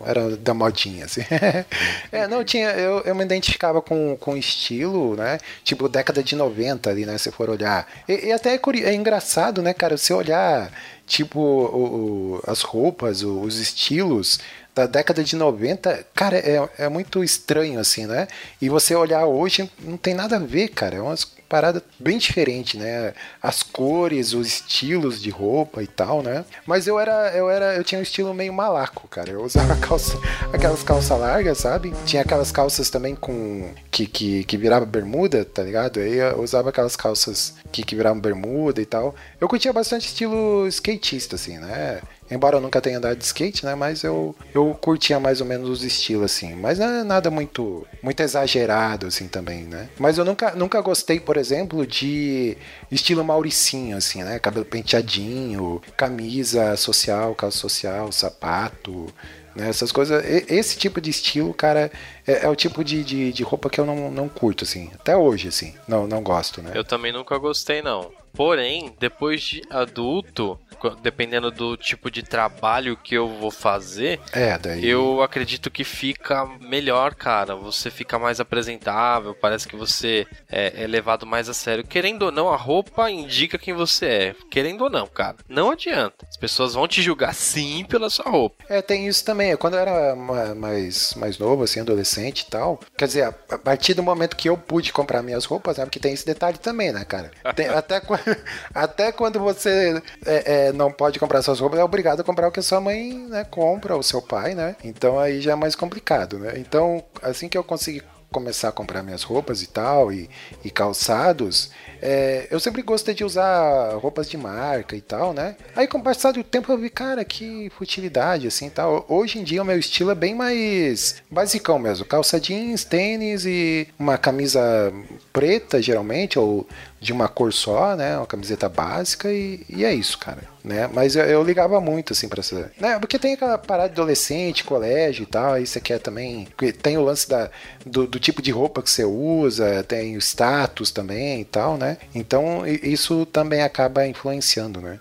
eu 0.00 0.06
era 0.06 0.36
da 0.36 0.54
modinha, 0.54 1.06
assim. 1.06 1.22
é, 2.12 2.26
não, 2.28 2.44
tinha, 2.44 2.70
eu, 2.70 3.00
eu 3.00 3.14
me 3.14 3.24
identificava 3.24 3.82
com, 3.82 4.16
com 4.18 4.36
estilo, 4.36 5.16
né? 5.16 5.38
Tipo, 5.64 5.88
década 5.88 6.22
de 6.22 6.36
90 6.36 6.88
ali, 6.90 7.04
né? 7.04 7.18
Se 7.18 7.30
for 7.32 7.50
olhar. 7.50 7.86
E, 8.08 8.26
e 8.28 8.32
até 8.32 8.54
é, 8.54 8.60
é 8.84 8.94
engraçado, 8.94 9.60
né, 9.60 9.74
cara? 9.74 9.96
Se 9.96 10.12
olhar 10.12 10.70
tipo 11.10 11.40
o- 11.40 12.40
as 12.46 12.62
roupas, 12.62 13.22
os 13.22 13.56
estilos 13.58 14.38
da 14.74 14.86
década 14.86 15.24
de 15.24 15.34
90, 15.34 16.06
cara, 16.14 16.38
é, 16.38 16.68
é 16.78 16.88
muito 16.88 17.24
estranho 17.24 17.80
assim, 17.80 18.06
né? 18.06 18.28
E 18.62 18.68
você 18.68 18.94
olhar 18.94 19.26
hoje 19.26 19.68
não 19.80 19.96
tem 19.96 20.14
nada 20.14 20.36
a 20.36 20.38
ver, 20.38 20.68
cara. 20.68 20.96
É 20.96 21.00
umas 21.02 21.26
paradas 21.50 21.82
bem 21.98 22.16
diferentes, 22.16 22.80
né? 22.80 23.12
As 23.42 23.60
cores, 23.60 24.32
os 24.32 24.46
estilos 24.46 25.20
de 25.20 25.30
roupa 25.30 25.82
e 25.82 25.86
tal, 25.86 26.22
né? 26.22 26.44
Mas 26.64 26.86
eu 26.86 26.98
era, 26.98 27.36
eu 27.36 27.50
era, 27.50 27.74
eu 27.74 27.82
tinha 27.82 27.98
um 27.98 28.02
estilo 28.02 28.32
meio 28.32 28.52
malaco, 28.52 29.08
cara. 29.08 29.32
Eu 29.32 29.42
usava 29.42 29.74
calça, 29.84 30.16
aquelas 30.52 30.84
calças 30.84 31.18
largas, 31.18 31.58
sabe? 31.58 31.92
Tinha 32.06 32.22
aquelas 32.22 32.52
calças 32.52 32.88
também 32.88 33.16
com 33.16 33.74
que, 33.90 34.06
que, 34.06 34.44
que 34.44 34.56
virava 34.56 34.86
bermuda, 34.86 35.44
tá 35.44 35.64
ligado? 35.64 35.98
Aí 35.98 36.18
eu 36.18 36.40
usava 36.40 36.70
aquelas 36.70 36.94
calças 36.94 37.54
que, 37.72 37.82
que 37.82 37.96
viravam 37.96 38.20
bermuda 38.20 38.80
e 38.80 38.86
tal. 38.86 39.16
Eu 39.40 39.48
curtia 39.48 39.72
bastante 39.72 40.06
estilo 40.06 40.68
skatista, 40.68 41.34
assim, 41.34 41.58
né? 41.58 42.00
Embora 42.30 42.56
eu 42.56 42.60
nunca 42.60 42.80
tenha 42.80 42.98
andado 42.98 43.18
de 43.18 43.24
skate, 43.24 43.64
né? 43.64 43.74
Mas 43.74 44.04
eu, 44.04 44.34
eu 44.54 44.76
curtia 44.80 45.18
mais 45.18 45.40
ou 45.40 45.46
menos 45.46 45.68
os 45.68 45.82
estilos, 45.82 46.24
assim. 46.24 46.54
Mas 46.54 46.78
não 46.78 46.86
é 46.86 47.02
nada 47.02 47.30
muito, 47.30 47.86
muito 48.02 48.20
exagerado, 48.20 49.06
assim, 49.06 49.26
também, 49.26 49.64
né? 49.64 49.88
Mas 49.98 50.16
eu 50.16 50.24
nunca, 50.24 50.54
nunca 50.54 50.80
gostei, 50.80 51.18
por 51.18 51.36
exemplo, 51.36 51.86
de 51.86 52.56
estilo 52.90 53.24
mauricinho, 53.24 53.96
assim, 53.96 54.22
né? 54.22 54.38
Cabelo 54.38 54.64
penteadinho, 54.64 55.82
camisa 55.96 56.76
social, 56.76 57.34
calça 57.34 57.58
social, 57.58 58.12
sapato, 58.12 59.12
né? 59.54 59.68
Essas 59.68 59.90
coisas. 59.90 60.24
Esse 60.48 60.78
tipo 60.78 61.00
de 61.00 61.10
estilo, 61.10 61.52
cara, 61.52 61.90
é, 62.26 62.44
é 62.44 62.48
o 62.48 62.54
tipo 62.54 62.84
de, 62.84 63.02
de, 63.02 63.32
de 63.32 63.42
roupa 63.42 63.68
que 63.68 63.80
eu 63.80 63.86
não, 63.86 64.10
não 64.10 64.28
curto, 64.28 64.64
assim. 64.64 64.90
Até 64.94 65.16
hoje, 65.16 65.48
assim. 65.48 65.74
Não, 65.88 66.06
não 66.06 66.22
gosto, 66.22 66.62
né? 66.62 66.72
Eu 66.74 66.84
também 66.84 67.12
nunca 67.12 67.36
gostei, 67.38 67.82
não. 67.82 68.10
Porém, 68.32 68.94
depois 68.98 69.42
de 69.42 69.62
adulto, 69.70 70.58
dependendo 71.02 71.50
do 71.50 71.76
tipo 71.76 72.10
de 72.10 72.22
trabalho 72.22 72.96
que 72.96 73.14
eu 73.14 73.28
vou 73.28 73.50
fazer, 73.50 74.18
É, 74.32 74.56
daí. 74.58 74.86
eu 74.88 75.22
acredito 75.22 75.70
que 75.70 75.84
fica 75.84 76.46
melhor, 76.60 77.14
cara. 77.14 77.54
Você 77.54 77.90
fica 77.90 78.18
mais 78.18 78.40
apresentável, 78.40 79.34
parece 79.34 79.68
que 79.68 79.76
você 79.76 80.26
é, 80.50 80.84
é 80.84 80.86
levado 80.86 81.26
mais 81.26 81.48
a 81.48 81.54
sério. 81.54 81.84
Querendo 81.84 82.22
ou 82.22 82.32
não, 82.32 82.48
a 82.52 82.56
roupa 82.56 83.10
indica 83.10 83.58
quem 83.58 83.74
você 83.74 84.06
é. 84.06 84.34
Querendo 84.50 84.84
ou 84.84 84.90
não, 84.90 85.06
cara. 85.06 85.36
Não 85.48 85.70
adianta. 85.70 86.26
As 86.28 86.36
pessoas 86.36 86.74
vão 86.74 86.88
te 86.88 87.02
julgar 87.02 87.34
sim 87.34 87.84
pela 87.84 88.08
sua 88.08 88.30
roupa. 88.30 88.64
É, 88.68 88.80
tem 88.80 89.06
isso 89.06 89.24
também. 89.24 89.56
Quando 89.56 89.74
eu 89.74 89.80
era 89.80 90.16
ma- 90.16 90.54
mais, 90.54 91.14
mais 91.14 91.38
novo, 91.38 91.64
assim, 91.64 91.80
adolescente 91.80 92.40
e 92.40 92.46
tal. 92.46 92.80
Quer 92.96 93.06
dizer, 93.06 93.24
a 93.24 93.58
partir 93.58 93.94
do 93.94 94.02
momento 94.02 94.36
que 94.36 94.48
eu 94.48 94.56
pude 94.56 94.92
comprar 94.92 95.22
minhas 95.22 95.44
roupas, 95.44 95.76
né? 95.76 95.84
Porque 95.84 95.98
tem 96.00 96.12
esse 96.14 96.24
detalhe 96.24 96.58
também, 96.58 96.92
né, 96.92 97.04
cara? 97.04 97.30
Tem- 97.54 97.68
até, 97.68 98.00
qua- 98.00 98.19
até 98.74 99.12
quando 99.12 99.38
você 99.38 100.02
é, 100.24 100.68
é, 100.68 100.72
não 100.72 100.90
pode 100.90 101.18
comprar 101.18 101.42
suas 101.42 101.60
roupas, 101.60 101.78
é 101.78 101.84
obrigado 101.84 102.20
a 102.20 102.24
comprar 102.24 102.48
o 102.48 102.52
que 102.52 102.60
a 102.60 102.62
sua 102.62 102.80
mãe 102.80 103.14
né, 103.28 103.44
compra, 103.44 103.96
ou 103.96 104.02
seu 104.02 104.22
pai, 104.22 104.54
né? 104.54 104.76
Então 104.84 105.18
aí 105.18 105.40
já 105.40 105.52
é 105.52 105.54
mais 105.56 105.74
complicado, 105.74 106.38
né? 106.38 106.54
Então, 106.56 107.02
assim 107.22 107.48
que 107.48 107.58
eu 107.58 107.64
consegui 107.64 108.02
começar 108.30 108.68
a 108.68 108.72
comprar 108.72 109.02
minhas 109.02 109.22
roupas 109.22 109.62
e 109.62 109.66
tal, 109.66 110.12
e, 110.12 110.30
e 110.64 110.70
calçados, 110.70 111.70
é, 112.02 112.46
eu 112.50 112.58
sempre 112.58 112.82
gostei 112.82 113.14
de 113.14 113.24
usar 113.24 113.94
roupas 113.96 114.28
de 114.28 114.36
marca 114.36 114.96
e 114.96 115.00
tal, 115.00 115.32
né? 115.32 115.56
Aí 115.76 115.86
com 115.86 115.98
o 115.98 116.02
passar 116.02 116.32
do 116.32 116.42
tempo 116.42 116.72
eu 116.72 116.78
vi, 116.78 116.88
cara, 116.88 117.24
que 117.24 117.70
futilidade, 117.76 118.46
assim 118.46 118.70
tal. 118.70 119.04
Hoje 119.08 119.38
em 119.38 119.44
dia 119.44 119.62
o 119.62 119.64
meu 119.64 119.78
estilo 119.78 120.10
é 120.10 120.14
bem 120.14 120.34
mais 120.34 121.16
basicão 121.30 121.78
mesmo. 121.78 122.06
Calça 122.06 122.40
jeans, 122.40 122.84
tênis 122.84 123.44
e 123.44 123.88
uma 123.98 124.16
camisa 124.16 124.92
preta, 125.32 125.80
geralmente, 125.82 126.38
ou 126.38 126.66
de 127.00 127.12
uma 127.12 127.28
cor 127.28 127.52
só, 127.52 127.96
né? 127.96 128.16
Uma 128.16 128.26
camiseta 128.26 128.68
básica 128.68 129.32
e, 129.32 129.64
e 129.68 129.84
é 129.84 129.92
isso, 129.92 130.18
cara. 130.18 130.42
Né? 130.62 130.88
Mas 130.92 131.16
eu, 131.16 131.24
eu 131.24 131.42
ligava 131.42 131.80
muito, 131.80 132.12
assim, 132.12 132.28
pra 132.28 132.40
essa. 132.40 132.70
Né? 132.78 132.98
Porque 132.98 133.18
tem 133.18 133.32
aquela 133.32 133.56
parada 133.56 133.88
de 133.88 133.94
adolescente, 133.94 134.64
colégio 134.64 135.22
e 135.22 135.26
tal, 135.26 135.54
aí 135.54 135.66
você 135.66 135.80
quer 135.80 135.98
também. 135.98 136.46
Tem 136.82 136.98
o 136.98 137.02
lance 137.02 137.28
da, 137.28 137.50
do, 137.84 138.06
do 138.06 138.20
tipo 138.20 138.42
de 138.42 138.50
roupa 138.50 138.82
que 138.82 138.90
você 138.90 139.04
usa, 139.04 139.82
tem 139.84 140.16
o 140.16 140.20
status 140.20 140.90
também 140.90 141.40
e 141.40 141.44
tal, 141.44 141.78
né? 141.78 141.89
Então 142.14 142.66
i- 142.66 142.80
isso 142.92 143.24
também 143.26 143.62
acaba 143.62 144.06
influenciando, 144.06 144.80
né? 144.80 144.98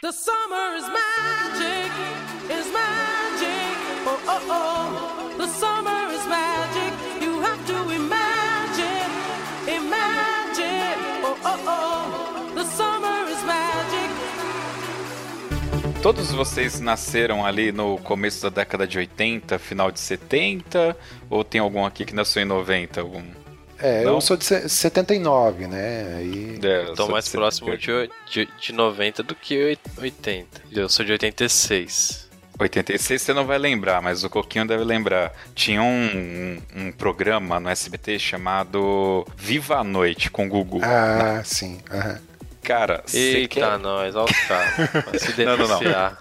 The 0.00 0.12
summer 0.12 0.76
is 0.76 0.84
magic, 0.88 1.92
is 2.50 2.66
magic. 2.72 3.76
Oh, 4.06 4.18
oh, 4.28 4.40
oh. 4.50 5.38
The 5.38 5.46
summer 5.48 6.12
is 6.14 6.24
magic. 6.26 6.94
You 7.24 7.40
have 7.42 7.64
to 7.66 7.92
imagine, 7.92 9.10
imagine. 9.66 10.98
Oh, 11.24 11.36
oh, 11.44 11.58
oh. 11.66 12.54
The 12.54 12.64
summer 12.64 13.28
is 13.30 13.42
magic. 13.44 14.10
Todos 16.02 16.30
vocês 16.32 16.80
nasceram 16.80 17.46
ali 17.46 17.72
no 17.72 17.96
começo 17.98 18.42
da 18.42 18.50
década 18.50 18.86
de 18.86 18.98
80, 18.98 19.58
final 19.58 19.90
de 19.90 19.98
70? 20.00 20.94
Ou 21.30 21.42
tem 21.42 21.60
algum 21.62 21.84
aqui 21.86 22.04
que 22.04 22.14
nasceu 22.14 22.42
em 22.42 22.44
90? 22.44 23.00
Algum... 23.00 23.22
É, 23.78 24.04
Não? 24.04 24.14
eu 24.14 24.20
sou 24.20 24.36
de 24.36 24.44
se- 24.44 24.68
79, 24.68 25.66
né? 25.66 26.16
Aí. 26.18 26.58
É, 26.62 26.82
eu 26.88 26.94
Tô 26.94 27.08
mais 27.08 27.24
de 27.26 27.30
próximo 27.32 27.66
78. 27.70 28.12
de, 28.30 28.46
de, 28.46 28.52
de 28.60 28.72
90 28.72 29.22
do 29.22 29.34
que 29.34 29.62
oit- 29.64 29.80
80. 29.98 30.62
Eu 30.72 30.88
sou 30.88 31.04
de 31.04 31.12
86. 31.12 32.24
86 32.58 33.20
você 33.20 33.32
não 33.34 33.44
vai 33.46 33.58
lembrar, 33.58 34.00
mas 34.00 34.22
o 34.22 34.30
Coquinho 34.30 34.64
deve 34.66 34.84
lembrar. 34.84 35.32
Tinha 35.54 35.82
um, 35.82 36.06
um, 36.76 36.82
um 36.86 36.92
programa 36.92 37.58
no 37.58 37.68
SBT 37.68 38.18
chamado 38.18 39.26
Viva 39.36 39.78
a 39.78 39.84
Noite 39.84 40.30
com 40.30 40.46
o 40.46 40.48
Gugu. 40.48 40.80
Ah, 40.82 41.42
sim. 41.44 41.80
aham. 41.90 42.20
Cara, 42.62 43.04
Eita, 43.12 43.48
quer... 43.60 43.78
nós, 43.78 44.14
olha 44.14 44.24
os 44.30 44.38
caras. 44.48 45.20
Se 45.20 45.32
Não, 45.44 45.56
não, 45.56 45.68
não. 45.68 45.78
denunciar. 45.80 46.18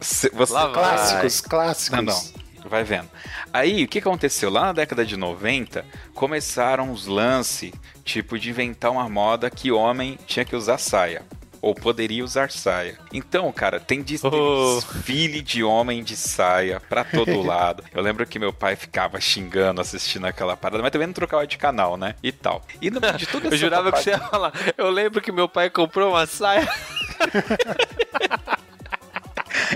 cê- 0.00 0.30
você... 0.30 0.52
Clássicos, 0.52 1.40
clássicos. 1.42 1.96
Não, 1.98 2.02
não. 2.02 2.45
Vai 2.68 2.82
vendo. 2.84 3.08
Aí, 3.52 3.84
o 3.84 3.88
que 3.88 3.98
aconteceu? 4.00 4.50
Lá 4.50 4.62
na 4.66 4.72
década 4.72 5.04
de 5.04 5.16
90, 5.16 5.84
começaram 6.14 6.90
os 6.90 7.06
lances, 7.06 7.72
tipo, 8.04 8.38
de 8.38 8.50
inventar 8.50 8.90
uma 8.90 9.08
moda 9.08 9.48
que 9.50 9.70
homem 9.70 10.18
tinha 10.26 10.44
que 10.44 10.56
usar 10.56 10.78
saia. 10.78 11.22
Ou 11.62 11.74
poderia 11.74 12.22
usar 12.22 12.50
saia. 12.50 12.98
Então, 13.12 13.50
cara, 13.50 13.80
tem 13.80 14.04
Oh. 14.22 14.80
desfile 14.80 15.40
de 15.42 15.64
homem 15.64 16.04
de 16.04 16.14
saia 16.16 16.78
pra 16.80 17.02
todo 17.02 17.40
lado. 17.42 17.82
Eu 17.92 18.02
lembro 18.02 18.26
que 18.26 18.38
meu 18.38 18.52
pai 18.52 18.76
ficava 18.76 19.18
xingando, 19.20 19.80
assistindo 19.80 20.26
aquela 20.26 20.56
parada, 20.56 20.82
mas 20.82 20.92
também 20.92 21.06
não 21.08 21.14
trocava 21.14 21.46
de 21.46 21.56
canal, 21.56 21.96
né? 21.96 22.14
E 22.22 22.30
tal. 22.30 22.62
E 22.80 22.90
no 22.90 23.00
de 23.00 23.26
tudo 23.26 23.48
Eu 23.50 23.56
jurava 23.56 23.90
que 23.90 23.98
você 24.02 24.10
ia 24.10 24.18
falar. 24.18 24.52
Eu 24.76 24.90
lembro 24.90 25.20
que 25.20 25.32
meu 25.32 25.48
pai 25.48 25.70
comprou 25.70 26.10
uma 26.12 26.26
saia. 26.26 26.68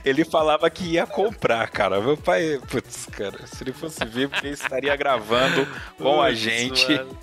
Ele 0.04 0.24
falava 0.24 0.68
que 0.70 0.84
ia 0.84 1.06
comprar, 1.06 1.68
cara. 1.70 2.00
Meu 2.00 2.16
pai, 2.16 2.60
putz, 2.70 3.06
cara, 3.06 3.38
se 3.46 3.62
ele 3.62 3.72
fosse 3.72 4.04
vivo, 4.04 4.32
ele 4.42 4.54
estaria 4.54 4.94
gravando 4.96 5.66
com 5.98 6.20
a 6.20 6.32
gente. 6.32 6.90
mano. 6.92 7.18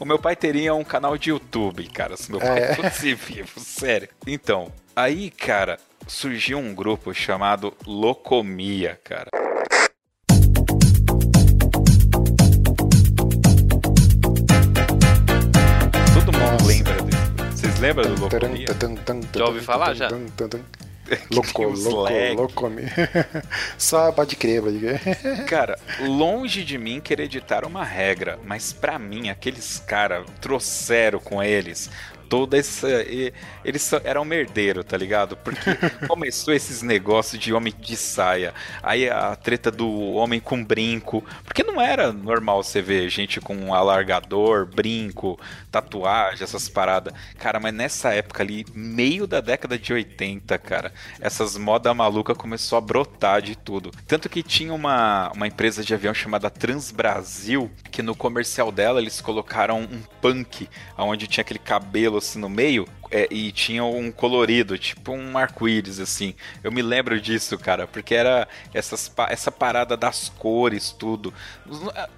O 0.00 0.04
meu 0.04 0.18
pai 0.18 0.34
teria 0.34 0.74
um 0.74 0.82
canal 0.82 1.16
de 1.18 1.30
YouTube, 1.30 1.86
cara, 1.88 2.16
se 2.16 2.30
meu 2.30 2.40
pai 2.40 2.58
É. 2.58 2.74
fosse 2.74 3.14
vivo, 3.14 3.50
sério. 3.60 4.08
Então, 4.26 4.72
aí, 4.96 5.30
cara, 5.30 5.78
surgiu 6.06 6.58
um 6.58 6.74
grupo 6.74 7.12
chamado 7.12 7.74
Locomia, 7.86 8.98
cara. 9.04 9.28
Todo 16.14 16.32
mundo 16.38 16.66
lembra 16.66 16.94
desse. 17.02 17.18
Vocês 17.60 17.78
lembram 17.80 18.14
do 18.14 18.20
Locomia? 18.22 18.66
Já 19.36 19.44
ouvi 19.46 19.60
falar, 19.60 19.94
já? 19.94 20.08
Louco, 21.30 21.52
Tinha 21.52 21.68
os 21.68 21.84
louco, 21.84 22.02
lag. 22.02 22.34
louco. 22.34 22.70
Só 23.78 24.12
pode 24.12 24.36
crer, 24.36 24.62
pode 24.62 24.78
crer. 24.78 25.00
Cara, 25.46 25.78
longe 26.00 26.64
de 26.64 26.78
mim 26.78 27.00
querer 27.00 27.24
editar 27.24 27.64
uma 27.64 27.84
regra, 27.84 28.38
mas 28.44 28.72
pra 28.72 28.98
mim, 28.98 29.28
aqueles 29.30 29.78
caras 29.78 30.26
trouxeram 30.40 31.18
com 31.18 31.42
eles 31.42 31.90
toda 32.28 32.58
essa. 32.58 32.88
Eles 33.64 33.90
eram 34.04 34.24
merdeiro, 34.24 34.84
tá 34.84 34.96
ligado? 34.96 35.36
Porque 35.36 35.74
começou 36.06 36.54
esses 36.54 36.82
negócios 36.82 37.40
de 37.40 37.52
homem 37.52 37.72
de 37.78 37.96
saia, 37.96 38.54
aí 38.82 39.08
a 39.08 39.34
treta 39.34 39.70
do 39.70 39.88
homem 40.12 40.38
com 40.40 40.62
brinco, 40.62 41.24
porque 41.44 41.62
não 41.62 41.80
era 41.80 42.12
normal 42.12 42.62
você 42.62 42.82
ver 42.82 43.08
gente 43.08 43.40
com 43.40 43.56
um 43.56 43.74
alargador, 43.74 44.66
brinco, 44.66 45.38
tatuagem, 45.80 46.42
essas 46.44 46.68
paradas. 46.68 47.12
Cara, 47.38 47.58
mas 47.60 47.72
nessa 47.74 48.12
época 48.12 48.42
ali, 48.42 48.64
meio 48.74 49.26
da 49.26 49.40
década 49.40 49.78
de 49.78 49.92
80, 49.92 50.58
cara, 50.58 50.92
essas 51.20 51.56
moda 51.56 51.92
maluca 51.94 52.34
começou 52.34 52.78
a 52.78 52.80
brotar 52.80 53.40
de 53.42 53.56
tudo. 53.56 53.90
Tanto 54.06 54.28
que 54.28 54.42
tinha 54.42 54.72
uma, 54.72 55.30
uma 55.34 55.46
empresa 55.46 55.82
de 55.84 55.94
avião 55.94 56.14
chamada 56.14 56.50
Transbrasil, 56.50 57.70
que 57.90 58.02
no 58.02 58.14
comercial 58.14 58.70
dela 58.72 59.00
eles 59.00 59.20
colocaram 59.20 59.80
um 59.80 60.02
punk, 60.20 60.68
onde 60.96 61.26
tinha 61.26 61.42
aquele 61.42 61.58
cabelo 61.58 62.18
assim 62.18 62.38
no 62.38 62.48
meio. 62.48 62.86
é, 63.10 63.26
e 63.30 63.50
tinha 63.52 63.84
um 63.84 64.10
colorido, 64.12 64.76
tipo 64.78 65.12
um 65.12 65.38
arco-íris, 65.38 65.98
assim. 66.00 66.34
Eu 66.62 66.70
me 66.70 66.82
lembro 66.82 67.20
disso, 67.20 67.56
cara, 67.58 67.86
porque 67.86 68.14
era 68.14 68.46
essas, 68.72 69.10
essa 69.28 69.50
parada 69.50 69.96
das 69.96 70.28
cores, 70.28 70.90
tudo. 70.92 71.32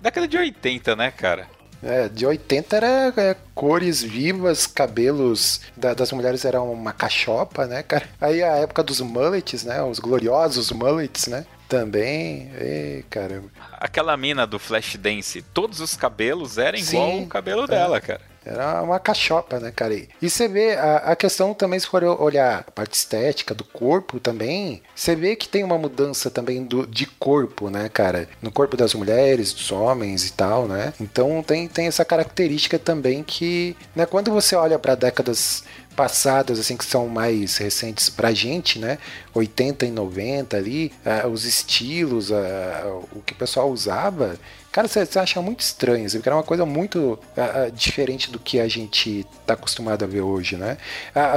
Década 0.00 0.26
de 0.26 0.36
80, 0.36 0.96
né, 0.96 1.10
cara? 1.10 1.48
É, 1.82 2.08
de 2.08 2.26
80 2.26 2.76
era 2.76 3.12
é, 3.16 3.36
cores 3.54 4.02
vivas, 4.02 4.66
cabelos 4.66 5.60
da- 5.76 5.94
das 5.94 6.12
mulheres 6.12 6.44
eram 6.44 6.70
uma 6.72 6.92
cachopa, 6.92 7.66
né, 7.66 7.82
cara? 7.82 8.06
Aí 8.20 8.42
a 8.42 8.56
época 8.56 8.82
dos 8.82 9.00
mullets, 9.00 9.64
né? 9.64 9.82
Os 9.82 9.98
gloriosos 9.98 10.70
mullets, 10.72 11.26
né? 11.26 11.46
Também. 11.68 12.50
Ei, 12.60 13.04
caramba. 13.08 13.48
Aquela 13.72 14.16
mina 14.16 14.46
do 14.46 14.58
Flashdance, 14.58 15.40
todos 15.54 15.80
os 15.80 15.94
cabelos 15.96 16.58
eram 16.58 16.78
Sim, 16.78 16.96
igual 16.96 17.18
o 17.20 17.26
cabelo 17.26 17.64
é. 17.64 17.66
dela, 17.68 18.00
cara. 18.00 18.20
Era 18.44 18.82
uma 18.82 18.98
cachopa, 18.98 19.60
né, 19.60 19.70
cara? 19.70 19.94
E 19.94 20.30
você 20.30 20.48
vê 20.48 20.74
a, 20.74 20.96
a 20.96 21.16
questão 21.16 21.52
também, 21.52 21.78
se 21.78 21.86
for 21.86 22.02
olhar 22.02 22.64
a 22.66 22.70
parte 22.70 22.94
estética 22.94 23.54
do 23.54 23.64
corpo 23.64 24.18
também, 24.18 24.82
você 24.94 25.14
vê 25.14 25.36
que 25.36 25.48
tem 25.48 25.62
uma 25.62 25.76
mudança 25.76 26.30
também 26.30 26.64
do, 26.64 26.86
de 26.86 27.06
corpo, 27.06 27.68
né, 27.68 27.88
cara? 27.88 28.28
No 28.40 28.50
corpo 28.50 28.76
das 28.76 28.94
mulheres, 28.94 29.52
dos 29.52 29.70
homens 29.70 30.26
e 30.26 30.32
tal, 30.32 30.66
né? 30.66 30.92
Então 31.00 31.42
tem, 31.42 31.68
tem 31.68 31.86
essa 31.86 32.04
característica 32.04 32.78
também 32.78 33.22
que, 33.22 33.76
né, 33.94 34.06
quando 34.06 34.30
você 34.30 34.56
olha 34.56 34.78
para 34.78 34.94
décadas 34.94 35.64
passadas, 35.96 36.58
assim, 36.58 36.76
que 36.76 36.84
são 36.84 37.08
mais 37.08 37.56
recentes 37.56 38.08
pra 38.08 38.32
gente, 38.32 38.78
né? 38.78 38.98
80 39.34 39.84
e 39.86 39.90
90 39.90 40.56
ali, 40.56 40.92
ah, 41.04 41.26
os 41.28 41.44
estilos, 41.44 42.32
ah, 42.32 43.00
o 43.12 43.20
que 43.20 43.32
o 43.32 43.36
pessoal 43.36 43.70
usava, 43.70 44.36
cara, 44.72 44.88
você 44.88 45.06
acha 45.18 45.42
muito 45.42 45.60
estranho, 45.60 46.06
assim, 46.06 46.18
porque 46.18 46.28
era 46.28 46.36
uma 46.36 46.42
coisa 46.42 46.64
muito 46.64 47.18
ah, 47.36 47.70
diferente 47.74 48.30
do 48.30 48.38
que 48.38 48.58
a 48.60 48.68
gente 48.68 49.26
tá 49.46 49.54
acostumado 49.54 50.04
a 50.04 50.08
ver 50.08 50.20
hoje, 50.22 50.56
né? 50.56 50.78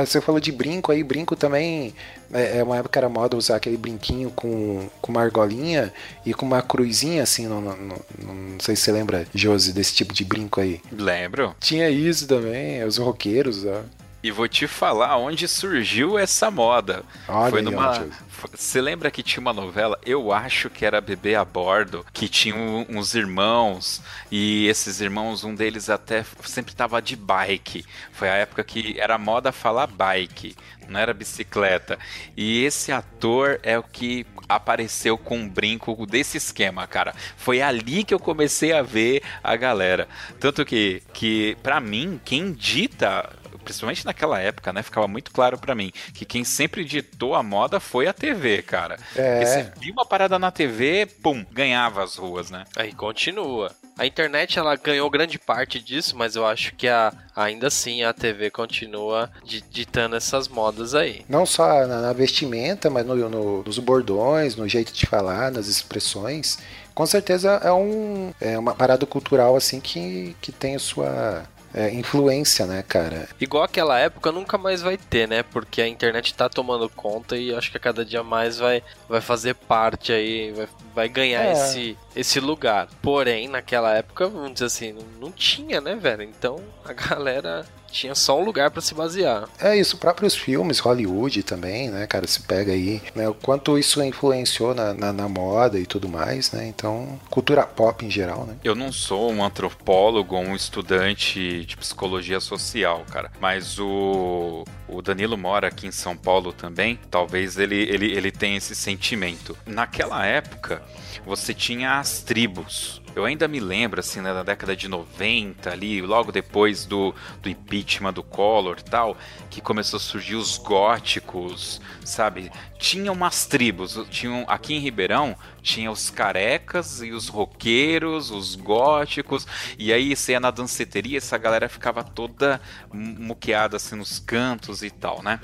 Você 0.06 0.22
falou 0.22 0.40
de 0.40 0.52
brinco 0.52 0.92
aí, 0.92 1.04
brinco 1.04 1.36
também 1.36 1.94
é, 2.32 2.60
é 2.60 2.64
uma 2.64 2.78
época 2.78 2.94
que 2.94 2.98
era 2.98 3.10
moda 3.10 3.36
usar 3.36 3.58
aquele 3.58 3.78
brinquinho 3.78 4.30
com, 4.32 4.88
com 5.02 5.12
uma 5.12 5.22
argolinha 5.22 5.92
e 6.26 6.34
com 6.34 6.46
uma 6.46 6.62
cruzinha, 6.62 7.22
assim, 7.24 7.48
no, 7.48 7.60
no- 7.60 7.76
no- 7.76 8.06
não 8.34 8.60
sei 8.60 8.76
se 8.76 8.84
você 8.84 8.92
lembra, 8.92 9.26
Josi, 9.36 9.74
desse 9.74 9.94
tipo 9.94 10.14
de 10.14 10.24
brinco 10.24 10.62
aí. 10.62 10.80
Lembro. 10.92 11.56
Tinha 11.60 11.90
isso 11.90 12.28
também, 12.28 12.84
os 12.84 12.98
roqueiros, 12.98 13.66
ó. 13.66 13.82
E 14.24 14.32
vou 14.32 14.48
te 14.48 14.68
falar 14.68 15.18
onde 15.18 15.50
surgiu 15.50 16.18
essa 16.18 16.50
moda. 16.50 17.04
Olha 17.28 17.52
Foi 17.52 17.62
numa. 17.62 18.08
Você 18.54 18.80
lembra 18.80 19.12
que 19.12 19.22
tinha 19.22 19.42
uma 19.42 19.52
novela? 19.52 20.00
Eu 20.06 20.32
acho 20.32 20.70
que 20.70 20.86
era 20.86 21.02
Bebê 21.02 21.36
a 21.36 21.44
Bordo, 21.44 22.06
que 22.14 22.30
tinha 22.30 22.56
uns 22.56 23.16
irmãos, 23.16 24.02
e 24.32 24.66
esses 24.68 25.02
irmãos, 25.02 25.44
um 25.44 25.54
deles 25.54 25.90
até 25.90 26.26
sempre 26.44 26.74
tava 26.74 27.02
de 27.02 27.16
bike. 27.18 27.86
Foi 28.14 28.30
a 28.30 28.36
época 28.36 28.64
que 28.64 28.98
era 28.98 29.18
moda 29.18 29.52
falar 29.52 29.88
bike, 29.88 30.56
não 30.88 31.00
era 31.00 31.14
bicicleta. 31.14 32.00
E 32.36 32.64
esse 32.64 32.92
ator 32.92 33.60
é 33.62 33.78
o 33.78 33.84
que 33.84 34.26
apareceu 34.48 35.18
com 35.18 35.38
um 35.38 35.50
brinco 35.50 36.06
desse 36.06 36.38
esquema, 36.38 36.88
cara. 36.88 37.14
Foi 37.38 37.62
ali 37.62 38.04
que 38.04 38.14
eu 38.14 38.20
comecei 38.20 38.74
a 38.74 38.82
ver 38.82 39.22
a 39.44 39.56
galera. 39.56 40.08
Tanto 40.40 40.66
que, 40.66 41.02
que 41.14 41.58
para 41.62 41.80
mim, 41.80 42.20
quem 42.24 42.52
dita 42.52 43.30
principalmente 43.64 44.06
naquela 44.06 44.40
época, 44.40 44.72
né, 44.74 44.84
ficava 44.84 45.08
muito 45.08 45.32
claro 45.32 45.58
pra 45.58 45.74
mim 45.74 45.92
que 46.14 46.26
quem 46.26 46.44
sempre 46.44 46.84
ditou 46.86 47.34
a 47.36 47.42
moda 47.42 47.80
foi 47.80 48.08
a 48.08 48.14
TV, 48.14 48.62
cara. 48.62 48.98
É. 49.16 49.32
Porque 49.40 49.46
você 49.46 49.72
via 49.80 49.94
uma 49.94 50.06
parada 50.06 50.38
na 50.38 50.52
TV, 50.52 51.08
pum, 51.22 51.46
ganhava 51.52 52.04
as 52.04 52.16
ruas, 52.16 52.52
né? 52.52 52.66
Aí 52.76 52.92
continua. 52.94 53.72
A 53.98 54.06
internet 54.08 54.58
ela 54.58 54.76
ganhou 54.76 55.08
grande 55.10 55.38
parte 55.38 55.80
disso, 55.80 56.16
mas 56.18 56.36
eu 56.36 56.46
acho 56.48 56.74
que 56.76 56.88
a, 56.88 57.14
ainda 57.36 57.68
assim 57.68 58.02
a 58.04 58.12
TV 58.12 58.50
continua 58.50 59.30
di- 59.44 59.62
ditando 59.70 60.16
essas 60.16 60.48
modas 60.48 60.96
aí. 60.96 61.24
Não 61.30 61.46
só 61.46 61.86
na, 61.86 62.02
na 62.02 62.14
vestimenta, 62.14 62.90
mas 62.90 63.06
no- 63.06 63.16
no- 63.30 63.64
nos 63.64 63.78
bordões, 63.80 64.56
no 64.56 64.68
jeito 64.68 64.92
de 64.92 65.06
falar, 65.06 65.52
nas 65.52 65.68
expressões. 65.68 66.58
Com 66.96 67.06
certeza 67.06 67.60
é, 67.64 67.72
um, 67.72 68.34
é 68.42 68.58
uma 68.58 68.74
parada 68.76 69.06
cultural 69.06 69.56
assim 69.56 69.80
que, 69.80 70.36
que 70.42 70.52
tem 70.52 70.76
a 70.76 70.80
sua 70.80 71.44
é, 71.74 71.92
influência, 71.94 72.66
né, 72.66 72.84
cara? 72.88 73.28
Igual 73.40 73.64
aquela 73.64 74.00
época 74.00 74.32
nunca 74.32 74.58
mais 74.58 74.82
vai 74.82 74.98
ter, 74.98 75.28
né? 75.28 75.44
Porque 75.44 75.82
a 75.82 75.88
internet 75.88 76.34
tá 76.34 76.48
tomando 76.48 76.88
conta 76.90 77.36
e 77.36 77.54
acho 77.54 77.72
que 77.72 77.78
a 77.78 77.80
cada 77.80 78.06
dia 78.06 78.24
mais 78.24 78.58
vai, 78.60 78.84
vai 79.10 79.22
fazer 79.22 79.56
parte 79.56 80.12
aí, 80.12 80.52
vai, 80.52 80.68
vai 80.94 81.10
ganhar 81.10 81.44
É. 81.46 81.52
esse, 81.54 81.98
esse 82.16 82.40
lugar. 82.40 82.88
Porém, 83.02 83.48
naquela 83.48 83.94
época, 83.96 84.28
vamos 84.28 84.54
dizer 84.54 84.66
assim, 84.66 84.94
não, 84.94 85.04
não 85.20 85.32
tinha, 85.32 85.82
né, 85.82 85.96
velho? 85.96 86.24
Então 86.24 86.60
a 86.86 86.94
galera 86.94 87.66
tinha 87.94 88.16
só 88.16 88.40
um 88.40 88.44
lugar 88.44 88.72
pra 88.72 88.82
se 88.82 88.94
basear. 88.94 89.48
É 89.60 89.78
isso, 89.78 89.98
próprios 89.98 90.36
filmes, 90.36 90.80
Hollywood 90.80 91.44
também, 91.44 91.90
né, 91.90 92.08
cara? 92.08 92.28
Se 92.28 92.42
pega 92.42 92.72
aí, 92.72 93.02
né? 93.16 93.30
O 93.30 93.34
quanto 93.34 93.78
isso 93.78 94.04
influenciou 94.04 94.74
na, 94.74 94.94
na, 94.94 95.14
na 95.14 95.30
moda 95.30 95.80
e 95.80 95.86
tudo 95.86 96.10
mais, 96.10 96.52
né? 96.52 96.68
Então, 96.68 97.20
cultura 97.30 97.64
pop 97.64 98.04
em 98.04 98.10
geral, 98.10 98.46
né? 98.46 98.56
Eu 98.64 98.76
não 98.76 98.92
sou 98.92 99.32
um 99.32 99.44
antropólogo 99.44 100.36
ou 100.36 100.42
um 100.42 100.56
estudante 100.56 101.64
de 101.66 101.78
psicologia 101.78 102.40
social, 102.40 103.06
cara. 103.12 103.32
Mas 103.40 103.78
o, 103.80 104.66
o 104.88 105.02
Danilo 105.02 105.38
mora 105.38 105.68
aqui 105.68 105.86
em 105.86 105.92
São 105.92 106.18
Paulo 106.18 106.52
também. 106.52 107.00
Talvez 107.12 107.58
ele, 107.58 107.76
ele, 107.76 108.12
ele 108.12 108.32
tenha 108.32 108.58
esse 108.58 108.76
sentimento. 108.76 109.56
Naquela 109.66 110.26
época, 110.26 110.82
você 111.26 111.54
tinha 111.54 112.00
as 112.00 112.22
tribos. 112.22 113.03
Eu 113.16 113.26
ainda 113.26 113.48
me 113.48 113.60
lembro, 113.60 114.00
assim, 114.00 114.22
né, 114.22 114.34
na 114.34 114.44
década 114.44 114.76
de 114.76 114.88
90, 114.88 115.70
ali, 115.70 116.02
logo 116.02 116.32
depois 116.32 116.86
do, 116.86 117.14
do 117.42 117.50
impeachment 117.50 118.14
do 118.14 118.24
Collor 118.24 118.82
tal, 118.82 119.16
que 119.50 119.62
começou 119.62 119.98
a 119.98 120.00
surgir 120.00 120.36
os 120.36 120.58
góticos, 120.58 121.80
sabe? 122.04 122.52
Tinha 122.78 123.12
umas 123.12 123.46
tribos, 123.46 124.00
tinham 124.10 124.46
aqui 124.48 124.74
em 124.74 124.80
Ribeirão, 124.80 125.36
tinha 125.64 125.90
os 125.90 126.10
carecas 126.10 127.02
e 127.02 127.12
os 127.12 127.30
roqueiros, 127.30 128.30
os 128.30 128.56
góticos, 128.56 129.48
e 129.80 129.94
aí 129.94 130.16
você 130.16 130.34
ia 130.34 130.40
na 130.40 130.52
danceteria, 130.52 131.18
essa 131.18 131.38
galera 131.38 131.70
ficava 131.70 132.04
toda 132.04 132.62
muqueada 132.94 133.78
assim 133.78 133.96
nos 133.96 134.20
cantos 134.20 134.84
e 134.84 134.92
tal, 134.92 135.24
né? 135.24 135.40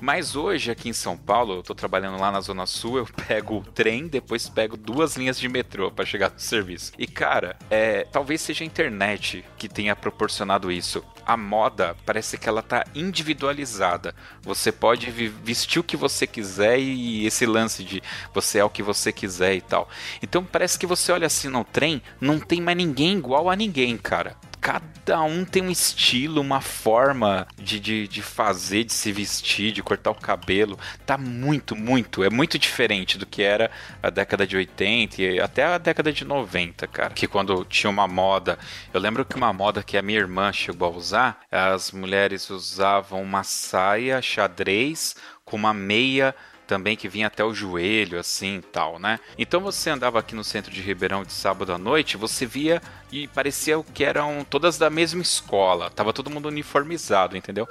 Mas 0.00 0.36
hoje 0.36 0.70
aqui 0.70 0.88
em 0.88 0.92
São 0.92 1.16
Paulo, 1.16 1.56
eu 1.56 1.62
tô 1.62 1.74
trabalhando 1.74 2.20
lá 2.20 2.30
na 2.30 2.40
Zona 2.40 2.64
Sul, 2.64 2.98
eu 2.98 3.06
pego 3.26 3.58
o 3.58 3.64
trem, 3.64 4.06
depois 4.06 4.48
pego 4.48 4.76
duas 4.76 5.16
linhas 5.16 5.38
de 5.38 5.48
metrô 5.48 5.90
para 5.90 6.06
chegar 6.06 6.30
no 6.30 6.38
serviço. 6.38 6.92
E 6.96 7.06
cara, 7.06 7.56
é, 7.68 8.04
talvez 8.04 8.40
seja 8.40 8.62
a 8.62 8.66
internet 8.66 9.44
que 9.58 9.68
tenha 9.68 9.96
proporcionado 9.96 10.70
isso. 10.70 11.04
A 11.26 11.36
moda 11.36 11.96
parece 12.06 12.38
que 12.38 12.48
ela 12.48 12.62
tá 12.62 12.84
individualizada. 12.94 14.14
Você 14.42 14.70
pode 14.70 15.10
vestir 15.10 15.80
o 15.80 15.84
que 15.84 15.96
você 15.96 16.24
quiser 16.24 16.78
e 16.78 17.26
esse 17.26 17.44
lance 17.44 17.82
de 17.82 18.00
você 18.32 18.58
é 18.58 18.64
o 18.64 18.70
que 18.70 18.82
você 18.82 19.12
quiser 19.12 19.55
e 19.56 19.60
tal. 19.60 19.88
Então 20.22 20.44
parece 20.44 20.78
que 20.78 20.86
você 20.86 21.12
olha 21.12 21.26
assim 21.26 21.48
no 21.48 21.64
trem, 21.64 22.02
não 22.20 22.38
tem 22.38 22.60
mais 22.60 22.76
ninguém 22.76 23.18
igual 23.18 23.50
a 23.50 23.56
ninguém, 23.56 23.96
cara. 23.96 24.36
Cada 24.60 25.22
um 25.22 25.44
tem 25.44 25.62
um 25.62 25.70
estilo, 25.70 26.40
uma 26.40 26.60
forma 26.60 27.46
de, 27.56 27.78
de, 27.78 28.08
de 28.08 28.20
fazer, 28.20 28.82
de 28.82 28.92
se 28.92 29.12
vestir, 29.12 29.70
de 29.70 29.80
cortar 29.80 30.10
o 30.10 30.14
cabelo. 30.14 30.76
Tá 31.04 31.16
muito, 31.16 31.76
muito, 31.76 32.24
é 32.24 32.30
muito 32.30 32.58
diferente 32.58 33.16
do 33.16 33.26
que 33.26 33.42
era 33.42 33.70
a 34.02 34.10
década 34.10 34.44
de 34.44 34.56
80 34.56 35.22
e 35.22 35.40
até 35.40 35.64
a 35.64 35.78
década 35.78 36.12
de 36.12 36.24
90, 36.24 36.84
cara. 36.88 37.14
Que 37.14 37.28
quando 37.28 37.64
tinha 37.64 37.88
uma 37.88 38.08
moda, 38.08 38.58
eu 38.92 39.00
lembro 39.00 39.24
que 39.24 39.36
uma 39.36 39.52
moda 39.52 39.84
que 39.84 39.96
a 39.96 40.02
minha 40.02 40.18
irmã 40.18 40.52
chegou 40.52 40.88
a 40.88 40.96
usar, 40.96 41.40
as 41.48 41.92
mulheres 41.92 42.50
usavam 42.50 43.22
uma 43.22 43.44
saia 43.44 44.20
xadrez 44.20 45.14
com 45.44 45.56
uma 45.56 45.72
meia 45.72 46.34
também 46.66 46.96
que 46.96 47.08
vinha 47.08 47.26
até 47.26 47.44
o 47.44 47.54
joelho, 47.54 48.18
assim 48.18 48.60
tal, 48.72 48.98
né? 48.98 49.20
Então 49.38 49.60
você 49.60 49.90
andava 49.90 50.18
aqui 50.18 50.34
no 50.34 50.44
centro 50.44 50.70
de 50.72 50.80
Ribeirão 50.80 51.24
de 51.24 51.32
sábado 51.32 51.72
à 51.72 51.78
noite, 51.78 52.16
você 52.16 52.44
via 52.44 52.82
e 53.10 53.28
parecia 53.28 53.82
que 53.94 54.04
eram 54.04 54.44
todas 54.48 54.76
da 54.76 54.90
mesma 54.90 55.22
escola, 55.22 55.90
tava 55.90 56.12
todo 56.12 56.30
mundo 56.30 56.48
uniformizado, 56.48 57.36
entendeu? 57.36 57.66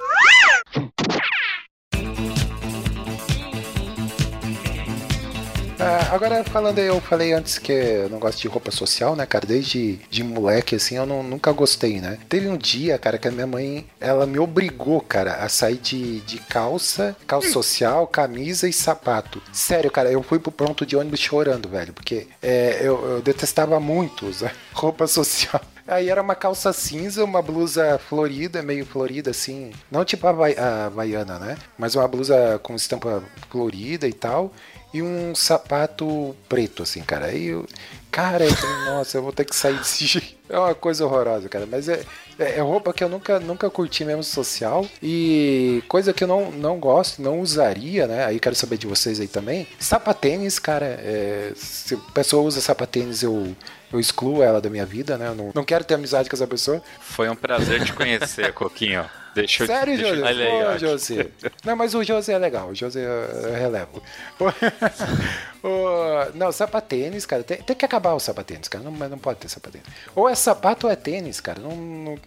Ah, 5.78 6.16
agora 6.16 6.42
falando 6.46 6.80
aí, 6.80 6.88
eu 6.88 7.02
falei 7.02 7.34
antes 7.34 7.58
que 7.60 7.72
eu 7.72 8.10
não 8.10 8.18
gosto 8.18 8.42
de 8.42 8.48
roupa 8.48 8.72
social, 8.72 9.14
né, 9.16 9.26
cara? 9.26 9.46
Desde 9.46 10.00
de 10.10 10.24
moleque, 10.24 10.76
assim, 10.76 10.96
eu 10.96 11.06
não- 11.06 11.22
nunca 11.22 11.52
gostei, 11.52 12.00
né? 12.00 12.18
Teve 12.30 12.48
um 12.48 12.56
dia, 12.56 12.98
cara, 12.98 13.18
que 13.18 13.28
a 13.28 13.32
minha 13.32 13.46
mãe, 13.46 13.86
ela 14.00 14.26
me 14.26 14.40
obrigou, 14.40 15.02
cara, 15.02 15.34
a 15.44 15.50
sair 15.50 15.76
de, 15.78 16.22
de 16.22 16.40
calça, 16.40 17.16
calça 17.28 17.50
social, 17.50 18.08
camisa 18.08 18.70
e 18.70 18.74
sapato. 18.74 19.42
Sério, 19.52 19.92
cara, 19.92 20.10
eu 20.10 20.24
fui 20.24 20.40
pro 20.40 20.52
ponto 20.52 20.86
de 20.86 20.96
ônibus 20.96 21.20
chorando, 21.20 21.68
velho, 21.68 21.92
porque 21.94 22.28
é, 22.42 22.80
eu, 22.82 23.04
eu 23.16 23.22
detestava 23.22 23.78
muito 23.80 24.28
usar 24.28 24.54
roupa 24.74 25.08
social. 25.08 25.62
Aí 25.88 26.10
era 26.10 26.20
uma 26.22 26.34
calça 26.34 26.74
cinza, 26.74 27.24
uma 27.24 27.44
blusa 27.44 28.00
florida, 28.10 28.64
meio 28.64 28.86
florida, 28.88 29.30
assim. 29.30 29.72
Não 29.92 30.04
tipo 30.04 30.26
a, 30.26 30.32
vai- 30.32 30.56
a 30.58 30.86
Havaiana, 30.88 31.38
né? 31.38 31.58
Mas 31.78 31.94
uma 31.96 32.08
blusa 32.08 32.60
com 32.64 32.74
estampa 32.76 33.22
florida 33.52 34.08
e 34.08 34.14
tal. 34.14 34.52
E 34.96 35.02
um 35.02 35.36
sapato 35.36 36.34
preto, 36.48 36.84
assim, 36.84 37.02
cara. 37.02 37.26
Aí 37.26 37.48
eu. 37.48 37.68
Cara, 38.10 38.46
eu 38.46 38.56
falei, 38.56 38.86
nossa, 38.86 39.18
eu 39.18 39.22
vou 39.22 39.34
ter 39.34 39.44
que 39.44 39.54
sair 39.54 39.78
desse 39.78 40.06
jeito. 40.08 40.38
É 40.48 40.58
uma 40.58 40.74
coisa 40.74 41.04
horrorosa, 41.04 41.50
cara. 41.50 41.68
Mas 41.70 41.90
é, 41.90 42.02
é, 42.40 42.60
é 42.60 42.62
roupa 42.62 42.94
que 42.94 43.04
eu 43.04 43.10
nunca, 43.10 43.38
nunca 43.38 43.70
curti 43.70 44.06
mesmo 44.06 44.24
social. 44.24 44.88
E 45.04 45.84
coisa 45.90 46.14
que 46.14 46.24
eu 46.24 46.30
não, 46.30 46.50
não 46.50 46.80
gosto, 46.80 47.22
não 47.22 47.42
usaria, 47.42 48.08
né? 48.08 48.24
Aí 48.24 48.40
quero 48.40 48.56
saber 48.56 48.78
de 48.78 48.88
vocês 48.88 49.20
aí 49.20 49.28
também. 49.28 49.68
Sapatênis, 49.78 50.60
cara. 50.60 50.86
é, 50.86 51.52
se 51.58 51.96
a 51.96 52.12
pessoa 52.14 52.44
usa 52.44 52.62
sapatênis, 52.62 53.22
eu, 53.22 53.54
eu 53.92 54.00
excluo 54.00 54.42
ela 54.42 54.62
da 54.62 54.70
minha 54.70 54.86
vida, 54.86 55.18
né? 55.18 55.28
Eu 55.28 55.36
não, 55.36 55.52
não 55.54 55.66
quero 55.66 55.84
ter 55.84 55.96
amizade 55.96 56.30
com 56.30 56.38
essa 56.38 56.48
pessoa. 56.48 56.82
Foi 57.02 57.28
um 57.28 57.36
prazer 57.36 57.84
te 57.84 57.92
conhecer, 57.92 58.54
Coquinho. 58.56 59.04
Deixa 59.36 59.64
eu 59.64 59.68
Sério, 59.68 59.94
eu- 59.94 60.16
José? 60.16 60.28
Olha 60.28 60.72
aí. 60.72 60.80
José. 60.80 61.28
Não, 61.66 61.76
mas 61.76 61.94
o 61.94 62.04
José 62.04 62.34
é 62.34 62.38
legal. 62.40 62.70
O 62.70 62.74
José 62.76 63.06
eu 63.06 63.54
relevo. 63.54 64.02
O- 65.66 66.38
não, 66.38 66.52
sapatênis, 66.52 67.26
cara. 67.26 67.44
Tem, 67.44 67.58
tem 67.58 67.76
que 67.76 67.84
acabar 67.86 68.14
o 68.14 68.20
sapatênis, 68.20 68.68
cara. 68.68 68.84
Não, 68.84 68.92
não 68.92 69.18
pode 69.18 69.40
ter 69.40 69.50
sapatênis. 69.50 69.88
Ou 70.16 70.30
é 70.30 70.36
sapato 70.36 70.86
ou 70.86 70.94
é 70.94 70.96
tênis, 70.96 71.40
cara. 71.42 71.60
Não, 71.60 71.76
não, 71.76 72.18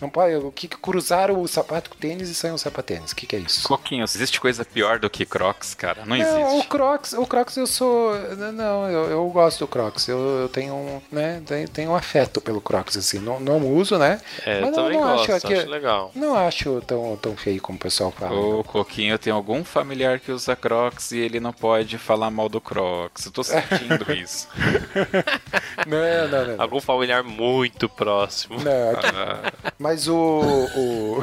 não 0.00 0.10
pode. 0.10 0.34
O 0.34 0.50
que 0.50 0.66
cruzaram 0.66 1.40
o 1.40 1.46
sapato 1.46 1.90
com 1.90 1.96
o 1.96 1.98
tênis 1.98 2.28
e 2.28 2.34
saiu 2.34 2.54
um 2.54 2.58
sapatênis? 2.58 3.12
O 3.12 3.16
que, 3.16 3.26
que 3.26 3.36
é 3.36 3.38
isso? 3.38 3.62
Coquinho, 3.68 4.02
existe 4.02 4.40
coisa 4.40 4.64
pior 4.64 4.98
do 4.98 5.08
que 5.08 5.24
Crocs, 5.24 5.74
cara? 5.74 6.04
Não 6.04 6.16
Não, 6.16 6.42
o 6.44 6.48
existe. 6.54 6.68
Crocs, 6.68 7.12
o 7.12 7.24
Crocs 7.26 7.56
eu 7.56 7.66
sou. 7.66 8.14
Não, 8.52 8.90
eu, 8.90 9.10
eu 9.10 9.28
gosto 9.30 9.60
do 9.60 9.68
Crocs. 9.68 10.08
Eu, 10.08 10.18
eu 10.18 10.48
tenho 10.48 10.74
um, 10.74 11.00
né, 11.12 11.40
tenho, 11.72 11.90
um 11.90 11.94
afeto 11.94 12.40
pelo 12.40 12.60
Crocs, 12.60 12.96
assim. 12.96 13.20
Não, 13.20 13.38
não 13.38 13.58
uso, 13.74 13.96
né? 13.96 14.20
É, 14.44 14.58
eu 14.58 14.62
Mas 14.62 14.76
não, 14.76 14.88
não 14.88 15.00
gosto, 15.00 15.32
acho, 15.32 15.46
acho 15.46 15.68
legal. 15.70 16.10
Não 16.16 16.34
acho 16.34 16.80
tão, 16.82 17.16
tão 17.16 17.36
feio 17.36 17.60
como 17.60 17.76
o 17.76 17.80
pessoal 17.80 18.10
fala. 18.10 18.34
Ô, 18.34 18.64
Coquinho, 18.64 19.18
tem 19.18 19.32
algum 19.32 19.62
familiar 19.64 20.18
que 20.18 20.32
usa 20.32 20.56
Crocs 20.56 21.12
e 21.12 21.18
ele 21.18 21.38
não 21.38 21.52
pode 21.52 21.96
falar 21.96 22.30
mal 22.30 22.48
do 22.48 22.60
Crocs. 22.60 22.87
Eu 23.24 23.30
tô 23.32 23.42
sentindo 23.44 24.10
isso. 24.12 24.48
Não, 25.86 26.28
não, 26.28 26.46
não. 26.56 26.62
Algum 26.62 26.80
familiar 26.80 27.22
muito 27.22 27.88
próximo. 27.88 28.60
Não, 28.62 28.90
aqui- 28.90 29.06
Ah, 29.06 29.52
mas 29.78 30.08
o. 30.08 30.14
o- 30.16 31.20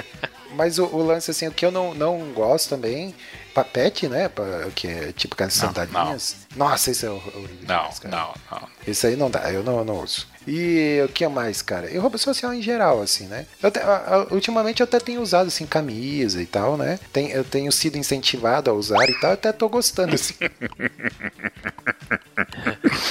mas 0.54 0.78
o, 0.78 0.84
o 0.86 1.02
lance, 1.06 1.30
assim, 1.30 1.46
o 1.48 1.52
que 1.52 1.64
eu 1.66 1.70
não, 1.70 1.94
não 1.94 2.32
gosto 2.32 2.70
também, 2.70 3.14
papete, 3.54 4.08
né? 4.08 4.30
Que 4.74 4.88
é 4.88 5.12
tipo 5.12 5.34
aquelas 5.34 5.56
Não, 5.60 5.68
sentadinhas. 5.68 6.46
Nossa, 6.56 6.90
isso 6.90 7.06
é 7.06 7.10
hor- 7.10 7.22
horrível. 7.36 7.66
não, 7.66 7.90
não, 8.10 8.34
não. 8.50 8.68
Isso 8.86 9.06
aí 9.06 9.16
não 9.16 9.30
dá, 9.30 9.50
eu 9.52 9.62
não, 9.62 9.84
não 9.84 10.02
uso. 10.02 10.26
E 10.46 11.02
o 11.04 11.08
que 11.08 11.26
mais, 11.26 11.60
cara? 11.60 11.90
E 11.90 11.96
roupa 11.98 12.16
social 12.18 12.54
em 12.54 12.62
geral, 12.62 13.02
assim, 13.02 13.26
né? 13.26 13.46
Eu 13.62 13.70
te- 13.70 13.80
a- 13.80 14.26
a- 14.28 14.34
ultimamente 14.34 14.80
eu 14.80 14.84
até 14.84 15.00
tenho 15.00 15.20
usado, 15.20 15.48
assim, 15.48 15.66
camisa 15.66 16.40
e 16.40 16.46
tal, 16.46 16.76
né? 16.76 16.98
Tem, 17.12 17.30
eu 17.32 17.42
tenho 17.42 17.72
sido 17.72 17.96
incentivado 17.98 18.70
a 18.70 18.72
usar 18.74 19.08
e 19.10 19.14
tal, 19.20 19.32
até 19.32 19.50
tô 19.52 19.68
gostando, 19.68 20.14
assim. 20.14 20.34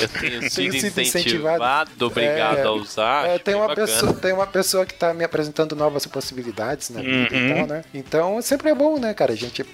Eu 0.02 0.08
tenho 0.10 0.42
sido 0.50 0.50
sido 0.50 1.02
incentivado, 1.02 1.02
incentivado. 1.02 2.06
obrigado 2.06 2.58
É, 2.58 2.64
a 2.64 2.72
usar. 2.72 3.28
É, 3.28 3.38
tem, 3.40 3.56
uma 3.56 3.68
bacana. 3.68 3.88
pessoa, 3.88 4.14
tem 4.14 4.34
uma 4.34 4.48
pessoa 4.48 4.86
que 4.86 4.94
tá 4.94 5.14
me 5.14 5.24
apresentando 5.24 5.76
novas 5.76 6.06
possibilidades 6.06 6.90
na 6.90 7.02
vida 7.02 7.36
Uhum. 7.36 7.46
e 7.52 7.54
tal, 7.56 7.68
né? 7.68 7.84
Então 7.94 8.42
sempre 8.42 8.70
é 8.70 8.76
bom, 8.76 9.00
né, 9.00 9.14
cara? 9.14 9.34
A 9.34 9.36
gente. 9.36 9.66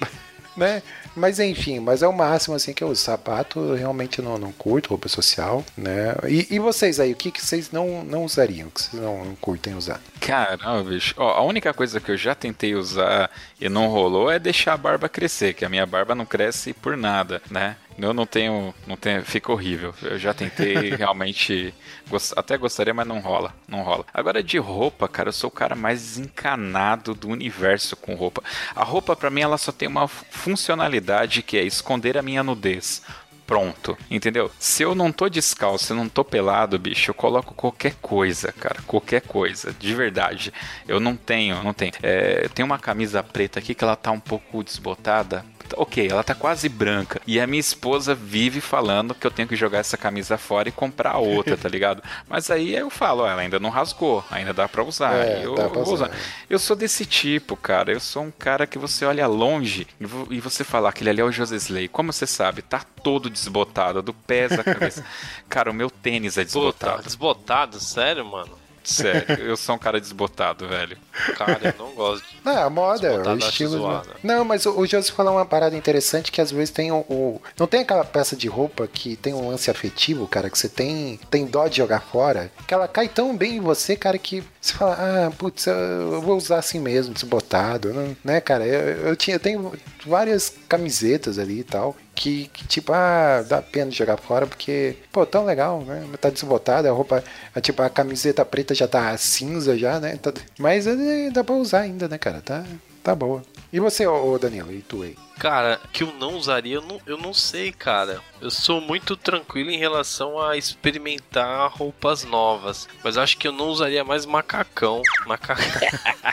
Né? 0.55 0.83
Mas 1.15 1.39
enfim, 1.39 1.79
mas 1.79 2.03
é 2.03 2.07
o 2.07 2.13
máximo 2.13 2.55
assim 2.55 2.73
que 2.73 2.83
eu 2.83 2.89
uso. 2.89 3.01
Sapato 3.01 3.59
eu 3.59 3.75
realmente 3.75 4.21
não, 4.21 4.37
não 4.37 4.51
curto, 4.51 4.89
roupa 4.89 5.07
social, 5.07 5.63
né? 5.77 6.15
E, 6.27 6.47
e 6.55 6.59
vocês 6.59 6.99
aí, 6.99 7.11
o 7.13 7.15
que, 7.15 7.31
que 7.31 7.43
vocês 7.43 7.71
não, 7.71 8.03
não 8.03 8.25
usariam? 8.25 8.69
Que 8.69 8.81
vocês 8.81 9.01
não, 9.01 9.25
não 9.25 9.35
curtem 9.35 9.75
usar? 9.75 9.99
Caramba, 10.19 10.83
bicho. 10.83 11.15
Ó, 11.17 11.29
a 11.29 11.41
única 11.41 11.73
coisa 11.73 11.99
que 11.99 12.11
eu 12.11 12.17
já 12.17 12.35
tentei 12.35 12.75
usar 12.75 13.31
e 13.59 13.69
não 13.69 13.87
rolou 13.87 14.31
é 14.31 14.39
deixar 14.39 14.73
a 14.73 14.77
barba 14.77 15.09
crescer, 15.09 15.53
que 15.53 15.65
a 15.65 15.69
minha 15.69 15.85
barba 15.85 16.13
não 16.13 16.25
cresce 16.25 16.73
por 16.73 16.95
nada, 16.95 17.41
né? 17.49 17.75
Eu 17.97 18.13
não 18.13 18.25
tenho, 18.25 18.73
não 18.87 18.95
tenho, 18.95 19.23
fica 19.23 19.51
horrível. 19.51 19.93
Eu 20.01 20.17
já 20.17 20.33
tentei 20.33 20.89
realmente, 20.95 21.73
gos- 22.09 22.33
até 22.35 22.57
gostaria, 22.57 22.93
mas 22.93 23.05
não 23.07 23.19
rola, 23.19 23.53
não 23.67 23.83
rola. 23.83 24.05
Agora 24.13 24.41
de 24.41 24.57
roupa, 24.57 25.07
cara, 25.07 25.29
eu 25.29 25.33
sou 25.33 25.49
o 25.49 25.51
cara 25.53 25.75
mais 25.75 25.99
desencanado 26.01 27.13
do 27.13 27.27
universo 27.29 27.95
com 27.95 28.15
roupa. 28.15 28.43
A 28.75 28.83
roupa 28.83 29.15
pra 29.15 29.29
mim 29.29 29.41
ela 29.41 29.57
só 29.57 29.71
tem 29.71 29.87
uma 29.87 30.07
fu- 30.07 30.25
funcionalidade 30.31 31.41
que 31.43 31.57
é 31.57 31.63
esconder 31.63 32.17
a 32.17 32.21
minha 32.21 32.43
nudez. 32.43 33.01
Pronto, 33.45 33.97
entendeu? 34.09 34.49
Se 34.57 34.81
eu 34.81 34.95
não 34.95 35.11
tô 35.11 35.27
descalço, 35.27 35.85
se 35.85 35.91
eu 35.91 35.97
não 35.97 36.07
tô 36.07 36.23
pelado, 36.23 36.79
bicho, 36.79 37.11
eu 37.11 37.15
coloco 37.15 37.53
qualquer 37.53 37.95
coisa, 38.01 38.53
cara, 38.53 38.81
qualquer 38.87 39.19
coisa, 39.21 39.73
de 39.77 39.93
verdade. 39.93 40.53
Eu 40.87 41.01
não 41.01 41.17
tenho, 41.17 41.61
não 41.61 41.73
tenho. 41.73 41.91
É, 42.01 42.47
tem 42.55 42.63
uma 42.63 42.79
camisa 42.79 43.21
preta 43.21 43.59
aqui 43.59 43.75
que 43.75 43.83
ela 43.83 43.97
tá 43.97 44.09
um 44.09 44.21
pouco 44.21 44.63
desbotada. 44.63 45.43
Ok, 45.77 46.07
ela 46.09 46.23
tá 46.23 46.33
quase 46.35 46.67
branca. 46.69 47.21
E 47.25 47.39
a 47.39 47.47
minha 47.47 47.59
esposa 47.59 48.13
vive 48.15 48.59
falando 48.61 49.13
que 49.15 49.25
eu 49.25 49.31
tenho 49.31 49.47
que 49.47 49.55
jogar 49.55 49.79
essa 49.79 49.97
camisa 49.97 50.37
fora 50.37 50.69
e 50.69 50.71
comprar 50.71 51.17
outra, 51.17 51.55
tá 51.57 51.69
ligado? 51.69 52.03
Mas 52.27 52.49
aí 52.51 52.75
eu 52.75 52.89
falo, 52.89 53.23
ó, 53.23 53.27
ela 53.29 53.41
ainda 53.41 53.59
não 53.59 53.69
rasgou, 53.69 54.23
ainda 54.29 54.53
dá 54.53 54.67
pra 54.67 54.83
usar. 54.83 55.13
É, 55.15 55.45
eu, 55.45 55.55
dá 55.55 55.69
pra 55.69 55.81
usar. 55.81 55.93
usar. 55.93 56.11
Eu 56.49 56.59
sou 56.59 56.75
desse 56.75 57.05
tipo, 57.05 57.55
cara. 57.55 57.91
Eu 57.91 57.99
sou 57.99 58.23
um 58.23 58.31
cara 58.31 58.65
que 58.67 58.77
você 58.77 59.05
olha 59.05 59.27
longe 59.27 59.87
e 59.99 60.05
vo- 60.05 60.27
você 60.41 60.63
fala, 60.63 60.89
aquele 60.89 61.09
ali 61.09 61.21
é 61.21 61.23
o 61.23 61.31
José 61.31 61.55
Slay. 61.55 61.87
Como 61.87 62.11
você 62.11 62.25
sabe? 62.27 62.61
Tá 62.61 62.83
todo 63.03 63.29
desbotado, 63.29 64.01
do 64.01 64.13
pés 64.13 64.51
à 64.57 64.63
cabeça. 64.63 65.03
cara, 65.49 65.71
o 65.71 65.73
meu 65.73 65.89
tênis 65.89 66.37
é 66.37 66.41
tá 66.41 66.45
desbotado. 66.45 67.03
desbotado, 67.03 67.79
sério, 67.79 68.25
mano? 68.25 68.60
Sério, 68.83 69.43
eu 69.45 69.55
sou 69.57 69.75
um 69.75 69.77
cara 69.77 69.99
desbotado, 70.01 70.67
velho. 70.67 70.97
Cara, 71.37 71.59
eu 71.63 71.73
não 71.77 71.93
gosto 71.93 72.23
de. 72.27 72.37
Não, 72.43 72.51
é 72.57 72.61
a 72.63 72.69
moda, 72.69 73.09
Desbotado 73.09 73.35
o 73.35 73.39
estilo. 73.39 74.03
Não, 74.23 74.43
mas 74.45 74.65
o, 74.65 74.79
o 74.79 74.85
Joseph 74.87 75.15
falou 75.15 75.33
uma 75.35 75.45
parada 75.45 75.75
interessante 75.75 76.31
que 76.31 76.41
às 76.41 76.51
vezes 76.51 76.71
tem 76.71 76.91
o, 76.91 76.97
o- 77.07 77.41
Não 77.59 77.67
tem 77.67 77.81
aquela 77.81 78.03
peça 78.03 78.35
de 78.35 78.47
roupa 78.47 78.87
que 78.87 79.15
tem 79.15 79.33
um 79.33 79.49
lance 79.49 79.69
afetivo, 79.69 80.27
cara, 80.27 80.49
que 80.49 80.57
você 80.57 80.67
tem, 80.69 81.19
tem 81.29 81.45
dó 81.45 81.67
de 81.67 81.77
jogar 81.77 82.01
fora, 82.01 82.51
que 82.67 82.73
ela 82.73 82.87
cai 82.87 83.07
tão 83.07 83.35
bem 83.37 83.57
em 83.57 83.59
você, 83.61 83.95
cara, 83.95 84.17
que 84.17 84.43
você 84.61 84.73
fala, 84.73 84.95
ah, 85.27 85.31
putz, 85.31 85.65
eu- 85.67 86.21
vou 86.21 86.37
usar 86.37 86.59
assim 86.59 86.79
mesmo, 86.79 87.13
desbotado, 87.13 87.91
não- 87.93 88.15
né, 88.23 88.39
cara? 88.39 88.65
Eu, 88.65 89.07
eu 89.09 89.15
tinha, 89.15 89.35
eu 89.35 89.39
tenho 89.39 89.73
várias 90.05 90.53
camisetas 90.69 91.39
ali 91.39 91.59
e 91.59 91.63
tal. 91.63 91.95
Que, 92.13 92.47
que, 92.49 92.67
tipo, 92.67 92.93
ah, 92.93 93.43
dá 93.47 93.61
pena 93.61 93.89
jogar 93.89 94.17
fora 94.17 94.45
porque, 94.45 94.95
pô, 95.11 95.25
tão 95.25 95.43
legal, 95.45 95.81
né? 95.81 96.05
Tá 96.19 96.29
desbotada, 96.29 96.87
a 96.89 96.91
roupa, 96.93 97.23
a, 97.55 97.59
tipo, 97.61 97.81
a 97.81 97.89
camiseta 97.89 98.45
preta 98.45 98.75
já 98.75 98.87
tá 98.87 99.17
cinza 99.17 99.75
já, 99.77 99.99
né? 99.99 100.17
Tá- 100.17 100.31
mas 100.59 100.85
eh, 100.85 101.31
dá 101.31 101.43
pra 101.43 101.55
usar 101.55 101.79
ainda, 101.81 102.07
né, 102.07 102.17
cara? 102.19 102.39
Tá, 102.41 102.63
tá 103.03 103.15
boa. 103.15 103.43
E 103.73 103.79
você, 103.79 104.05
ô, 104.05 104.37
Danilo, 104.37 104.71
e 104.71 104.81
tu 104.81 105.01
aí? 105.01 105.15
Cara, 105.39 105.79
que 105.91 106.03
eu 106.03 106.13
não 106.19 106.35
usaria, 106.35 106.75
eu 106.75 106.81
não, 106.81 107.01
eu 107.05 107.17
não 107.17 107.33
sei, 107.33 107.71
cara. 107.71 108.21
Eu 108.39 108.51
sou 108.51 108.81
muito 108.81 109.15
tranquilo 109.15 109.71
em 109.71 109.77
relação 109.77 110.39
a 110.39 110.57
experimentar 110.57 111.71
roupas 111.71 112.23
novas. 112.23 112.87
Mas 113.03 113.17
acho 113.17 113.37
que 113.37 113.47
eu 113.47 113.51
não 113.51 113.69
usaria 113.69 114.03
mais 114.03 114.25
macacão. 114.25 115.01
Macacão. 115.25 115.65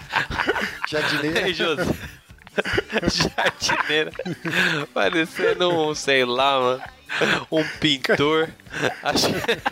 Jardineira? 0.88 1.46
Ei, 1.46 1.54
José. 1.54 1.84
Jardineira. 3.08 4.12
Parecendo 4.92 5.70
um, 5.70 5.94
sei 5.94 6.24
lá, 6.24 6.60
mano. 6.60 6.82
Um 7.50 7.64
pintor. 7.80 8.50
Acho 9.02 9.28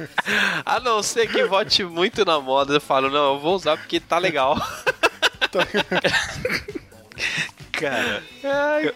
A 0.65 0.81
não 0.81 1.03
ser 1.03 1.27
que 1.27 1.45
vote 1.45 1.85
muito 1.85 2.25
na 2.25 2.41
moda, 2.41 2.75
eu 2.75 2.81
falo, 2.81 3.11
não, 3.11 3.35
eu 3.35 3.41
vou 3.41 3.55
usar 3.55 3.77
porque 3.77 4.01
tá 4.01 4.19
legal. 4.19 4.57
Cara, 7.73 8.23
Ai. 8.43 8.93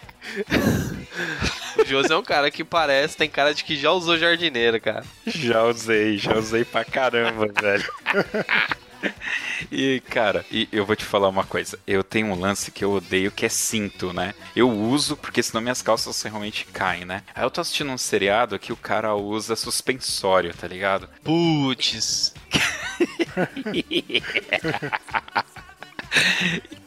O 1.79 1.85
José 1.85 2.15
é 2.15 2.17
um 2.17 2.23
cara 2.23 2.51
que 2.51 2.65
parece, 2.65 3.17
tem 3.17 3.29
cara 3.29 3.53
de 3.55 3.63
que 3.65 3.77
já 3.77 3.91
usou 3.93 4.17
jardineira, 4.19 4.81
cara. 4.81 5.05
já 5.27 5.63
usei, 5.65 6.17
já 6.17 6.35
usei 6.37 6.65
pra 6.65 6.85
caramba, 6.85 7.47
velho. 7.61 7.93
E, 9.71 10.01
cara, 10.09 10.45
e 10.51 10.69
eu 10.73 10.85
vou 10.85 10.97
te 10.97 11.05
falar 11.05 11.29
uma 11.29 11.45
coisa. 11.45 11.79
Eu 11.87 12.03
tenho 12.05 12.29
um 12.29 12.39
lance 12.39 12.71
que 12.71 12.85
eu 12.85 12.93
odeio 12.93 13.33
que 13.33 13.47
é 13.47 13.49
cinto, 13.49 14.13
né? 14.13 14.35
Eu 14.55 14.71
uso 14.71 15.17
porque 15.17 15.43
senão 15.43 15.61
minhas 15.63 15.83
calças 15.83 16.21
realmente 16.23 16.67
caem, 16.67 17.05
né? 17.05 17.23
Aí 17.35 17.45
eu 17.45 17.51
tô 17.51 17.61
assistindo 17.61 17.91
um 17.91 17.99
seriado 17.99 18.59
que 18.59 18.73
o 18.73 18.77
cara 18.77 19.15
usa 19.15 19.57
suspensório, 19.57 20.55
tá 20.55 20.67
ligado? 20.67 21.09
Putz. 21.25 22.35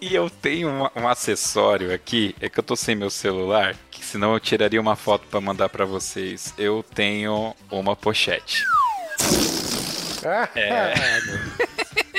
E 0.01 0.13
eu 0.13 0.29
tenho 0.29 0.69
um, 0.69 1.01
um 1.01 1.07
acessório 1.07 1.93
aqui, 1.93 2.35
é 2.41 2.49
que 2.49 2.59
eu 2.59 2.63
tô 2.63 2.75
sem 2.75 2.95
meu 2.95 3.09
celular, 3.09 3.75
que 3.89 4.03
senão 4.03 4.33
eu 4.33 4.39
tiraria 4.39 4.81
uma 4.81 4.95
foto 4.95 5.25
pra 5.27 5.39
mandar 5.39 5.69
pra 5.69 5.85
vocês. 5.85 6.53
Eu 6.57 6.83
tenho 6.93 7.55
uma 7.71 7.95
pochete. 7.95 8.63
É. 10.55 10.93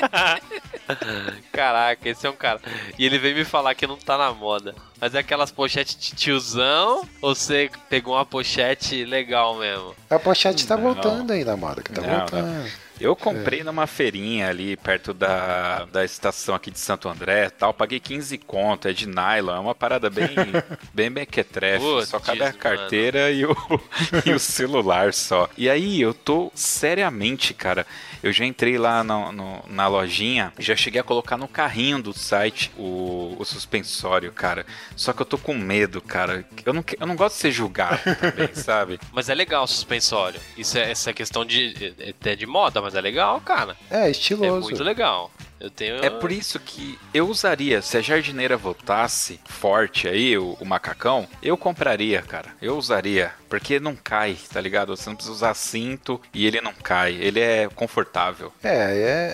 Caraca, 1.53 2.09
esse 2.09 2.27
é 2.27 2.31
um 2.31 2.37
cara. 2.37 2.61
E 2.99 3.05
ele 3.05 3.19
veio 3.19 3.37
me 3.37 3.45
falar 3.45 3.75
que 3.75 3.87
não 3.87 3.97
tá 3.97 4.19
na 4.19 4.33
moda. 4.33 4.75
Mas 5.05 5.15
é 5.15 5.19
aquelas 5.19 5.51
pochetes 5.53 5.95
de 5.99 6.17
tiozão? 6.17 7.07
Ou 7.21 7.35
você 7.35 7.71
pegou 7.91 8.15
uma 8.15 8.25
pochete 8.25 9.05
legal 9.05 9.55
mesmo? 9.59 9.95
A 10.09 10.19
pochete 10.19 10.67
tá 10.67 10.79
Não. 10.79 10.85
voltando 10.95 11.31
aí 11.31 11.45
na 11.45 11.59
moda, 11.59 11.83
que 11.83 11.93
tá 11.93 12.01
Não, 12.01 12.09
voltando. 12.21 12.71
Eu 12.99 13.15
comprei 13.17 13.65
numa 13.65 13.89
feirinha 13.89 14.49
ali 14.49 14.77
perto 14.77 15.13
da, 15.13 15.85
da 15.87 16.05
estação 16.05 16.55
aqui 16.55 16.71
de 16.71 16.79
Santo 16.79 17.09
André 17.09 17.51
tal. 17.51 17.75
Paguei 17.75 17.99
15 17.99 18.39
conto, 18.39 18.87
é 18.87 18.93
de 18.93 19.07
nylon, 19.07 19.57
é 19.57 19.59
uma 19.59 19.75
parada 19.75 20.09
bem, 20.09 20.29
bem 20.95 21.11
mequetrefe. 21.11 21.85
Putz, 21.85 22.09
Só 22.09 22.21
cabe 22.21 22.41
a 22.43 22.47
mano. 22.47 22.59
carteira 22.59 23.31
e 23.33 23.45
o, 23.45 23.55
e 24.25 24.31
o 24.33 24.39
celular 24.39 25.13
só. 25.13 25.51
E 25.59 25.69
aí 25.69 26.01
eu 26.01 26.15
tô 26.15 26.51
seriamente, 26.55 27.53
cara. 27.53 27.85
Eu 28.23 28.33
já 28.33 28.45
entrei 28.47 28.79
lá 28.79 29.03
no- 29.05 29.33
no- 29.33 29.63
na 29.69 29.87
lojinha, 29.89 30.53
já 30.59 30.75
cheguei 30.77 31.01
a 31.01 31.05
colocar 31.05 31.37
no 31.37 31.49
carrinho 31.49 32.01
do 32.01 32.13
site 32.15 32.71
o, 32.79 33.35
o 33.39 33.45
suspensório, 33.45 34.33
cara. 34.33 34.65
Só 34.97 35.13
que 35.13 35.21
eu 35.23 35.27
tô 35.27 35.37
com 35.39 35.55
medo, 35.55 36.01
cara. 36.01 36.45
Eu 36.65 36.73
não, 36.73 36.83
que- 36.83 36.97
eu 37.01 37.07
não 37.07 37.17
gosto 37.17 37.35
de 37.37 37.41
ser 37.43 37.51
julgado 37.53 37.99
também, 38.21 38.55
sabe? 38.55 38.99
Mas 39.13 39.29
é 39.29 39.35
legal 39.35 39.65
o 39.65 39.67
suspensório. 39.67 40.41
Isso 40.57 40.79
é, 40.79 40.91
essa 40.91 41.13
questão 41.13 41.45
de. 41.45 41.95
É, 42.23 42.31
é 42.31 42.37
de 42.37 42.47
moda, 42.47 42.81
mas 42.81 42.95
é 42.95 43.01
legal, 43.01 43.41
cara. 43.41 43.77
É, 43.91 44.07
É 44.07 44.11
estiloso. 44.11 44.61
muito 44.63 44.83
legal. 44.83 45.31
Eu 45.61 45.71
tenho. 45.71 45.97
É 46.05 46.11
por 46.11 46.31
isso 46.31 46.59
que 46.59 46.99
eu 47.13 47.29
usaria, 47.29 47.81
se 47.81 47.97
a 47.97 48.01
jardineira 48.01 48.57
voltasse 48.57 49.41
forte 49.47 50.07
aí, 50.09 50.37
o, 50.37 50.57
o 50.61 50.65
macacão, 50.65 51.27
eu 51.43 51.57
compraria, 51.57 52.21
cara. 52.23 52.49
Eu 52.61 52.77
usaria. 52.77 53.33
Porque 53.49 53.79
não 53.79 53.95
cai, 53.95 54.37
tá 54.53 54.61
ligado? 54.61 54.97
Você 54.97 55.09
não 55.09 55.15
precisa 55.17 55.33
usar 55.35 55.55
cinto 55.55 56.21
e 56.35 56.45
ele 56.47 56.61
não 56.61 56.73
cai. 56.75 57.15
Ele 57.15 57.41
é 57.41 57.69
confortável. 57.75 58.53
É, 58.63 58.75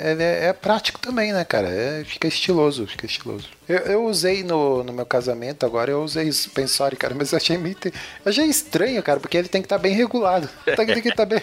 é, 0.05 0.11
ele 0.13 0.23
é, 0.23 0.45
é 0.49 0.53
prático 0.53 1.01
também, 1.01 1.33
né, 1.33 1.43
cara? 1.45 1.69
É, 1.69 2.05
fica 2.05 2.29
estiloso, 2.29 2.87
fica 2.87 3.07
estiloso. 3.07 3.49
Eu, 3.67 3.79
eu 3.79 4.05
usei 4.05 4.43
no, 4.43 4.83
no 4.83 4.93
meu 4.93 5.07
casamento 5.07 5.65
agora, 5.65 5.91
eu 5.93 6.03
usei 6.03 6.31
suspensório, 6.33 6.99
cara, 6.99 7.15
mas 7.15 7.33
eu 7.33 7.37
achei 7.37 7.57
eu 7.57 7.93
achei 8.27 8.47
estranho, 8.47 9.03
cara, 9.03 9.21
porque 9.21 9.37
ele 9.37 9.49
tem 9.49 9.63
que 9.63 9.67
estar 9.67 9.79
bem 9.79 9.95
regulado. 9.95 10.49
Tem 10.77 10.87
que, 10.87 10.93
tem 10.95 11.03
que 11.03 11.09
estar 11.11 11.27
bem. 11.27 11.41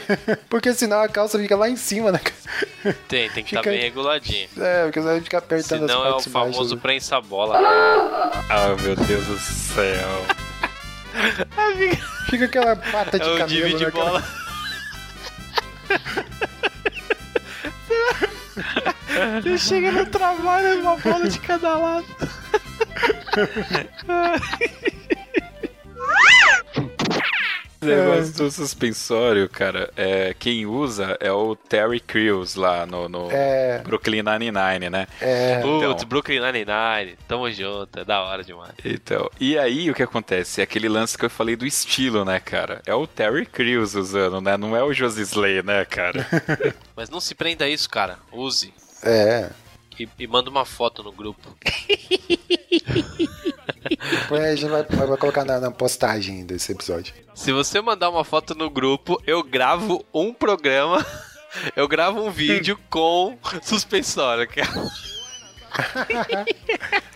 porque 0.49 0.73
senão 0.73 0.99
a 0.99 1.07
calça 1.07 1.39
fica 1.39 1.55
lá 1.55 1.69
em 1.69 1.75
cima, 1.75 2.11
né, 2.11 2.19
cara? 2.19 2.95
Tem, 3.07 3.29
tem 3.29 3.43
que 3.43 3.51
estar 3.51 3.59
Fica- 3.61 3.71
bem 3.71 3.81
reguladinho. 3.81 4.49
É, 4.67 4.83
porque 4.83 4.99
senão 5.01 5.13
ele 5.15 5.23
fica 5.23 5.37
apertando 5.37 5.79
Senão 5.87 6.01
as 6.01 6.05
é 6.05 6.09
o 6.09 6.11
partes 6.13 6.31
baixas. 6.31 6.55
famoso 6.55 6.77
prensa-bola. 6.77 7.59
Ah, 8.49 8.75
meu 8.81 8.95
Deus 8.95 9.25
do 9.25 9.37
céu. 9.39 10.25
Fica 12.29 12.45
aquela 12.45 12.75
pata 12.75 13.17
de 13.17 13.25
É 13.25 13.37
cabelo, 13.37 13.47
divide 13.47 13.85
né, 13.85 13.91
cara? 13.91 14.05
bola. 14.05 14.23
Você 19.41 19.57
chega 19.57 19.91
no 19.91 20.05
trabalho, 20.05 20.67
é 20.67 20.75
uma 20.75 20.95
bola 20.97 21.27
de 21.27 21.39
cada 21.39 21.75
lado. 21.77 22.05
O 27.93 27.95
negócio 28.13 28.33
do 28.33 28.51
suspensório, 28.51 29.47
cara, 29.49 29.91
é, 29.95 30.35
quem 30.37 30.65
usa 30.65 31.17
é 31.19 31.31
o 31.31 31.55
Terry 31.55 31.99
Crews 31.99 32.55
lá 32.55 32.85
no, 32.85 33.07
no 33.09 33.29
É. 33.31 33.79
Brooklyn 33.79 34.23
Nine-Nine, 34.23 34.89
né? 34.89 35.07
É, 35.21 35.59
Putz, 35.61 35.83
Então. 35.93 36.07
Brooklyn 36.07 36.39
Nine-Nine. 36.39 37.17
Tamo 37.27 37.51
junto, 37.51 37.99
é 37.99 38.05
da 38.05 38.21
hora 38.23 38.43
demais. 38.43 38.73
Então, 38.83 39.29
e 39.39 39.57
aí 39.57 39.89
o 39.89 39.93
que 39.93 40.03
acontece? 40.03 40.61
É 40.61 40.63
aquele 40.63 40.89
lance 40.89 41.17
que 41.17 41.25
eu 41.25 41.29
falei 41.29 41.55
do 41.55 41.65
estilo, 41.65 42.23
né, 42.25 42.39
cara? 42.39 42.81
É 42.85 42.93
o 42.93 43.05
Terry 43.07 43.45
Crews 43.45 43.95
usando, 43.95 44.39
né? 44.41 44.57
Não 44.57 44.75
é 44.75 44.83
o 44.83 44.93
Josie 44.93 45.23
Slay, 45.23 45.61
né, 45.63 45.85
cara? 45.85 46.25
Mas 46.95 47.09
não 47.09 47.19
se 47.19 47.33
prenda 47.35 47.65
a 47.65 47.69
isso, 47.69 47.89
cara. 47.89 48.17
Use. 48.31 48.73
é. 49.03 49.49
E, 49.99 50.07
e 50.19 50.27
manda 50.27 50.47
uma 50.47 50.63
foto 50.63 51.01
no 51.01 51.11
grupo. 51.11 51.57
Depois 53.89 54.43
a 54.43 54.55
gente 54.55 54.69
vai, 54.69 54.83
vai 54.83 55.17
colocar 55.17 55.43
na, 55.45 55.59
na 55.59 55.71
postagem 55.71 56.45
desse 56.45 56.71
episódio. 56.71 57.13
Se 57.33 57.51
você 57.51 57.81
mandar 57.81 58.09
uma 58.09 58.23
foto 58.23 58.55
no 58.55 58.69
grupo, 58.69 59.21
eu 59.27 59.43
gravo 59.43 60.03
um 60.13 60.33
programa. 60.33 61.05
Eu 61.75 61.87
gravo 61.87 62.21
um 62.23 62.29
vídeo 62.29 62.77
com 62.89 63.35
suspensório, 63.63 64.47
cara. 64.47 64.67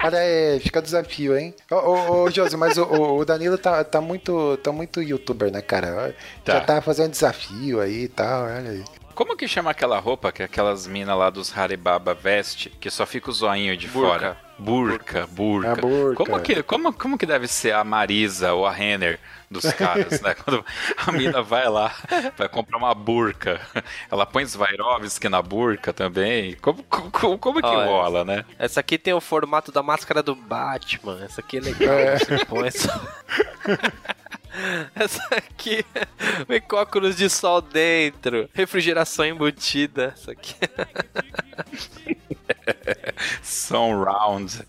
Olha 0.03 0.17
aí, 0.19 0.59
fica 0.59 0.79
o 0.79 0.81
desafio, 0.81 1.37
hein? 1.37 1.53
Ô, 1.69 1.75
ô, 1.75 2.23
ô 2.23 2.31
Josi, 2.31 2.57
mas 2.57 2.77
o, 2.77 2.83
o- 2.85 3.25
Danilo 3.25 3.57
tá, 3.57 3.83
tá, 3.83 4.01
muito, 4.01 4.57
tá 4.57 4.71
muito 4.71 5.01
youtuber, 5.01 5.51
né, 5.51 5.61
cara? 5.61 6.15
Já 6.45 6.59
Tá. 6.59 6.75
tá 6.75 6.81
fazendo 6.81 7.11
desafio 7.11 7.79
aí 7.81 8.03
e 8.03 8.07
tal, 8.07 8.43
olha 8.45 8.71
aí. 8.71 8.83
Como 9.13 9.35
que 9.37 9.47
chama 9.47 9.71
aquela 9.71 9.99
roupa 9.99 10.31
que 10.31 10.41
aquelas 10.41 10.87
minas 10.87 11.17
lá 11.17 11.29
dos 11.29 11.55
Haribaba 11.55 12.13
veste, 12.13 12.69
que 12.69 12.89
só 12.89 13.05
fica 13.05 13.29
o 13.29 13.33
zoinho 13.33 13.75
de 13.77 13.87
Burca. 13.87 14.09
fora? 14.09 14.37
Burca, 14.61 15.25
burca. 15.27 15.71
A 15.71 15.75
burca. 15.75 16.15
Como, 16.15 16.39
que, 16.39 16.63
como, 16.63 16.93
como 16.93 17.17
que 17.17 17.25
deve 17.25 17.47
ser 17.47 17.73
a 17.73 17.83
Marisa 17.83 18.53
ou 18.53 18.65
a 18.65 18.71
Renner 18.71 19.19
dos 19.49 19.65
caras, 19.73 20.21
né? 20.21 20.33
Quando 20.45 20.63
a 20.97 21.11
mina 21.11 21.41
vai 21.41 21.67
lá, 21.67 21.93
vai 22.37 22.47
comprar 22.47 22.77
uma 22.77 22.93
burca, 22.93 23.59
ela 24.09 24.25
põe 24.25 24.45
Swarovski 24.45 25.27
na 25.27 25.41
burca 25.41 25.91
também. 25.91 26.55
Como, 26.61 26.83
como, 26.83 27.37
como 27.39 27.59
que 27.59 27.65
Olha. 27.65 27.85
rola, 27.85 28.23
né? 28.23 28.45
Essa 28.59 28.79
aqui 28.79 28.97
tem 28.97 29.13
o 29.13 29.19
formato 29.19 29.71
da 29.71 29.81
máscara 29.81 30.21
do 30.21 30.35
Batman. 30.35 31.19
Essa 31.23 31.41
aqui 31.41 31.57
é 31.57 31.61
legal. 31.61 31.93
É. 31.93 32.17
Você 32.17 32.45
põe 32.45 32.67
essa... 32.67 33.01
essa 34.95 35.23
aqui 35.35 35.85
vem 36.47 36.61
com 36.61 36.75
óculos 36.75 37.15
de 37.15 37.29
sol 37.29 37.61
dentro. 37.61 38.49
Refrigeração 38.53 39.25
embutida. 39.25 40.13
Essa 40.15 40.31
aqui. 40.31 40.55
São 43.41 44.03
round. 44.03 44.61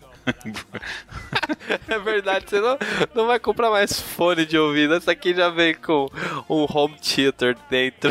É 1.87 1.99
verdade, 1.99 2.49
você 2.49 2.61
não, 2.61 2.77
não 3.13 3.27
vai 3.27 3.39
comprar 3.39 3.69
mais 3.69 3.99
fone 3.99 4.45
de 4.45 4.57
ouvido. 4.57 4.93
Essa 4.93 5.11
aqui 5.11 5.33
já 5.33 5.49
vem 5.49 5.73
com 5.73 6.09
um 6.49 6.65
home 6.69 6.97
theater 6.99 7.57
dentro. 7.69 8.09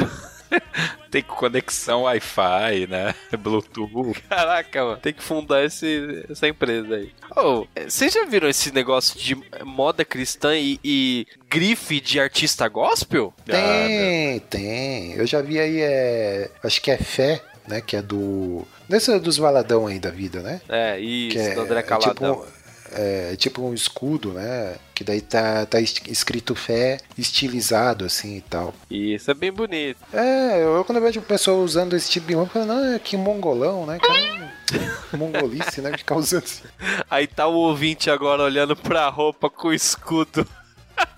Tem 1.12 1.22
conexão 1.22 2.04
Wi-Fi, 2.04 2.86
né? 2.88 3.14
Bluetooth. 3.38 4.18
Caraca, 4.30 4.82
mano. 4.82 4.96
Tem 4.96 5.12
que 5.12 5.22
fundar 5.22 5.62
esse, 5.62 6.24
essa 6.30 6.48
empresa 6.48 6.94
aí. 6.96 7.12
Oh, 7.36 7.66
vocês 7.86 8.14
já 8.14 8.24
viram 8.24 8.48
esse 8.48 8.72
negócio 8.72 9.20
de 9.20 9.36
moda 9.62 10.06
cristã 10.06 10.56
e, 10.56 10.80
e 10.82 11.26
grife 11.50 12.00
de 12.00 12.18
artista 12.18 12.66
gospel? 12.66 13.34
Tem, 13.44 14.40
tem. 14.40 15.12
Eu 15.12 15.26
já 15.26 15.42
vi 15.42 15.58
aí, 15.58 15.80
é. 15.82 16.50
Acho 16.64 16.80
que 16.80 16.90
é 16.90 16.96
Fé, 16.96 17.42
né? 17.68 17.82
Que 17.82 17.96
é 17.96 18.02
do. 18.02 18.66
Desse 18.88 19.18
dos 19.18 19.36
valadão 19.36 19.86
aí 19.86 19.98
da 19.98 20.10
vida, 20.10 20.40
né? 20.40 20.62
É, 20.66 20.98
isso, 20.98 21.36
Que 21.36 21.42
é, 21.42 21.54
do 21.54 21.60
André 21.60 21.80
é 21.80 21.82
Caladão. 21.82 22.36
tipo, 22.36 22.61
é 22.94 23.36
tipo 23.36 23.62
um 23.62 23.72
escudo, 23.74 24.32
né? 24.32 24.76
Que 24.94 25.02
daí 25.04 25.20
tá, 25.20 25.64
tá 25.66 25.80
es- 25.80 26.00
escrito 26.06 26.54
fé 26.54 26.98
estilizado 27.18 28.04
assim 28.04 28.36
e 28.36 28.40
tal. 28.40 28.74
Isso 28.90 29.30
é 29.30 29.34
bem 29.34 29.52
bonito. 29.52 29.98
É, 30.12 30.62
eu 30.62 30.84
quando 30.84 30.98
eu 30.98 31.02
vejo 31.04 31.20
pessoa 31.22 31.62
usando 31.64 31.94
esse 31.96 32.10
tipo 32.10 32.26
de 32.26 32.34
roupa, 32.34 32.58
eu 32.58 32.66
falo, 32.66 32.80
não, 32.80 32.98
que 32.98 33.16
mongolão, 33.16 33.86
né? 33.86 33.98
Cara, 33.98 34.52
mongolice, 35.16 35.80
né? 35.80 35.96
Ficar 35.96 36.16
usando 36.16 36.44
assim. 36.44 36.62
Aí 37.10 37.26
tá 37.26 37.46
o 37.46 37.54
ouvinte 37.54 38.10
agora 38.10 38.42
olhando 38.42 38.76
pra 38.76 39.08
roupa 39.08 39.48
com 39.50 39.72
escudo. 39.72 40.46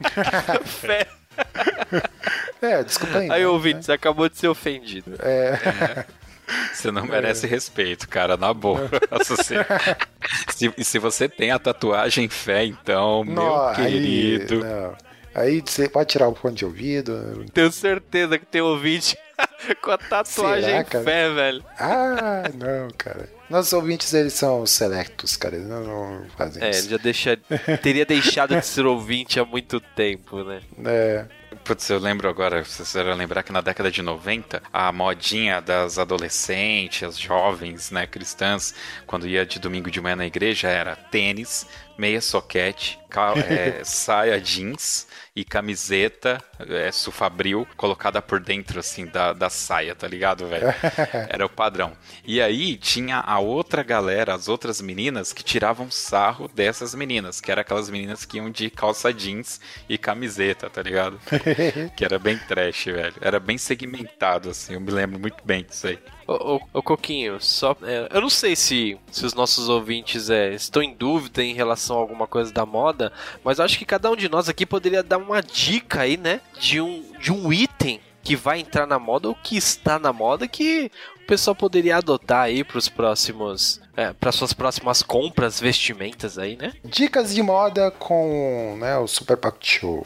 Fé. 0.65 1.07
É, 2.63 2.83
desculpa 2.83 3.19
aí. 3.19 3.31
Aí, 3.31 3.41
né? 3.41 3.47
ouvinte, 3.47 3.85
você 3.85 3.93
acabou 3.93 4.29
de 4.29 4.39
ser 4.39 4.49
ofendido. 4.49 5.13
Você 6.73 6.91
não 6.91 7.07
merece 7.07 7.47
respeito, 7.47 8.09
cara, 8.09 8.37
na 8.37 8.53
boa. 8.53 8.91
Se, 9.25 9.57
se, 10.55 10.75
e 10.77 10.85
se 10.85 10.99
você 10.99 11.29
tem 11.29 11.51
a 11.51 11.59
tatuagem 11.59 12.29
fé, 12.29 12.65
então, 12.65 13.25
meu 13.25 13.35
Nó, 13.35 13.73
querido. 13.75 14.55
Aí, 14.55 14.61
não. 14.63 14.97
aí 15.35 15.63
você 15.65 15.89
pode 15.89 16.11
tirar 16.11 16.29
o 16.29 16.35
fone 16.35 16.55
de 16.55 16.65
ouvido. 16.65 17.45
Tenho 17.53 17.71
certeza 17.73 18.39
que 18.39 18.47
tem 18.47 18.61
ouvinte 18.61 19.17
com 19.83 19.91
a 19.91 19.99
tatuagem 19.99 20.65
Será, 20.71 20.85
cara? 20.85 21.05
fé, 21.05 21.31
velho. 21.31 21.65
Ah, 21.79 22.43
não, 22.55 22.89
cara. 22.97 23.29
Nossos 23.49 23.73
ouvintes, 23.73 24.13
eles 24.15 24.33
são 24.33 24.65
selectos, 24.67 25.37
cara. 25.37 25.57
Eles 25.57 25.69
não, 25.69 25.83
não 25.85 26.27
fazem 26.37 26.63
É, 26.63 26.69
ele 26.69 26.77
isso. 26.77 26.89
já 26.91 26.97
deixa, 26.97 27.37
teria 27.83 28.05
deixado 28.07 28.55
de 28.57 28.65
ser 28.67 28.87
ouvinte 28.87 29.39
há 29.39 29.45
muito 29.45 29.81
tempo, 29.81 30.43
né? 30.45 30.61
É. 30.85 31.27
Putz, 31.63 31.89
eu 31.91 31.99
lembro 31.99 32.29
agora, 32.29 32.65
vocês 32.65 32.93
devem 32.93 33.15
lembrar 33.15 33.43
que 33.43 33.53
na 33.53 33.61
década 33.61 33.91
de 33.91 34.03
90, 34.03 34.63
a 34.73 34.91
modinha 34.93 35.61
das 35.61 35.99
adolescentes, 35.99 37.03
as 37.07 37.19
jovens, 37.19 37.91
né, 37.91 38.07
cristãs, 38.07 38.75
quando 39.07 39.29
ia 39.29 39.45
de 39.45 39.59
domingo 39.59 39.91
de 39.91 40.01
manhã 40.01 40.17
na 40.17 40.27
igreja, 40.27 40.69
era 40.69 40.97
tênis, 40.97 41.67
meia 41.97 42.21
soquete, 42.21 42.99
é, 43.49 43.85
saia 43.85 44.41
jeans 44.41 45.07
e 45.37 45.45
camiseta 45.45 46.39
é, 46.61 46.93
sufabril 46.93 47.67
colocada 47.77 48.23
por 48.23 48.39
dentro, 48.39 48.79
assim, 48.79 49.07
da, 49.07 49.33
da 49.33 49.51
saia, 49.51 49.95
tá 49.95 50.07
ligado, 50.07 50.47
velho? 50.47 50.67
Era 51.29 51.45
o 51.45 51.49
padrão. 51.49 51.93
E 52.25 52.41
aí 52.41 52.77
tinha 52.77 53.19
a 53.19 53.41
outra 53.41 53.83
galera, 53.83 54.33
as 54.33 54.47
outras 54.49 54.81
meninas, 54.81 55.33
que 55.33 55.43
tiravam 55.43 55.91
sarro 55.91 56.47
dessas 56.47 56.95
meninas, 56.95 57.41
que 57.41 57.51
eram 57.51 57.63
aquelas 57.63 57.91
meninas 57.91 58.25
que 58.25 58.37
iam 58.37 58.51
de 58.51 58.71
calça 58.71 59.13
jeans 59.13 59.61
e 59.89 59.99
camiseta, 59.99 60.71
tá 60.71 60.83
ligado? 60.83 61.19
que 61.97 62.05
era 62.05 62.19
bem 62.19 62.39
trash, 62.39 62.85
velho. 62.85 63.15
Era 63.21 63.41
bem 63.41 63.59
segmentado, 63.59 64.51
assim. 64.51 64.75
Eu 64.75 64.81
me 64.81 64.91
lembro 64.91 65.19
muito 65.19 65.45
bem 65.45 65.65
disso 65.65 65.89
aí. 65.89 65.99
Ô, 66.27 66.83
Coquinho, 66.83 67.41
só. 67.41 67.77
é, 67.83 68.09
eu 68.13 68.21
não 68.21 68.31
sei 68.31 68.57
se, 68.57 68.99
se 69.11 69.27
os 69.27 69.35
nossos 69.35 69.69
ouvintes 69.69 70.31
é, 70.31 70.55
estão 70.55 70.83
em 70.83 70.95
dúvida 70.95 71.43
em 71.43 71.55
relação 71.55 71.97
a 71.97 72.01
alguma 72.01 72.27
coisa 72.27 72.53
da 72.53 72.65
moda, 72.65 73.13
mas 73.43 73.61
acho 73.61 73.79
que 73.79 73.85
cada 73.85 74.11
um 74.11 74.17
de 74.17 74.29
nós 74.29 74.49
aqui 74.49 74.65
poderia 74.65 75.03
dar 75.03 75.19
uma 75.19 75.43
dica 75.43 76.03
aí, 76.03 76.17
né? 76.17 76.41
De 76.59 76.81
um, 76.81 77.05
de 77.19 77.33
um 77.33 77.53
item 77.53 78.01
que 78.23 78.35
vai 78.35 78.59
entrar 78.59 78.87
na 78.87 78.99
moda 78.99 79.29
ou 79.29 79.35
que 79.35 79.57
está 79.57 79.99
na 79.99 80.13
moda 80.13 80.49
que 80.49 80.91
o 81.23 81.27
pessoal 81.27 81.55
poderia 81.55 81.99
adotar 81.99 82.45
aí 82.45 82.65
para 82.65 82.79
os 82.79 82.89
próximos. 82.89 83.81
É, 83.97 84.13
para 84.13 84.33
suas 84.33 84.53
próximas 84.53 85.03
compras, 85.03 85.61
vestimentas 85.61 86.37
aí, 86.37 86.57
né? 86.57 86.73
Dicas 86.85 87.33
de 87.33 87.43
moda 87.43 87.93
com 87.93 88.77
né, 88.81 88.97
o 88.99 89.07
Super 89.07 89.37
Pocket 89.37 89.79
Show. 89.79 90.03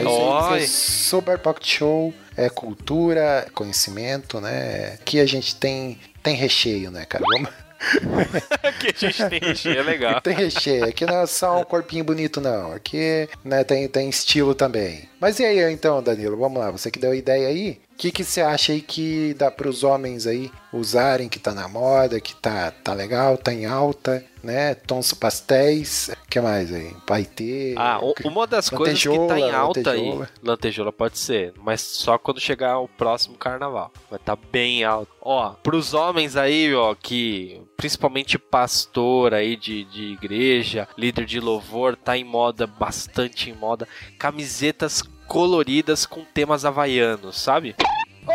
É 0.00 0.08
Oi. 0.08 0.62
é 0.62 0.66
Super 0.66 1.38
Pocket 1.38 1.66
Show 1.66 2.14
é 2.36 2.48
cultura, 2.48 3.46
conhecimento, 3.54 4.40
né? 4.40 4.94
Aqui 4.94 5.20
a 5.20 5.26
gente 5.26 5.54
tem, 5.56 5.98
tem 6.22 6.34
recheio, 6.34 6.90
né, 6.90 7.04
cara? 7.04 7.24
Vamos... 7.30 7.50
que 8.80 8.88
a 8.88 9.10
gente 9.10 9.28
tem 9.28 9.40
recheio, 9.40 9.78
é 9.78 9.82
legal. 9.82 10.20
Tem 10.20 10.34
recheio. 10.34 10.84
Aqui 10.84 11.06
não 11.06 11.20
é 11.20 11.26
só 11.26 11.60
um 11.60 11.64
corpinho 11.64 12.04
bonito, 12.04 12.40
não. 12.40 12.72
Aqui 12.72 13.28
né, 13.44 13.64
tem, 13.64 13.88
tem 13.88 14.08
estilo 14.08 14.54
também. 14.54 15.08
Mas 15.18 15.38
e 15.38 15.44
aí, 15.44 15.72
então, 15.72 16.02
Danilo? 16.02 16.36
Vamos 16.36 16.60
lá. 16.60 16.70
Você 16.70 16.90
que 16.90 16.98
deu 16.98 17.12
a 17.12 17.16
ideia 17.16 17.48
aí. 17.48 17.78
O 18.00 18.02
que, 18.02 18.10
que 18.10 18.24
você 18.24 18.40
acha 18.40 18.72
aí 18.72 18.80
que 18.80 19.34
dá 19.34 19.50
para 19.50 19.68
os 19.68 19.84
homens 19.84 20.26
aí 20.26 20.50
usarem, 20.72 21.28
que 21.28 21.38
tá 21.38 21.52
na 21.52 21.68
moda, 21.68 22.18
que 22.18 22.34
tá, 22.34 22.70
tá 22.70 22.94
legal, 22.94 23.36
tá 23.36 23.52
em 23.52 23.66
alta, 23.66 24.24
né? 24.42 24.74
Tons 24.74 25.12
pastéis. 25.12 26.08
O 26.08 26.30
que 26.30 26.40
mais 26.40 26.72
aí? 26.72 26.94
Paetê. 27.06 27.74
Ah, 27.76 27.98
u- 28.02 28.14
uma 28.24 28.46
das 28.46 28.70
coisas 28.70 29.02
que 29.02 29.18
tá 29.28 29.38
em 29.38 29.50
alta 29.50 29.80
lantejola. 29.90 30.24
aí. 30.24 30.30
Lantejola 30.42 30.90
pode 30.90 31.18
ser, 31.18 31.52
mas 31.58 31.82
só 31.82 32.16
quando 32.16 32.40
chegar 32.40 32.78
o 32.78 32.88
próximo 32.88 33.36
carnaval. 33.36 33.92
Vai 34.10 34.18
tá 34.18 34.34
bem 34.34 34.82
alto. 34.82 35.12
Ó, 35.20 35.50
pros 35.62 35.92
homens 35.92 36.36
aí, 36.36 36.74
ó, 36.74 36.94
que 36.94 37.60
principalmente 37.76 38.38
pastor 38.38 39.34
aí 39.34 39.56
de, 39.56 39.84
de 39.84 40.04
igreja, 40.14 40.88
líder 40.96 41.26
de 41.26 41.38
louvor, 41.38 41.96
tá 41.96 42.16
em 42.16 42.24
moda, 42.24 42.66
bastante 42.66 43.50
em 43.50 43.54
moda. 43.54 43.86
Camisetas 44.18 45.02
coloridas 45.30 46.04
com 46.04 46.24
temas 46.24 46.64
havaianos, 46.64 47.40
sabe? 47.40 47.76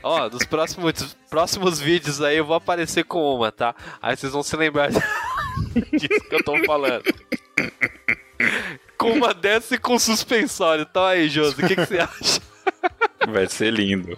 Ó, 0.00 0.28
nos 0.30 0.44
próximos, 0.46 1.16
próximos 1.28 1.80
vídeos 1.80 2.22
aí 2.22 2.36
eu 2.36 2.44
vou 2.44 2.54
aparecer 2.54 3.02
com 3.02 3.34
uma, 3.34 3.50
tá? 3.50 3.74
Aí 4.00 4.16
vocês 4.16 4.32
vão 4.32 4.44
se 4.44 4.54
lembrar 4.56 4.90
disso 5.92 6.28
que 6.28 6.36
eu 6.36 6.44
tô 6.44 6.56
falando. 6.64 7.02
Com 8.96 9.10
uma 9.14 9.34
dessa 9.34 9.74
e 9.74 9.78
com 9.78 9.98
suspensório. 9.98 10.86
Então 10.88 11.04
aí, 11.04 11.28
Josi, 11.28 11.60
o 11.60 11.66
que, 11.66 11.74
que 11.74 11.84
você 11.84 11.98
acha? 11.98 12.40
Vai 13.26 13.48
ser 13.48 13.72
lindo. 13.72 14.16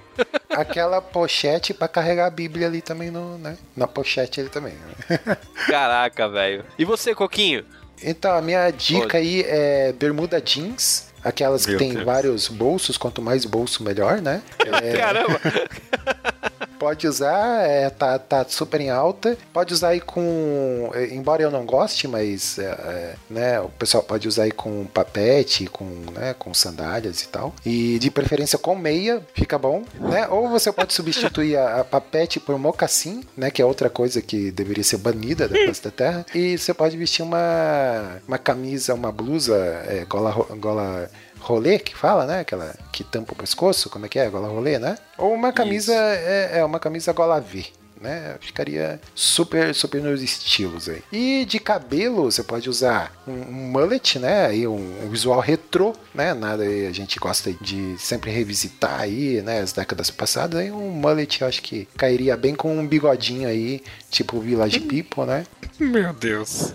Aquela 0.51 1.01
pochete 1.01 1.73
para 1.73 1.89
carregar 1.89 2.27
a 2.27 2.31
Bíblia 2.31 2.67
ali 2.67 2.83
também, 2.83 3.11
no, 3.11 3.39
né? 3.39 3.57
Na 3.75 3.87
pochete 3.87 4.39
ali 4.41 4.51
também. 4.51 4.75
né? 4.75 5.39
Caraca, 5.67 6.29
velho. 6.29 6.63
E 6.79 6.85
você, 6.85 7.15
Coquinho? 7.15 7.65
Então, 8.03 8.35
a 8.37 8.43
minha 8.43 8.71
dica 8.71 9.19
aí 9.19 9.43
é 9.47 9.93
bermuda 9.93 10.41
jeans. 10.41 11.07
Aquelas 11.25 11.65
que 11.65 11.73
Meu 11.73 11.79
tem 11.79 11.93
Deus. 11.93 12.05
vários 12.05 12.47
bolsos, 12.49 12.97
quanto 12.97 13.21
mais 13.21 13.45
bolso, 13.45 13.83
melhor, 13.83 14.21
né? 14.21 14.43
É, 14.83 14.97
Caramba! 14.97 15.41
pode 16.87 17.09
usar, 17.09 17.69
é, 17.69 17.91
tá, 17.91 18.17
tá 18.17 18.47
super 18.49 18.81
em 18.81 18.91
alta. 18.91 19.37
Pode 19.53 19.75
usar 19.75 19.89
aí 19.89 20.01
com. 20.01 20.89
é, 20.95 21.13
Embora 21.13 21.43
eu 21.43 21.51
não 21.51 21.67
goste, 21.67 22.07
mas 22.07 22.61
é, 22.61 22.63
é, 22.65 23.15
né, 23.29 23.61
o 23.61 23.69
pessoal 23.71 24.05
pode 24.05 24.29
usar 24.29 24.45
aí 24.45 24.53
com 24.53 24.85
papete, 24.85 25.67
com, 25.67 25.85
né, 26.13 26.33
com 26.39 26.55
sandálias 26.55 27.23
e 27.23 27.29
tal. 27.29 27.53
E 27.65 27.99
de 27.99 28.09
preferência 28.09 28.57
com 28.57 28.77
meia, 28.77 29.21
fica 29.35 29.59
bom, 29.59 29.83
né? 29.99 30.29
Ou 30.29 30.49
você 30.49 30.71
pode 30.71 30.95
substituir 30.95 31.57
a, 31.57 31.81
a 31.81 31.85
papete 31.85 32.39
por 32.39 32.57
mocassim, 32.57 33.25
né? 33.37 33.51
Que 33.51 33.61
é 33.61 33.65
outra 33.65 33.91
coisa 33.91 34.23
que 34.23 34.53
deveria 34.53 34.85
ser 34.85 34.99
banida 34.99 35.49
da 35.49 35.57
face 35.67 35.83
da 35.83 35.91
terra. 35.91 36.25
E 36.33 36.57
você 36.57 36.73
pode 36.73 36.97
vestir 36.97 37.23
uma, 37.23 38.21
uma 38.29 38.39
camisa, 38.39 38.95
uma 38.95 39.11
blusa, 39.11 39.57
é, 39.89 40.05
gola, 40.09 40.33
gola 40.57 41.11
rolê 41.47 41.79
que 41.79 41.95
fala, 41.95 42.27
né? 42.27 42.41
Aquela 42.41 42.75
que 42.93 43.05
tampa 43.05 43.33
o 43.33 43.37
pescoço, 43.37 43.89
como 43.89 44.07
é 44.07 44.09
que 44.09 44.19
é? 44.19 44.29
Gola 44.29 44.49
rolê, 44.49 44.79
né? 44.79 44.99
Ou 45.17 45.33
uma 45.33 45.53
camisa, 45.53 45.95
é, 45.95 46.59
é 46.59 46.65
uma 46.65 46.81
camisa 46.81 47.13
gola 47.13 47.41
V. 47.41 47.65
Né? 47.99 48.37
Ficaria 48.41 49.01
super, 49.15 49.75
super 49.75 50.03
nos 50.03 50.23
estilos 50.23 50.87
aí. 50.87 51.03
E 51.11 51.47
de 51.47 51.59
cabelo, 51.59 52.31
você 52.31 52.43
pode 52.43 52.69
usar 52.69 53.11
um, 53.27 53.33
um 53.33 53.71
mullet, 53.71 54.19
né? 54.19 54.47
Aí 54.47 54.67
um, 54.67 55.05
um 55.05 55.09
visual 55.09 55.41
retrô, 55.41 55.95
né? 56.15 56.35
Nada 56.35 56.63
aí, 56.63 56.87
a 56.87 56.93
gente 56.93 57.19
gosta 57.19 57.51
de 57.55 57.97
sempre 57.99 58.31
revisitar 58.31 59.01
aí, 59.01 59.41
né? 59.41 59.61
As 59.61 59.73
décadas 59.73 60.11
passadas. 60.11 60.61
Aí 60.61 60.71
um 60.71 60.91
mullet 60.91 61.41
eu 61.41 61.49
acho 61.49 61.63
que 61.63 61.89
cairia 61.97 62.37
bem 62.37 62.55
com 62.55 62.77
um 62.77 62.87
bigodinho 62.87 63.49
aí, 63.49 63.83
tipo 64.11 64.41
Village 64.41 64.81
People, 64.81 65.25
né? 65.25 65.47
Meu 65.81 66.13
Deus. 66.13 66.75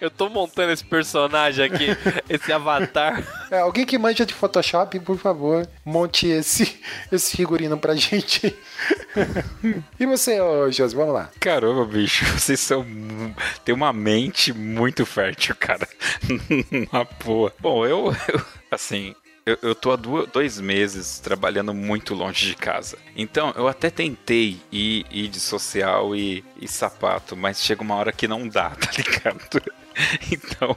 Eu 0.00 0.10
tô 0.10 0.28
montando 0.28 0.72
esse 0.72 0.84
personagem 0.84 1.64
aqui, 1.64 1.86
esse 2.28 2.52
avatar. 2.52 3.22
É, 3.50 3.58
alguém 3.60 3.84
que 3.84 3.98
manja 3.98 4.24
de 4.24 4.34
Photoshop, 4.34 4.98
por 5.00 5.18
favor, 5.18 5.66
monte 5.84 6.26
esse, 6.26 6.80
esse 7.10 7.36
figurino 7.36 7.76
pra 7.78 7.94
gente. 7.94 8.54
e 9.98 10.06
você, 10.06 10.40
ô 10.40 10.70
Josi, 10.70 10.94
vamos 10.94 11.14
lá. 11.14 11.30
Caramba, 11.40 11.84
bicho, 11.84 12.24
vocês 12.26 12.60
são. 12.60 12.86
Tem 13.64 13.74
uma 13.74 13.92
mente 13.92 14.52
muito 14.52 15.04
fértil, 15.04 15.54
cara. 15.58 15.88
uma 16.92 17.06
boa. 17.24 17.52
Bom, 17.60 17.86
eu, 17.86 18.14
eu, 18.28 18.42
Assim, 18.72 19.14
eu, 19.44 19.58
eu 19.62 19.74
tô 19.74 19.90
há 19.92 19.96
du- 19.96 20.26
dois 20.26 20.60
meses 20.60 21.18
trabalhando 21.18 21.74
muito 21.74 22.14
longe 22.14 22.46
de 22.46 22.54
casa. 22.56 22.98
Então, 23.16 23.52
eu 23.56 23.66
até 23.68 23.90
tentei 23.90 24.60
ir, 24.70 25.06
ir 25.10 25.28
de 25.28 25.40
social 25.40 26.14
e, 26.14 26.44
e 26.60 26.68
sapato, 26.68 27.36
mas 27.36 27.60
chega 27.62 27.82
uma 27.82 27.96
hora 27.96 28.12
que 28.12 28.28
não 28.28 28.48
dá, 28.48 28.70
tá 28.76 28.90
ligado? 28.96 29.40
Então, 30.30 30.76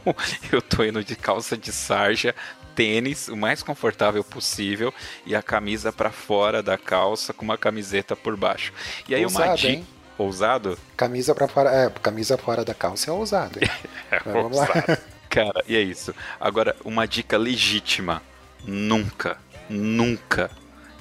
eu 0.51 0.61
tô 0.61 0.83
indo 0.83 1.03
de 1.03 1.15
calça 1.15 1.55
de 1.57 1.71
sarja, 1.71 2.35
tênis, 2.75 3.27
o 3.29 3.37
mais 3.37 3.63
confortável 3.63 4.23
possível, 4.23 4.93
e 5.25 5.35
a 5.35 5.41
camisa 5.41 5.93
pra 5.93 6.11
fora 6.11 6.61
da 6.61 6.77
calça 6.77 7.33
com 7.33 7.45
uma 7.45 7.57
camiseta 7.57 8.15
por 8.15 8.35
baixo. 8.35 8.73
E 9.07 9.15
aí 9.15 9.25
uma 9.25 9.41
Ousado, 9.41 9.55
dica. 9.55 9.67
hein? 9.67 9.87
Ousado? 10.17 10.77
Camisa 10.95 11.35
pra 11.35 11.47
fora. 11.47 11.69
É, 11.71 11.89
camisa 11.89 12.37
fora 12.37 12.63
da 12.65 12.73
calça 12.73 13.09
é 13.09 13.13
ousado. 13.13 13.59
hein? 13.59 13.69
É, 14.11 14.21
Mas 14.25 14.35
vamos 14.35 14.59
lá. 14.59 14.65
ousado. 14.65 14.97
Cara, 15.29 15.63
e 15.67 15.75
é 15.75 15.81
isso. 15.81 16.13
Agora, 16.39 16.75
uma 16.83 17.07
dica 17.07 17.37
legítima. 17.37 18.21
Nunca, 18.65 19.37
nunca, 19.69 20.49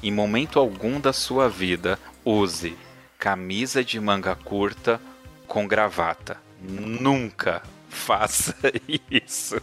em 0.02 0.12
momento 0.12 0.58
algum 0.58 1.00
da 1.00 1.12
sua 1.12 1.48
vida, 1.48 1.98
use 2.24 2.76
camisa 3.18 3.82
de 3.84 3.98
manga 4.00 4.34
curta 4.34 5.00
com 5.46 5.66
gravata. 5.66 6.36
Nunca 6.60 7.62
faça 7.88 8.54
isso. 9.10 9.60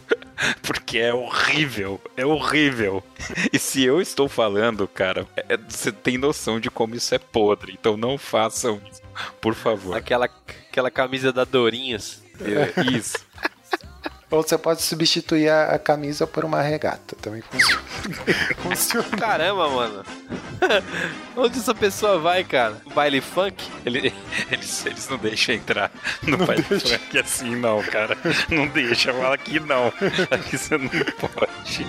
Porque 0.62 0.98
é 0.98 1.12
horrível. 1.14 2.00
É 2.16 2.24
horrível. 2.24 3.02
E 3.52 3.58
se 3.58 3.84
eu 3.84 4.00
estou 4.00 4.28
falando, 4.28 4.88
cara, 4.88 5.26
é- 5.48 5.56
você 5.56 5.92
tem 5.92 6.16
noção 6.18 6.58
de 6.58 6.70
como 6.70 6.94
isso 6.94 7.14
é 7.14 7.18
podre. 7.18 7.72
Então 7.78 7.96
não 7.96 8.16
façam 8.18 8.80
isso. 8.90 9.02
Por 9.40 9.54
favor. 9.54 9.96
Aquela, 9.96 10.24
aquela 10.26 10.90
camisa 10.90 11.32
da 11.32 11.44
Dorinhas. 11.44 12.22
É, 12.40 12.82
Isso. 12.96 13.18
Ou 14.32 14.42
você 14.42 14.56
pode 14.58 14.82
substituir 14.82 15.48
a, 15.50 15.74
a 15.74 15.78
camisa 15.78 16.26
por 16.26 16.44
uma 16.44 16.60
regata. 16.62 17.14
Também 17.20 17.42
funciona. 17.42 17.82
funciona. 18.62 19.08
Caramba, 19.18 19.68
mano. 19.68 20.04
Onde 21.36 21.58
essa 21.58 21.74
pessoa 21.74 22.18
vai, 22.18 22.42
cara? 22.42 22.76
Baile 22.94 23.20
funk? 23.20 23.62
Ele- 23.84 24.12
eles, 24.50 24.86
eles 24.86 25.08
não 25.08 25.18
deixam 25.18 25.54
entrar 25.54 25.90
no 26.22 26.38
baile 26.38 26.62
funk 26.62 27.18
assim, 27.18 27.54
não, 27.56 27.82
cara. 27.82 28.16
Não 28.48 28.66
deixa, 28.68 29.12
fala 29.12 29.36
que 29.36 29.60
não. 29.60 29.88
Aqui 30.30 30.56
você 30.56 30.78
não 30.78 30.88
pode. 30.88 31.86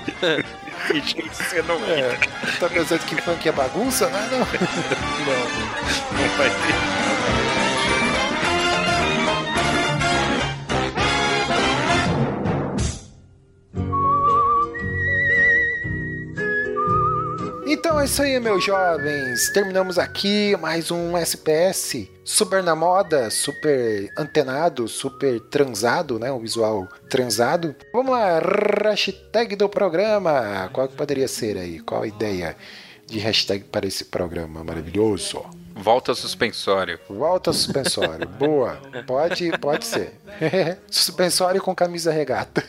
Deixa 0.91 1.15
que 1.15 1.29
você 1.35 1.61
não 1.61 1.75
É, 1.85 2.19
tá 2.59 2.67
pensando 2.67 3.05
que 3.05 3.21
funk 3.21 3.47
é 3.47 3.51
bagunça? 3.53 4.09
Não, 4.09 4.19
não. 4.19 4.39
Não, 5.23 6.19
não 6.19 6.37
vai 6.37 6.49
ter. 6.49 7.62
É 18.03 18.05
isso 18.05 18.21
aí, 18.21 18.37
meus 18.37 18.65
jovens. 18.65 19.49
Terminamos 19.51 19.97
aqui 19.97 20.57
mais 20.57 20.91
um 20.91 21.17
SPS 21.17 22.05
super 22.25 22.61
na 22.61 22.75
moda, 22.75 23.29
super 23.29 24.11
antenado, 24.17 24.89
super 24.89 25.39
transado, 25.39 26.19
né? 26.19 26.29
Um 26.29 26.39
visual 26.39 26.85
transado. 27.09 27.73
Vamos 27.93 28.11
lá, 28.11 28.41
hashtag 28.83 29.55
do 29.55 29.69
programa. 29.69 30.69
Qual 30.73 30.89
que 30.89 30.97
poderia 30.97 31.29
ser 31.29 31.57
aí? 31.57 31.79
Qual 31.79 32.03
a 32.03 32.07
ideia 32.07 32.57
de 33.07 33.19
hashtag 33.19 33.63
para 33.63 33.87
esse 33.87 34.03
programa 34.03 34.65
maravilhoso? 34.65 35.45
Volta 35.75 36.13
suspensório. 36.13 36.99
Volta 37.09 37.51
suspensório. 37.51 38.27
Boa. 38.39 38.79
Pode, 39.05 39.51
pode 39.57 39.85
ser. 39.85 40.19
suspensório 40.89 41.61
com 41.61 41.73
camisa 41.73 42.11
regata. 42.11 42.63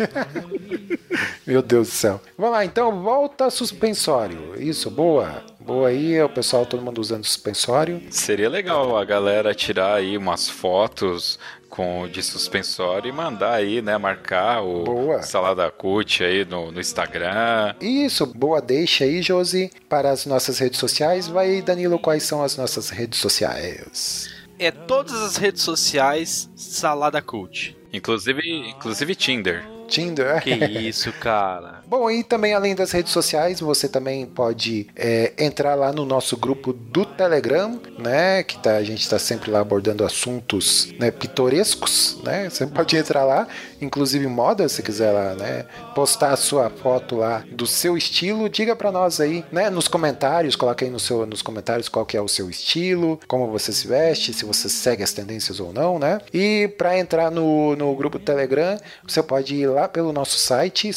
Meu 1.46 1.62
Deus 1.62 1.88
do 1.88 1.94
céu. 1.94 2.20
Vamos 2.36 2.52
lá, 2.52 2.64
então, 2.64 3.02
volta 3.02 3.50
suspensório. 3.50 4.60
Isso, 4.60 4.90
boa. 4.90 5.44
Boa 5.60 5.88
aí, 5.88 6.20
o 6.20 6.28
pessoal, 6.28 6.66
todo 6.66 6.82
mundo 6.82 7.00
usando 7.00 7.24
suspensório. 7.24 8.02
Seria 8.10 8.48
legal 8.48 8.96
a 8.96 9.04
galera 9.04 9.54
tirar 9.54 9.94
aí 9.94 10.16
umas 10.16 10.48
fotos 10.48 11.38
com 11.74 12.06
de 12.06 12.22
suspensório 12.22 13.08
e 13.08 13.12
mandar 13.12 13.54
aí, 13.54 13.82
né? 13.82 13.98
Marcar 13.98 14.62
o 14.62 14.84
Boa. 14.84 15.22
Salada 15.22 15.68
Cut 15.72 16.22
aí 16.22 16.44
no, 16.44 16.70
no 16.70 16.80
Instagram. 16.80 17.74
Isso, 17.80 18.24
boa 18.24 18.62
deixa 18.62 19.02
aí, 19.02 19.20
Josi, 19.20 19.72
para 19.88 20.10
as 20.10 20.24
nossas 20.24 20.60
redes 20.60 20.78
sociais. 20.78 21.26
Vai, 21.26 21.60
Danilo, 21.60 21.98
quais 21.98 22.22
são 22.22 22.44
as 22.44 22.56
nossas 22.56 22.90
redes 22.90 23.18
sociais? 23.18 24.30
É 24.56 24.70
todas 24.70 25.20
as 25.20 25.36
redes 25.36 25.62
sociais 25.62 26.48
Salada 26.54 27.20
Cult. 27.20 27.76
Inclusive, 27.92 28.40
inclusive 28.68 29.14
Tinder. 29.16 29.66
Tinder. 29.88 30.42
Que 30.42 30.54
isso, 30.54 31.12
cara. 31.14 31.82
Bom, 31.86 32.10
e 32.10 32.24
também 32.24 32.54
além 32.54 32.74
das 32.74 32.90
redes 32.92 33.12
sociais, 33.12 33.60
você 33.60 33.88
também 33.88 34.24
pode 34.26 34.88
é, 34.96 35.32
entrar 35.38 35.74
lá 35.74 35.92
no 35.92 36.04
nosso 36.04 36.36
grupo 36.36 36.72
do 36.72 37.04
Telegram, 37.04 37.80
né? 37.98 38.42
Que 38.42 38.58
tá, 38.58 38.76
a 38.76 38.82
gente 38.82 39.02
está 39.02 39.18
sempre 39.18 39.50
lá 39.50 39.60
abordando 39.60 40.04
assuntos 40.04 40.92
né, 40.98 41.10
pitorescos, 41.10 42.18
né? 42.24 42.48
Você 42.48 42.66
pode 42.66 42.96
entrar 42.96 43.24
lá, 43.24 43.46
inclusive 43.80 44.26
moda, 44.26 44.68
se 44.68 44.82
quiser 44.82 45.12
lá, 45.12 45.34
né? 45.34 45.66
Postar 45.94 46.32
a 46.32 46.36
sua 46.36 46.70
foto 46.70 47.16
lá 47.16 47.44
do 47.52 47.66
seu 47.66 47.96
estilo, 47.96 48.48
diga 48.48 48.74
para 48.74 48.90
nós 48.90 49.20
aí, 49.20 49.44
né? 49.52 49.68
Nos 49.70 49.86
comentários, 49.86 50.56
coloca 50.56 50.84
aí 50.84 50.90
no 50.90 50.98
seu, 50.98 51.26
nos 51.26 51.42
comentários 51.42 51.88
qual 51.88 52.06
que 52.06 52.16
é 52.16 52.20
o 52.20 52.28
seu 52.28 52.48
estilo, 52.48 53.20
como 53.28 53.50
você 53.50 53.72
se 53.72 53.86
veste, 53.86 54.32
se 54.32 54.44
você 54.44 54.68
segue 54.68 55.02
as 55.02 55.12
tendências 55.12 55.60
ou 55.60 55.72
não, 55.72 55.98
né? 55.98 56.20
E 56.32 56.68
para 56.78 56.98
entrar 56.98 57.30
no, 57.30 57.76
no 57.76 57.94
grupo 57.94 58.18
do 58.18 58.24
Telegram, 58.24 58.78
você 59.06 59.22
pode 59.22 59.54
ir 59.54 59.66
lá 59.66 59.88
pelo 59.88 60.12
nosso 60.12 60.38
site 60.38 60.92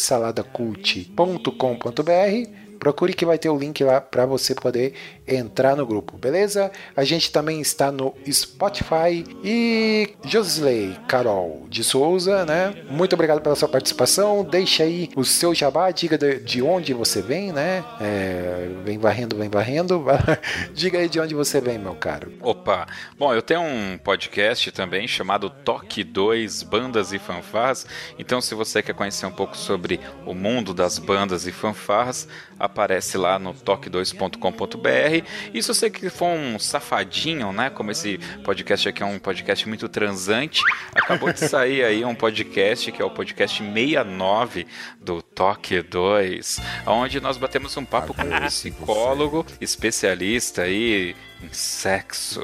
saladacult.com.br. 0.83 2.77
Procure 2.79 3.13
que 3.13 3.25
vai 3.25 3.37
ter 3.37 3.49
o 3.49 3.57
link 3.57 3.83
lá 3.83 3.99
para 3.99 4.25
você 4.25 4.53
poder 4.53 4.93
entrar 5.27 5.75
no 5.75 5.85
grupo, 5.85 6.17
beleza? 6.17 6.71
A 6.95 7.03
gente 7.03 7.31
também 7.31 7.59
está 7.59 7.91
no 7.91 8.13
Spotify 8.31 9.25
e 9.43 10.15
Josley 10.25 10.97
Carol 11.07 11.65
de 11.69 11.83
Souza, 11.83 12.45
né? 12.45 12.73
Muito 12.89 13.13
obrigado 13.13 13.41
pela 13.41 13.55
sua 13.55 13.67
participação. 13.67 14.43
Deixa 14.43 14.83
aí 14.83 15.09
o 15.15 15.25
seu 15.25 15.53
jabá, 15.53 15.91
diga 15.91 16.17
de, 16.17 16.39
de 16.39 16.61
onde 16.61 16.93
você 16.93 17.21
vem, 17.21 17.51
né? 17.51 17.83
É, 17.99 18.69
vem 18.83 18.97
varrendo, 18.97 19.35
vem 19.35 19.49
varrendo. 19.49 20.05
diga 20.73 20.99
aí 20.99 21.09
de 21.09 21.19
onde 21.19 21.35
você 21.35 21.59
vem, 21.59 21.77
meu 21.77 21.95
caro. 21.95 22.31
Opa! 22.41 22.87
Bom, 23.17 23.33
eu 23.33 23.41
tenho 23.41 23.61
um 23.61 23.97
podcast 23.97 24.71
também 24.71 25.07
chamado 25.07 25.49
Toque 25.49 26.03
2 26.03 26.63
Bandas 26.63 27.11
e 27.11 27.19
Fanfarras. 27.19 27.85
Então, 28.17 28.39
se 28.39 28.55
você 28.55 28.81
quer 28.81 28.93
conhecer 28.93 29.25
um 29.25 29.31
pouco 29.31 29.57
sobre 29.57 29.99
o 30.25 30.33
mundo 30.33 30.73
das 30.73 30.97
bandas 30.99 31.45
e 31.47 31.51
fanfarras, 31.51 32.27
aparece 32.59 33.17
lá 33.17 33.37
no 33.37 33.53
toque2.com.br. 33.53 35.16
E 35.53 35.61
se 35.61 35.67
você 35.67 35.89
que 35.89 36.09
for 36.09 36.27
um 36.27 36.57
safadinho, 36.59 37.51
né? 37.51 37.69
Como 37.69 37.91
esse 37.91 38.17
podcast 38.43 38.89
aqui 38.89 39.03
é 39.03 39.05
um 39.05 39.19
podcast 39.19 39.67
muito 39.67 39.87
transante, 39.89 40.61
acabou 40.93 41.31
de 41.31 41.39
sair 41.39 41.83
aí 41.83 42.05
um 42.05 42.15
podcast 42.15 42.91
que 42.91 43.01
é 43.01 43.05
o 43.05 43.09
podcast 43.09 43.61
69 43.61 44.67
do 45.07 45.21
Toque 45.21 45.81
2, 45.81 46.59
onde 46.85 47.21
nós 47.21 47.37
batemos 47.37 47.75
um 47.77 47.85
papo 47.85 48.13
com 48.13 48.27
um 48.27 48.41
psicólogo 48.41 49.45
especialista 49.61 50.63
aí 50.63 51.15
em 51.41 51.49
sexo. 51.53 52.41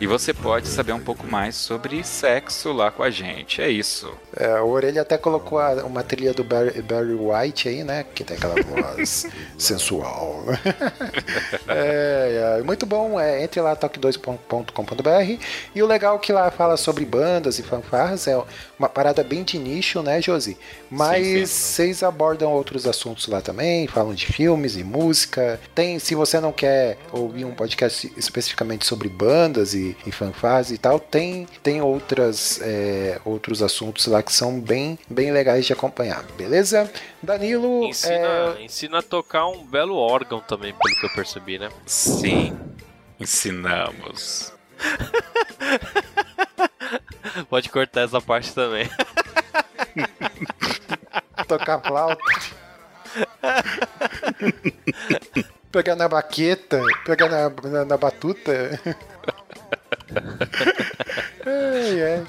E 0.00 0.06
você 0.06 0.34
pode 0.34 0.66
saber 0.68 0.92
um 0.92 0.98
pouco 1.00 1.24
mais 1.26 1.54
sobre 1.54 2.02
sexo 2.04 2.72
lá 2.72 2.90
com 2.90 3.02
a 3.02 3.10
gente. 3.10 3.62
É 3.62 3.70
isso. 3.70 4.12
É, 4.36 4.60
o 4.60 4.66
Orelha 4.68 5.02
até 5.02 5.16
colocou 5.16 5.58
a- 5.60 5.84
uma 5.84 6.02
trilha 6.02 6.34
do 6.34 6.42
Barry, 6.42 6.82
Barry 6.82 7.14
White 7.14 7.68
aí, 7.68 7.84
né? 7.84 8.04
Que 8.14 8.24
tem 8.24 8.36
aquela 8.36 8.56
voz 8.60 9.24
sensual. 9.56 10.44
é, 11.68 12.58
é, 12.58 12.62
muito 12.62 12.84
bom, 12.86 13.18
é, 13.20 13.42
entre 13.42 13.60
lá 13.60 13.76
toque2.com.br 13.76 15.42
e 15.74 15.82
o 15.82 15.86
legal 15.86 16.16
é 16.16 16.18
que 16.18 16.32
lá 16.32 16.50
fala 16.50 16.76
sobre 16.76 17.04
bandas 17.04 17.58
e 17.58 17.62
fanfarras, 17.62 18.26
é 18.26 18.36
uma 18.78 18.88
parada 18.88 19.22
bem 19.22 19.44
de 19.44 19.58
nicho, 19.58 20.02
né, 20.02 20.20
Josi? 20.20 20.56
Mas 20.90 21.24
Sim, 21.26 21.46
sim. 21.46 21.77
Vocês 21.78 22.02
abordam 22.02 22.52
outros 22.52 22.88
assuntos 22.88 23.28
lá 23.28 23.40
também, 23.40 23.86
falam 23.86 24.12
de 24.12 24.26
filmes 24.26 24.76
e 24.76 24.82
música. 24.82 25.60
Tem, 25.76 26.00
se 26.00 26.12
você 26.12 26.40
não 26.40 26.50
quer 26.50 26.98
ouvir 27.12 27.44
um 27.44 27.54
podcast 27.54 28.12
especificamente 28.16 28.84
sobre 28.84 29.08
bandas 29.08 29.74
e, 29.74 29.96
e 30.04 30.10
fanfarras 30.10 30.72
e 30.72 30.78
tal, 30.78 30.98
tem, 30.98 31.46
tem 31.62 31.80
outras, 31.80 32.60
é, 32.62 33.20
outros 33.24 33.62
assuntos 33.62 34.08
lá 34.08 34.24
que 34.24 34.32
são 34.32 34.60
bem, 34.60 34.98
bem 35.08 35.30
legais 35.30 35.66
de 35.66 35.72
acompanhar, 35.72 36.24
beleza? 36.36 36.90
Danilo, 37.22 37.84
Ensina, 37.84 38.56
é, 38.58 38.64
ensina 38.64 38.98
a 38.98 39.02
tocar 39.02 39.46
um 39.46 39.64
belo 39.64 39.94
órgão 39.94 40.40
também, 40.40 40.74
pelo 40.74 40.96
que 40.98 41.06
eu 41.06 41.10
percebi, 41.10 41.60
né? 41.60 41.68
Sim. 41.86 42.58
Ensinamos. 43.20 44.52
Pode 47.48 47.68
cortar 47.68 48.00
essa 48.00 48.20
parte 48.20 48.52
também. 48.52 48.90
tocar 51.48 51.80
flauta. 51.80 52.22
pegar 55.72 55.96
na 55.96 56.08
baqueta, 56.08 56.80
pegar 57.04 57.28
na, 57.28 57.70
na, 57.70 57.84
na 57.84 57.96
batuta. 57.96 58.80
Ai, 61.44 62.02
ai. 62.02 62.26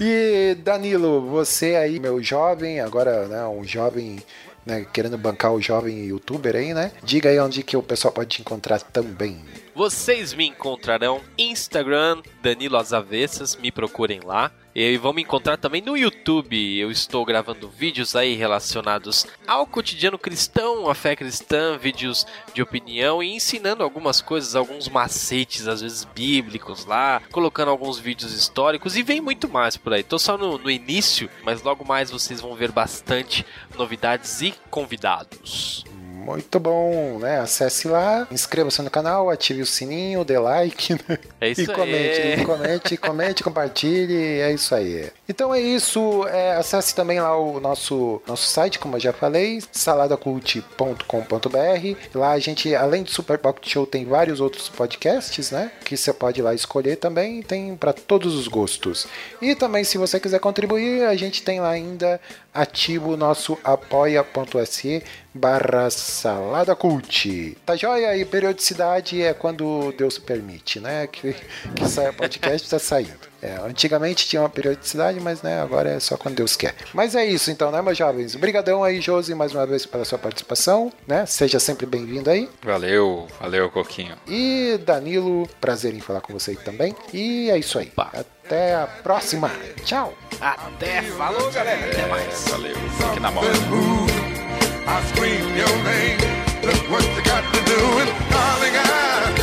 E 0.00 0.54
Danilo, 0.56 1.28
você 1.30 1.76
aí, 1.76 2.00
meu 2.00 2.22
jovem, 2.22 2.80
agora 2.80 3.28
né, 3.28 3.46
um 3.46 3.64
jovem 3.64 4.22
né, 4.64 4.86
querendo 4.92 5.16
bancar 5.16 5.52
o 5.52 5.60
jovem 5.60 6.06
youtuber 6.06 6.56
aí, 6.56 6.74
né? 6.74 6.92
Diga 7.02 7.30
aí 7.30 7.38
onde 7.38 7.62
que 7.62 7.76
o 7.76 7.82
pessoal 7.82 8.12
pode 8.12 8.30
te 8.30 8.40
encontrar 8.40 8.80
também. 8.80 9.42
Vocês 9.74 10.34
me 10.34 10.46
encontrarão 10.46 11.20
Instagram, 11.38 12.22
Danilo 12.42 12.76
Azavessas, 12.76 13.56
me 13.56 13.70
procurem 13.70 14.20
lá. 14.20 14.50
E 14.78 14.98
vão 14.98 15.14
me 15.14 15.22
encontrar 15.22 15.56
também 15.56 15.80
no 15.80 15.96
YouTube. 15.96 16.78
Eu 16.78 16.90
estou 16.90 17.24
gravando 17.24 17.66
vídeos 17.66 18.14
aí 18.14 18.34
relacionados 18.34 19.26
ao 19.46 19.66
cotidiano 19.66 20.18
cristão, 20.18 20.90
à 20.90 20.94
fé 20.94 21.16
cristã, 21.16 21.78
vídeos 21.78 22.26
de 22.52 22.60
opinião 22.60 23.22
e 23.22 23.34
ensinando 23.34 23.82
algumas 23.82 24.20
coisas, 24.20 24.54
alguns 24.54 24.86
macetes, 24.86 25.66
às 25.66 25.80
vezes 25.80 26.04
bíblicos 26.04 26.84
lá, 26.84 27.22
colocando 27.32 27.70
alguns 27.70 27.98
vídeos 27.98 28.34
históricos 28.34 28.98
e 28.98 29.02
vem 29.02 29.18
muito 29.18 29.48
mais 29.48 29.78
por 29.78 29.94
aí. 29.94 30.02
Tô 30.02 30.18
só 30.18 30.36
no, 30.36 30.58
no 30.58 30.70
início, 30.70 31.30
mas 31.42 31.62
logo 31.62 31.82
mais 31.82 32.10
vocês 32.10 32.42
vão 32.42 32.54
ver 32.54 32.70
bastante 32.70 33.46
novidades 33.78 34.42
e 34.42 34.52
convidados. 34.68 35.86
Muito 36.26 36.58
bom, 36.58 37.20
né? 37.20 37.38
Acesse 37.38 37.86
lá, 37.86 38.26
inscreva-se 38.32 38.82
no 38.82 38.90
canal, 38.90 39.30
ative 39.30 39.62
o 39.62 39.66
sininho, 39.66 40.24
dê 40.24 40.36
like, 40.36 40.94
né? 40.94 41.18
É 41.40 41.50
isso 41.50 41.62
e 41.62 41.66
comente, 41.68 42.20
aí. 42.20 42.40
e 42.40 42.44
comente, 42.44 42.96
comente, 42.96 43.44
compartilhe, 43.44 44.40
é 44.40 44.52
isso 44.52 44.74
aí. 44.74 45.08
Então 45.28 45.54
é 45.54 45.60
isso, 45.60 46.26
é, 46.26 46.56
acesse 46.56 46.96
também 46.96 47.20
lá 47.20 47.38
o 47.38 47.60
nosso, 47.60 48.20
nosso 48.26 48.48
site, 48.48 48.80
como 48.80 48.96
eu 48.96 49.00
já 49.00 49.12
falei, 49.12 49.62
saladacult.com.br. 49.70 51.96
Lá 52.12 52.32
a 52.32 52.38
gente, 52.40 52.74
além 52.74 53.04
do 53.04 53.10
Super 53.10 53.38
Pocket 53.38 53.68
Show, 53.68 53.86
tem 53.86 54.04
vários 54.04 54.40
outros 54.40 54.68
podcasts, 54.68 55.52
né? 55.52 55.70
Que 55.84 55.96
você 55.96 56.12
pode 56.12 56.40
ir 56.40 56.42
lá 56.42 56.54
escolher 56.54 56.96
também, 56.96 57.40
tem 57.40 57.76
para 57.76 57.92
todos 57.92 58.34
os 58.34 58.48
gostos. 58.48 59.06
E 59.40 59.54
também, 59.54 59.84
se 59.84 59.96
você 59.96 60.18
quiser 60.18 60.40
contribuir, 60.40 61.04
a 61.04 61.14
gente 61.14 61.42
tem 61.42 61.60
lá 61.60 61.70
ainda 61.70 62.20
ativo 62.56 63.12
o 63.12 63.16
nosso 63.16 63.58
apoia.se 63.62 65.02
barra 65.34 65.90
salada 65.90 66.74
cult. 66.74 67.56
Tá 67.64 67.76
joia? 67.76 68.16
E 68.16 68.24
periodicidade 68.24 69.22
é 69.22 69.34
quando 69.34 69.92
Deus 69.96 70.18
permite, 70.18 70.80
né? 70.80 71.06
Que, 71.06 71.34
que 71.74 71.88
saia 71.88 72.12
podcast, 72.12 72.68
tá 72.68 72.78
saindo. 72.78 73.35
É, 73.46 73.60
antigamente 73.64 74.26
tinha 74.26 74.42
uma 74.42 74.48
periodicidade, 74.48 75.20
mas 75.20 75.40
né, 75.40 75.60
agora 75.60 75.90
é 75.90 76.00
só 76.00 76.16
quando 76.16 76.34
Deus 76.34 76.56
quer. 76.56 76.74
Mas 76.92 77.14
é 77.14 77.24
isso 77.24 77.48
então, 77.48 77.70
né, 77.70 77.80
meus 77.80 77.96
jovens? 77.96 78.34
Obrigadão 78.34 78.82
aí, 78.82 79.00
Josi, 79.00 79.36
mais 79.36 79.54
uma 79.54 79.64
vez 79.64 79.86
pela 79.86 80.04
sua 80.04 80.18
participação, 80.18 80.92
né? 81.06 81.24
Seja 81.26 81.60
sempre 81.60 81.86
bem-vindo 81.86 82.28
aí. 82.28 82.50
Valeu, 82.64 83.28
valeu, 83.40 83.70
Coquinho. 83.70 84.16
E 84.26 84.80
Danilo, 84.84 85.48
prazer 85.60 85.94
em 85.94 86.00
falar 86.00 86.20
com 86.22 86.32
você 86.32 86.56
também. 86.56 86.92
E 87.12 87.48
é 87.48 87.56
isso 87.56 87.78
aí. 87.78 87.86
Opa. 87.92 88.10
Até 88.12 88.74
a 88.74 88.86
próxima. 88.86 89.48
Tchau. 89.84 90.12
Até, 90.40 91.02
falou 91.02 91.48
galera, 91.52 91.86
até 91.86 92.06
mais. 92.06 92.48
Valeu, 92.48 92.74
fique 92.74 93.20
na 93.20 93.30
mão. 93.30 93.44
I 93.44 95.02
scream 95.12 95.56
your 95.56 95.68
name. 95.84 96.18
Look 96.62 96.90
what 96.90 97.04
you 97.04 97.22
got 97.22 97.44
to 97.52 97.60
do, 97.64 97.98
and 98.00 98.10
darling, 98.30 98.76
I 98.76 99.34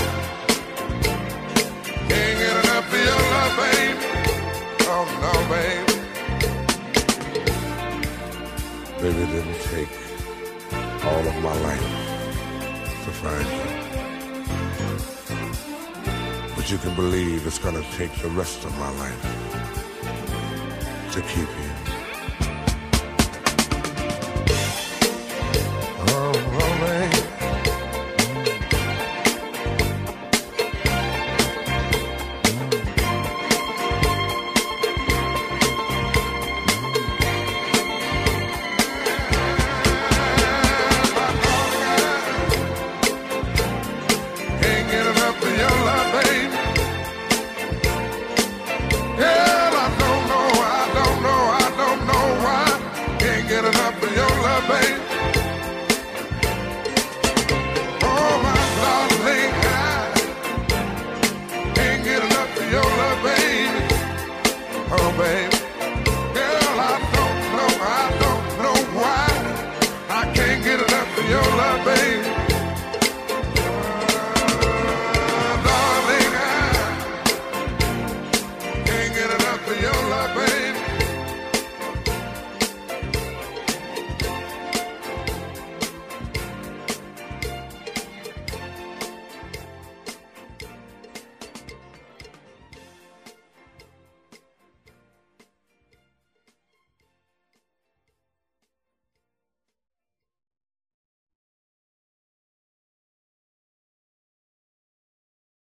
can't 2.10 2.40
get 2.40 2.66
enough 2.66 2.88
of 2.88 3.00
your 3.00 3.22
love, 3.32 3.58
babe. 3.58 3.83
Oh 5.26 5.32
no, 5.32 5.40
babe. 5.48 5.88
Maybe 9.02 9.20
it 9.22 9.32
didn't 9.32 9.62
take 9.72 9.94
all 11.06 11.26
of 11.26 11.36
my 11.42 11.56
life 11.62 11.90
to 13.06 13.12
find 13.22 13.48
you. 13.56 13.68
But 16.56 16.66
you 16.70 16.78
can 16.78 16.94
believe 16.96 17.48
it's 17.48 17.58
gonna 17.58 17.86
take 17.96 18.14
the 18.22 18.30
rest 18.30 18.66
of 18.66 18.78
my 18.78 18.90
life 19.00 19.22
to 21.14 21.22
keep 21.22 21.48
you. 21.48 21.73